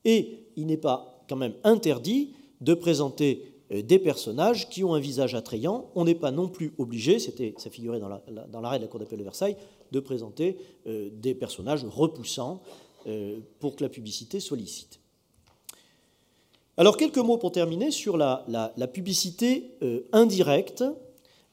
[0.05, 5.01] et il n'est pas quand même interdit de présenter euh, des personnages qui ont un
[5.01, 5.91] visage attrayant.
[5.95, 8.09] On n'est pas non plus obligé, c'était, ça figurait dans,
[8.61, 9.57] l'arrêt de la Cour d'appel de Versailles,
[9.93, 10.57] de présenter
[10.87, 12.63] euh, des personnages repoussants
[13.07, 15.01] euh, pour que la publicité soit licite.
[16.77, 18.45] Alors quelques mots pour terminer sur la,
[18.93, 19.75] publicité
[20.13, 20.83] indirecte.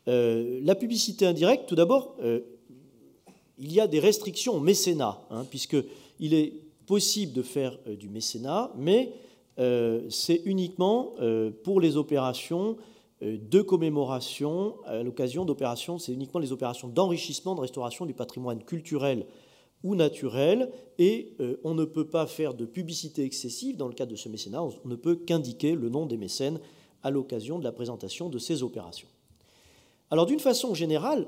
[0.06, 2.15] la publicité indirecte, tout d'abord,
[3.58, 6.54] il y a des restrictions au mécénat, hein, puisqu'il est
[6.86, 9.14] possible de faire euh, du mécénat, mais
[9.60, 12.78] euh, c'est uniquement euh, pour les opérations
[13.20, 19.26] de commémoration, à l'occasion d'opérations, c'est uniquement les opérations d'enrichissement, de restauration du patrimoine culturel
[19.82, 20.70] ou naturel,
[21.00, 24.62] et on ne peut pas faire de publicité excessive dans le cadre de ce mécénat,
[24.62, 26.60] on ne peut qu'indiquer le nom des mécènes
[27.02, 29.08] à l'occasion de la présentation de ces opérations.
[30.12, 31.28] Alors d'une façon générale,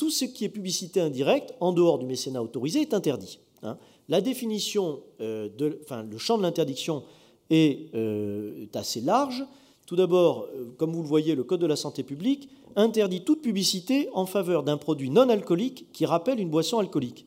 [0.00, 3.38] tout ce qui est publicité indirecte, en dehors du mécénat autorisé, est interdit.
[3.62, 3.76] Hein.
[4.08, 7.02] La définition, euh, le champ de l'interdiction
[7.50, 9.44] est, euh, assez large.
[9.86, 13.42] Tout d'abord, euh, comme vous le voyez, le Code de la santé publique interdit toute
[13.42, 17.26] publicité en faveur d'un produit non alcoolique qui rappelle une boisson alcoolique.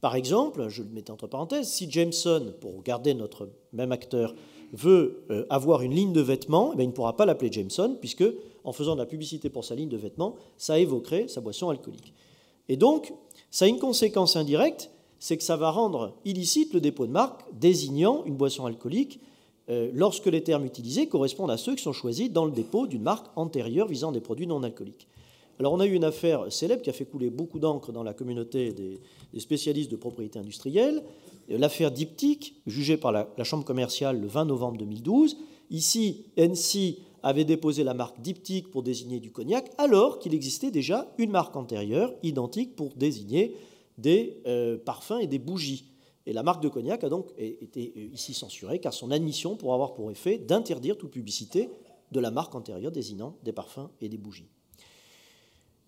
[0.00, 4.34] Par exemple, je le mets entre parenthèses, si Jameson, pour garder notre même acteur,
[4.72, 8.24] veut avoir une ligne de vêtements, eh il ne pourra pas l'appeler Jameson, puisque
[8.66, 12.12] en faisant de la publicité pour sa ligne de vêtements, ça évoquerait sa boisson alcoolique.
[12.68, 13.14] Et donc,
[13.50, 14.90] ça a une conséquence indirecte,
[15.20, 19.20] c'est que ça va rendre illicite le dépôt de marque désignant une boisson alcoolique
[19.70, 23.02] euh, lorsque les termes utilisés correspondent à ceux qui sont choisis dans le dépôt d'une
[23.02, 25.06] marque antérieure visant des produits non alcooliques.
[25.60, 28.12] Alors on a eu une affaire célèbre qui a fait couler beaucoup d'encre dans la
[28.12, 29.00] communauté des,
[29.40, 31.02] spécialistes de propriété industrielle,
[31.48, 35.38] l'affaire Diptyque, jugée par la, la, Chambre commerciale le 20 novembre 2012.
[35.70, 41.12] Ici, NC avait déposé la marque diptyque pour désigner du cognac, alors qu'il existait déjà
[41.18, 43.56] une marque antérieure, identique, pour désigner
[43.98, 45.90] des euh, parfums et des bougies.
[46.26, 49.74] Et la marque de cognac a donc été euh, ici censurée, car son admission pourrait
[49.74, 51.68] avoir pour effet d'interdire toute publicité
[52.12, 54.46] de la marque antérieure désignant des parfums et des bougies.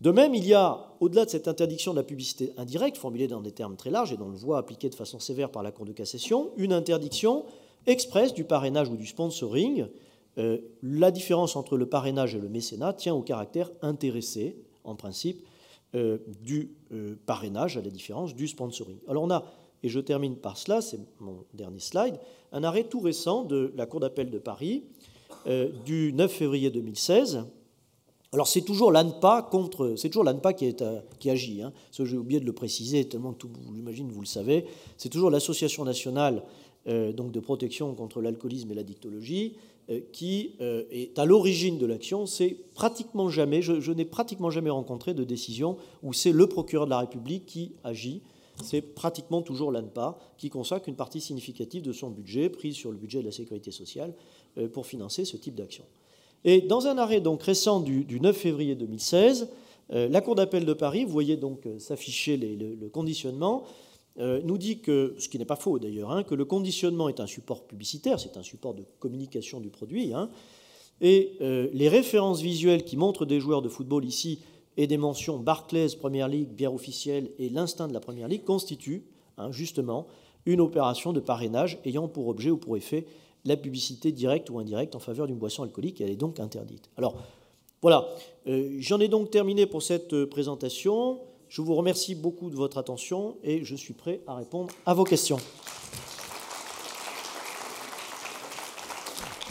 [0.01, 3.43] De même, il y a, au-delà de cette interdiction de la publicité indirecte, formulée dans
[3.43, 5.87] des termes très larges et dont le voit appliquée de façon sévère par la Cour
[5.87, 7.45] de cassation, une interdiction
[7.87, 9.87] expresse du parrainage ou du sponsoring,
[10.39, 15.45] euh, la différence entre le parrainage et le mécénat tient au caractère intéressé, en principe,
[15.95, 18.99] euh, du euh, parrainage, à la différence du sponsoring.
[19.09, 19.45] Alors on a,
[19.83, 22.19] et je termine par cela, c'est mon dernier slide,
[22.53, 24.85] un arrêt tout récent de la Cour d'appel de Paris
[25.87, 27.45] du 9 février 2016.
[28.33, 31.63] Alors c'est toujours l'ANPA contre, c'est toujours l'ANPA qui, agit.
[31.63, 31.73] Hein.
[31.93, 34.67] J'ai oublié de le préciser, tellement tout, j'imagine vous le savez.
[34.99, 36.43] C'est toujours l'Association nationale
[36.87, 39.55] donc de protection contre l'alcoolisme et la dictologie
[40.13, 45.15] qui euh, est à l'origine de l'action, c'est pratiquement jamais, je, n'ai pratiquement jamais rencontré
[45.15, 48.21] de décision où c'est le procureur de la République qui agit.
[48.63, 52.99] C'est pratiquement toujours l'ANPA qui consacre une partie significative de son budget, prise sur le
[52.99, 54.15] budget de la sécurité sociale,
[54.59, 55.85] euh, pour financer ce type d'action.
[56.45, 59.49] Et dans un arrêt donc récent du, 9 février 2016,
[59.91, 63.88] la Cour d'appel de Paris, vous voyez donc s'afficher le, conditionnement, euh,
[64.19, 67.27] nous dit que, ce qui n'est pas faux d'ailleurs, hein, que le conditionnement est un
[67.27, 70.29] support publicitaire, c'est un support de communication du produit, hein,
[71.01, 74.41] et euh, les références visuelles qui montrent des joueurs de football ici
[74.77, 79.05] et des mentions Barclays, Première Ligue, bière officielle et l'instinct de la Première Ligue constituent
[79.37, 80.07] hein, justement
[80.47, 83.07] une opération de parrainage ayant pour objet ou pour effet
[83.45, 86.91] la publicité directe ou indirecte en faveur d'une boisson alcoolique et elle est donc interdite.
[86.97, 87.17] Alors
[87.81, 88.09] voilà,
[88.49, 91.21] euh, j'en ai donc terminé pour cette présentation.
[91.49, 95.05] Je vous remercie beaucoup de votre attention et je suis prêt à répondre à vos
[95.05, 95.39] questions.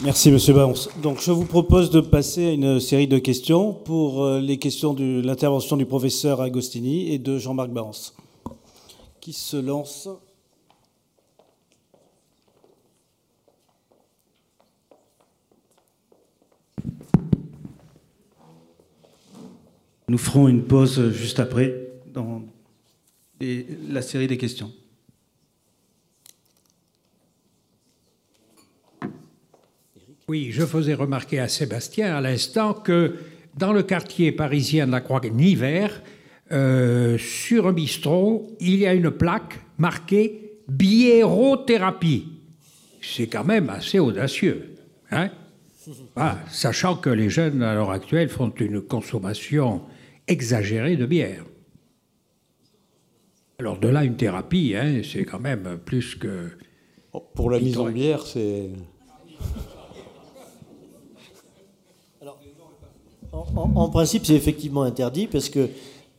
[0.04, 0.76] Merci, Monsieur Barons.
[1.02, 4.94] Donc, je vous propose de passer à une série de questions pour euh, les questions
[4.94, 8.14] de l'intervention du professeur Agostini et de Jean-Marc Barons.
[9.20, 10.08] Qui se lance
[20.10, 21.87] Nous ferons une pause juste après
[22.18, 22.42] dans
[23.40, 24.72] la série des questions.
[30.28, 33.16] Oui, je faisais remarquer à Sébastien à l'instant que
[33.56, 35.88] dans le quartier parisien de la Croix-Niver,
[36.52, 42.28] euh, sur un bistrot, il y a une plaque marquée biérothérapie.
[43.02, 44.76] C'est quand même assez audacieux.
[45.12, 45.30] Hein?
[46.16, 49.84] Ah, sachant que les jeunes à l'heure actuelle font une consommation
[50.28, 51.46] exagérée de bière.
[53.60, 56.50] Alors de là, une thérapie, hein, c'est quand même plus que...
[57.14, 58.70] Oh, pour la mise en bière, c'est...
[63.56, 65.70] en, principe, c'est effectivement interdit parce que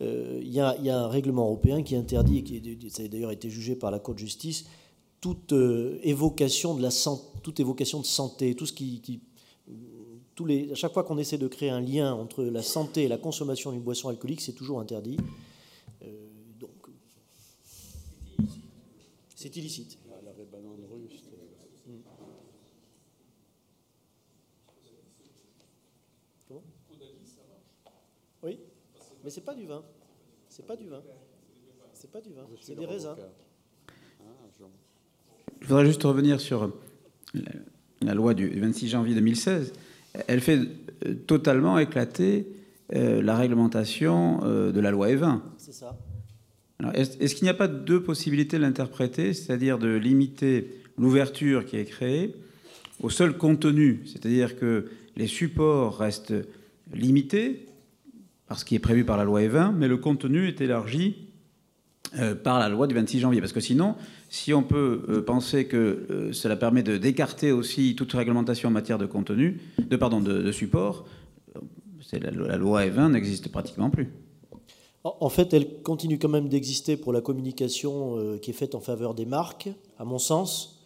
[0.01, 3.51] euh, il y, a un règlement européen qui interdit, et qui ça a d'ailleurs été
[3.51, 4.67] jugé par la Cour de justice,
[5.21, 6.91] toute euh, évocation de la
[7.43, 9.21] toute évocation de santé, tout ce qui,
[10.35, 13.09] tous les, à chaque fois qu'on essaie de créer un lien entre la santé et
[13.09, 15.17] la consommation d'une boisson alcoolique, c'est toujours interdit.
[16.05, 16.07] Euh,
[16.61, 16.71] donc,
[19.39, 19.97] c'est illicite.
[28.43, 28.59] Oui,
[29.23, 29.85] mais c'est pas du vin.
[30.49, 31.03] C'est pas du vin.
[31.93, 32.47] C'est pas du vin.
[32.61, 33.15] C'est des raisins.
[35.61, 36.73] Je voudrais juste revenir sur
[38.03, 39.73] la loi du 26 janvier 2016.
[40.27, 40.59] Elle fait
[41.07, 42.49] euh, totalement éclater
[42.93, 45.43] euh, la réglementation euh, de la loi E20.
[45.59, 45.97] C'est ça.
[46.95, 51.85] Est-ce qu'il n'y a pas deux possibilités de l'interpréter, c'est-à-dire de limiter l'ouverture qui est
[51.85, 52.35] créée
[53.01, 54.87] au seul contenu, c'est-à-dire que
[55.17, 56.35] les supports restent
[56.93, 57.67] limités,
[58.47, 61.29] par ce qui est prévu par la loi E20, mais le contenu est élargi
[62.19, 63.41] euh, par la loi du 26 janvier.
[63.41, 63.95] Parce que sinon,
[64.31, 68.97] si on peut euh, penser que euh, cela permet d'écarter aussi toute réglementation en matière
[68.97, 71.07] de contenu, de pardon, de, support,
[72.13, 74.09] la, loi E20 n'existe pratiquement plus.
[75.21, 79.15] En fait, elle continue quand même d'exister pour la communication qui est faite en faveur
[79.15, 79.69] des marques,
[79.99, 80.79] à mon sens.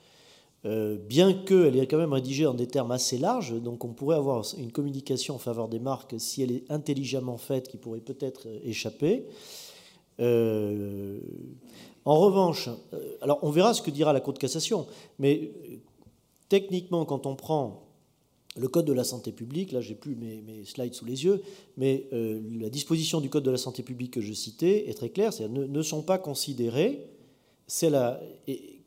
[0.64, 4.16] Euh, bien qu'elle est quand même rédigée en des termes assez larges, donc on pourrait
[4.16, 8.46] avoir une communication en faveur des marques si elle est intelligemment faite, qui pourrait peut-être
[8.64, 9.26] échapper.
[10.20, 11.18] Euh,
[12.04, 14.86] en revanche, euh, alors on verra ce que dira la Cour de cassation,
[15.18, 15.50] mais
[16.48, 17.82] techniquement, quand on prend
[18.56, 21.42] le Code de la santé publique, là j'ai plus mes, slides sous les yeux,
[21.76, 25.32] mais la disposition du Code de la santé publique que je citais est très claire,
[25.32, 27.06] c'est ne, sont pas considérés,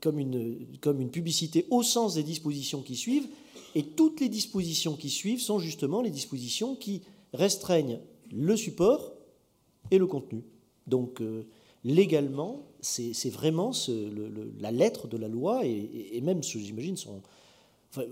[0.01, 3.27] comme une, publicité au sens des dispositions qui suivent,
[3.73, 7.01] et toutes les dispositions qui suivent sont justement les dispositions qui
[7.33, 7.99] restreignent
[8.31, 9.13] le support
[9.91, 10.43] et le contenu.
[10.87, 11.45] Donc euh,
[11.83, 13.71] légalement, c'est vraiment
[14.59, 17.21] la lettre de la loi, et, même, j'imagine, son,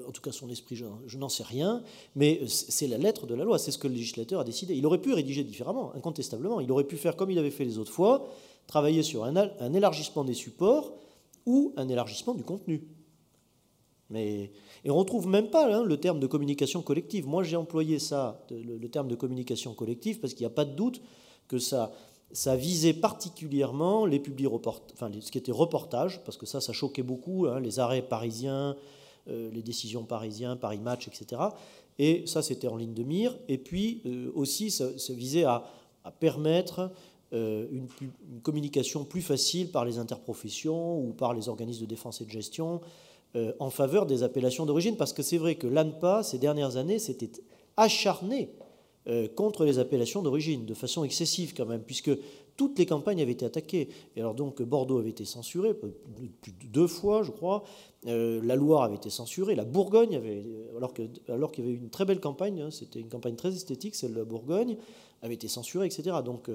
[0.08, 1.84] en tout cas son esprit, je, n'en sais rien,
[2.16, 4.76] mais c'est la lettre de la loi, c'est ce que le législateur a décidé.
[4.76, 6.60] Il aurait pu rédiger différemment, incontestablement.
[6.60, 8.28] Il aurait pu faire comme il avait fait les autres fois,
[8.68, 10.94] travailler sur un, élargissement des supports
[11.46, 12.84] ou un élargissement du contenu.
[14.10, 14.52] Mais,
[14.84, 17.28] et on ne retrouve même pas hein, le terme de communication collective.
[17.28, 20.76] Moi, j'ai employé ça, le, terme de communication collective, parce qu'il n'y a pas de
[20.76, 21.02] doute
[21.48, 21.92] que ça,
[22.56, 27.48] visait particulièrement les publics enfin, ce qui était reportage, parce que ça, ça choquait beaucoup,
[27.48, 28.76] hein, les arrêts parisiens, euh,
[29.28, 31.42] les décisions parisiens, Paris Match, etc.
[32.00, 33.38] Et ça, c'était en ligne de mire.
[33.48, 35.64] Et puis euh, aussi, ça, visait à,
[36.20, 36.92] permettre
[37.34, 37.88] euh, une,
[38.42, 42.82] communication plus facile par les interprofessions ou par les organismes de défense et de gestion
[43.36, 44.98] euh, en faveur des appellations d'origine.
[44.98, 47.32] Parce que c'est vrai que l'ANPA, ces dernières années, s'était
[47.78, 48.50] acharné
[49.08, 52.12] euh, contre les appellations d'origine, de façon excessive quand même, puisque
[52.56, 53.90] toutes les campagnes avaient été attaquées.
[54.16, 55.92] Et alors donc Bordeaux avait été censuré, plus
[56.52, 57.64] de deux fois je crois,
[58.06, 60.44] la Loire avait été censurée, la Bourgogne, avait,
[60.76, 63.54] alors qu'il alors y avait eu une très belle campagne, hein, c'était une campagne très
[63.54, 64.78] esthétique, celle de la Bourgogne,
[65.22, 66.18] avait été censurée, etc.
[66.24, 66.50] Donc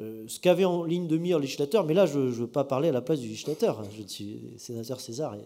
[0.00, 2.64] euh, ce qu'avait en ligne de mire le législateur, mais là je ne veux pas
[2.64, 3.88] parler à la place du législateur, hein.
[3.96, 5.36] je suis sénateur César,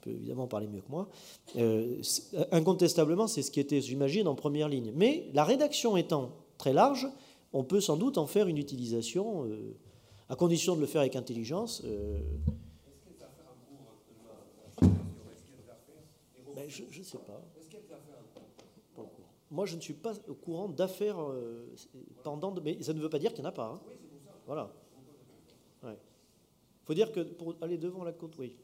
[0.00, 1.08] peut évidemment parler mieux que moi.
[1.56, 2.00] Euh,
[2.52, 4.92] incontestablement, c'est ce qui était, j'imagine, en première ligne.
[4.94, 7.06] Mais la rédaction étant très large,
[7.52, 9.76] on peut sans doute en faire une utilisation, euh,
[10.28, 11.82] à condition de le faire avec intelligence.
[16.54, 17.42] Ben, je ne sais pas.
[19.50, 21.74] Moi, je ne suis pas au courant d'affaires euh,
[22.22, 22.54] pendant.
[22.62, 23.72] mais ça ne veut pas dire qu'il n'y en a pas.
[23.74, 23.80] Hein.
[24.46, 24.72] Voilà.
[25.82, 28.56] Il faut dire que pour aller devant la côte, oui.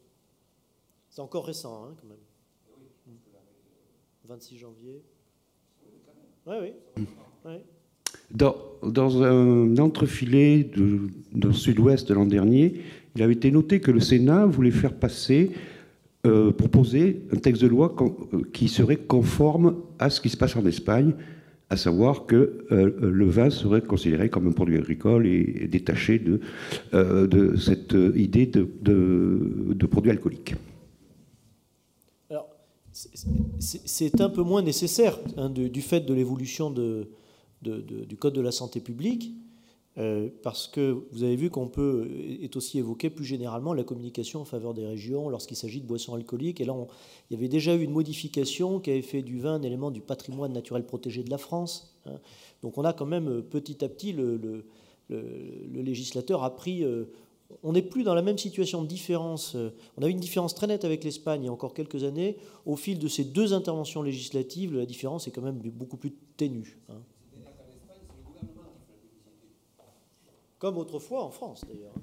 [1.08, 2.18] C'est encore récent, hein, quand même.
[4.24, 5.04] 26 janvier.
[6.46, 6.56] Oui,
[7.44, 7.60] oui.
[8.32, 11.00] Dans, un entrefilet de,
[11.32, 12.80] dans le sud-ouest de l'an dernier,
[13.16, 15.50] il avait été noté que le Sénat voulait faire passer,
[16.26, 20.54] euh, proposer un texte de loi euh, qui serait conforme à ce qui se passe
[20.56, 21.14] en Espagne,
[21.70, 26.40] à savoir que euh, le vin serait considéré comme un produit agricole et, détaché de,
[26.92, 30.54] de, cette idée de, de produit alcoolique.
[32.28, 32.48] Alors,
[32.92, 36.70] c'est un peu moins nécessaire hein, du fait de l'évolution
[37.62, 39.32] du Code de la santé publique.
[39.98, 42.06] Euh, parce que vous avez vu qu'on peut
[42.42, 46.14] est aussi évoquer plus généralement la communication en faveur des régions lorsqu'il s'agit de boissons
[46.14, 46.60] alcooliques.
[46.60, 46.74] Et là,
[47.30, 50.02] il y avait déjà eu une modification qui avait fait du vin un élément du
[50.02, 51.96] patrimoine naturel protégé de la France.
[52.04, 52.20] Hein.
[52.62, 56.84] Donc on a quand même euh, petit à petit, le, le, législateur a pris...
[56.84, 57.06] Euh,
[57.62, 59.56] on n'est plus dans la même situation de différence.
[59.96, 62.38] On a eu une différence très nette avec l'Espagne il y a encore quelques années.
[62.66, 66.80] Au fil de ces deux interventions législatives, la différence est quand même beaucoup plus ténue.
[66.88, 67.00] Hein.
[70.58, 71.94] Comme autrefois en France, d'ailleurs.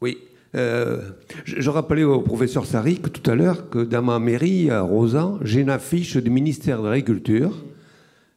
[0.00, 0.18] Oui.
[0.56, 1.10] Euh,
[1.44, 5.60] je, rappelais au professeur Sarik tout à l'heure que dans ma mairie à Rosan, j'ai
[5.60, 7.52] une affiche du ministère de l'Agriculture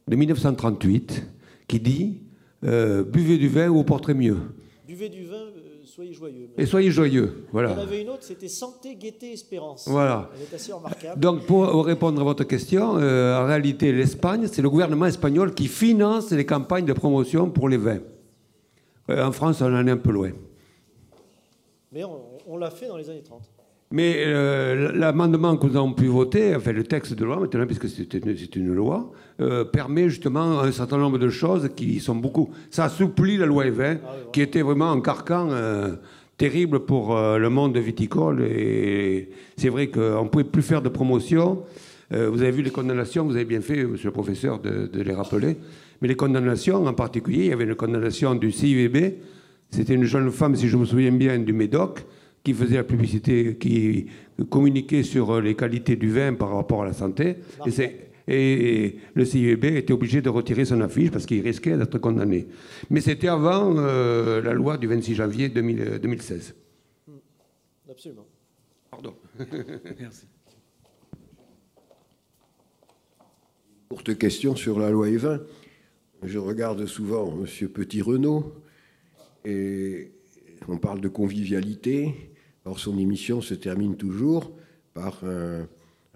[0.06, 1.26] de 1938
[1.66, 2.20] qui dit
[2.64, 4.36] euh, Buvez du vin ou vous porterez mieux.
[4.86, 6.50] Buvez du vin, euh, soyez joyeux.
[6.56, 7.70] Et soyez joyeux, voilà.
[7.70, 9.88] Il y en avait une autre, c'était Santé, Gaieté, Espérance.
[9.88, 10.30] Voilà.
[10.36, 11.20] Elle est assez remarquable.
[11.20, 16.30] Donc, pour répondre à votre question, en réalité, l'Espagne, c'est le gouvernement espagnol qui finance
[16.30, 17.98] les campagnes de promotion pour les vins.
[19.10, 20.30] Euh, en France, on en est un peu loin.
[21.92, 22.02] Mais
[22.46, 23.42] on, l'a fait dans les années 30.
[23.92, 27.88] Mais euh, l'amendement que nous avons pu voter, enfin le texte de loi maintenant, puisque
[27.88, 32.50] c'est une, une, loi, euh, permet justement un certain nombre de choses qui sont beaucoup.
[32.70, 35.50] Ça assouplit la loi E20, ah qui était vraiment un carcan
[36.36, 38.42] terrible pour le monde viticole.
[38.42, 41.62] Et c'est vrai qu'on ne pouvait plus faire de promotion.
[42.10, 45.14] vous avez vu les condamnations, vous avez bien fait, monsieur le professeur, de, de les
[45.14, 45.56] rappeler.
[46.04, 49.22] Mais les condamnations, en particulier, il y avait une condamnation du CIVB.
[49.70, 52.04] C'était une jeune femme, si je me souviens bien, du Médoc,
[52.42, 54.08] qui faisait la publicité, qui
[54.50, 57.36] communiquait sur les qualités du vin par rapport à la santé.
[58.28, 62.48] Et, le CIVB était obligé de retirer son affiche parce qu'il risquait d'être condamné.
[62.90, 66.54] Mais c'était avant euh, la loi du 26 janvier 2016.
[67.08, 67.12] Hmm.
[67.90, 68.26] Absolument.
[68.90, 69.14] Pardon.
[69.98, 70.26] Merci.
[73.88, 75.40] Courte question sur la loi E20.
[76.26, 77.68] Je regarde souvent M.
[77.68, 78.54] Petit-Renault
[79.44, 80.10] et
[80.68, 82.14] on parle de convivialité.
[82.64, 84.52] Or, son émission se termine toujours
[84.94, 85.66] par un,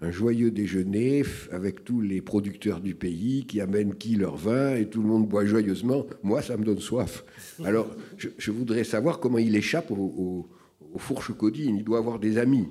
[0.09, 5.01] joyeux déjeuner avec tous les producteurs du pays qui amènent qui leur vin et tout
[5.03, 6.07] le monde boit joyeusement.
[6.23, 7.23] Moi, ça me donne soif.
[7.63, 10.47] Alors, je, voudrais savoir comment il échappe aux
[10.91, 11.77] au, fourches codines.
[11.77, 12.67] Il doit avoir des amis.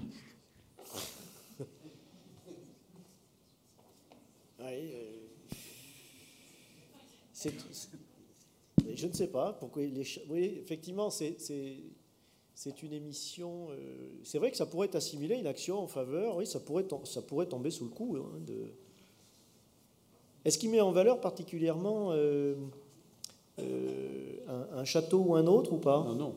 [8.95, 9.83] Je ne sais pas pourquoi.
[10.29, 13.69] Oui, effectivement, c'est une émission.
[13.71, 16.37] Euh, c'est vrai que ça pourrait être assimilé une action en faveur.
[16.37, 18.17] Oui, ça pourrait, ça pourrait tomber sous le coup.
[18.17, 18.55] Hein, de...
[20.45, 22.55] Est-ce qu'il met en valeur particulièrement euh,
[23.59, 26.05] euh, un, château ou un autre ou pas?
[26.05, 26.35] Non, non.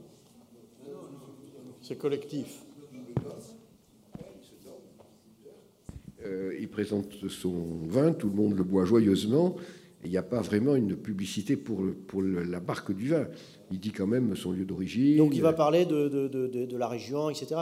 [1.81, 2.63] C'est collectif.
[6.59, 9.55] il présente son vin, tout le monde le boit joyeusement
[10.03, 13.27] il n'y a pas vraiment une publicité pour, pour la marque du vin.
[13.71, 15.17] Il dit quand même son lieu d'origine.
[15.17, 17.55] Donc il va parler de, de, de, de la région, etc.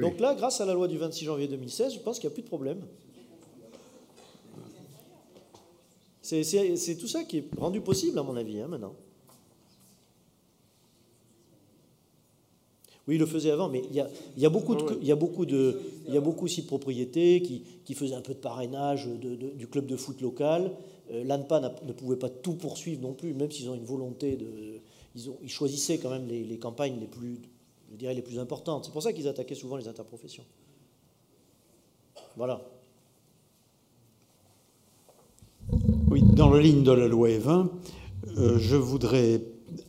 [0.00, 2.34] Donc là, grâce à la loi du 26 janvier 2016, je pense qu'il n'y a
[2.34, 2.78] plus de problème.
[6.20, 8.94] C'est tout ça qui est rendu possible, à mon avis, hein, maintenant.
[13.08, 15.08] Oui, il le faisait avant, mais il y a, il y a beaucoup, de, il
[15.08, 18.20] y a beaucoup, de, il y a beaucoup aussi de propriétés qui, qui faisaient un
[18.20, 20.70] peu de parrainage du club de foot local
[21.12, 24.80] L'ANPA ne pouvait pas tout poursuivre non plus, même s'ils ont une volonté de.
[25.14, 27.38] Ils, choisissaient quand même les, campagnes les plus,
[28.00, 28.86] les plus importantes.
[28.86, 30.44] C'est pour ça qu'ils attaquaient souvent les interprofessions.
[32.36, 32.62] Voilà.
[36.10, 37.68] Oui, dans la ligne de la loi E20,
[38.38, 39.42] euh, je voudrais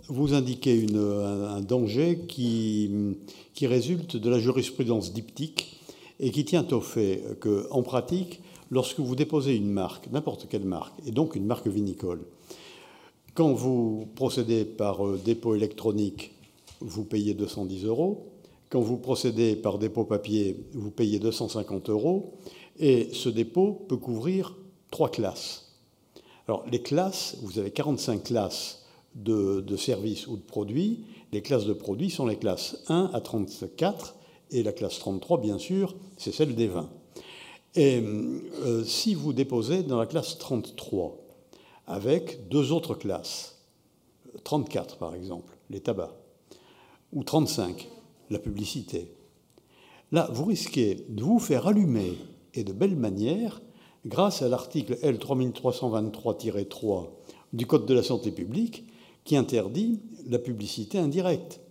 [0.09, 3.15] vous indiquer un, danger qui,
[3.53, 5.79] qui résulte de la jurisprudence diptyque
[6.19, 8.41] et qui tient au fait qu'en pratique,
[8.73, 12.25] lorsque vous déposez une marque, n'importe quelle marque, et donc une marque vinicole,
[13.35, 16.31] quand vous procédez par euh, dépôt électronique,
[16.79, 18.31] vous payez 210 euros.
[18.69, 22.33] Quand vous procédez par dépôt papier, vous payez 250 euros.
[22.79, 24.55] Et ce dépôt peut couvrir
[24.89, 25.71] trois classes.
[26.47, 31.05] Alors, les classes, vous avez 45 classes de, de, services ou de produits.
[31.31, 34.15] Les classes de produits sont les classes 1 à 34,
[34.49, 36.89] et la classe 33, bien sûr, c'est celle des vins.
[37.75, 38.03] Et
[38.85, 41.17] si vous déposez dans la classe 33,
[41.87, 43.57] avec deux autres classes,
[44.43, 46.13] 34 par exemple, les tabacs,
[47.11, 47.89] ou 35,
[48.29, 49.11] la publicité,
[50.11, 52.17] là, vous risquez de vous faire allumer
[52.53, 53.61] et de belle manière
[54.05, 57.07] grâce à l'article L3323-3
[57.53, 58.85] du Code de la santé publique
[59.23, 61.61] qui interdit la publicité indirecte.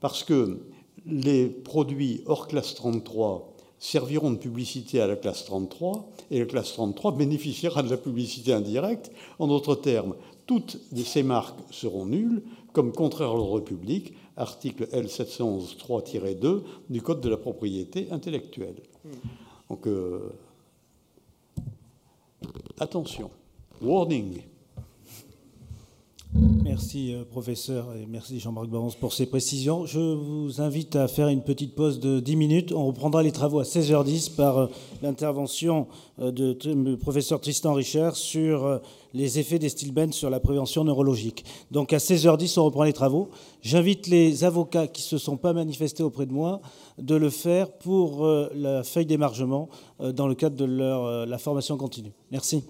[0.00, 0.60] Parce que
[1.06, 3.53] les produits hors classe 33
[3.84, 8.54] serviront de publicité à la classe 33 et la classe 33 bénéficiera de la publicité
[8.54, 9.12] indirecte.
[9.38, 10.14] En d'autres termes,
[10.46, 12.42] toutes ces marques seront nulles
[12.72, 18.76] comme contraire à l'ordre public, article L711-3-2 du Code de la propriété intellectuelle.
[19.68, 20.32] Donc, euh,
[22.80, 23.30] attention,
[23.82, 24.40] warning.
[26.36, 29.86] Merci, euh, professeur, et merci Jean-Marc Barons pour ces précisions.
[29.86, 32.72] Je vous invite à faire une petite pause de 10 minutes.
[32.72, 34.66] On reprendra les travaux à 16h10 par euh,
[35.00, 35.86] l'intervention
[36.18, 38.80] euh, du professeur Tristan Richard sur
[39.12, 41.44] les effets des stilbènes sur la prévention neurologique.
[41.70, 43.30] Donc à 16h10, on reprend les travaux.
[43.62, 46.60] J'invite les avocats qui ne se sont pas manifestés auprès de moi
[46.98, 49.68] de le faire pour la feuille d'émargement
[50.00, 52.12] dans le cadre de leur, la formation continue.
[52.32, 52.64] Merci.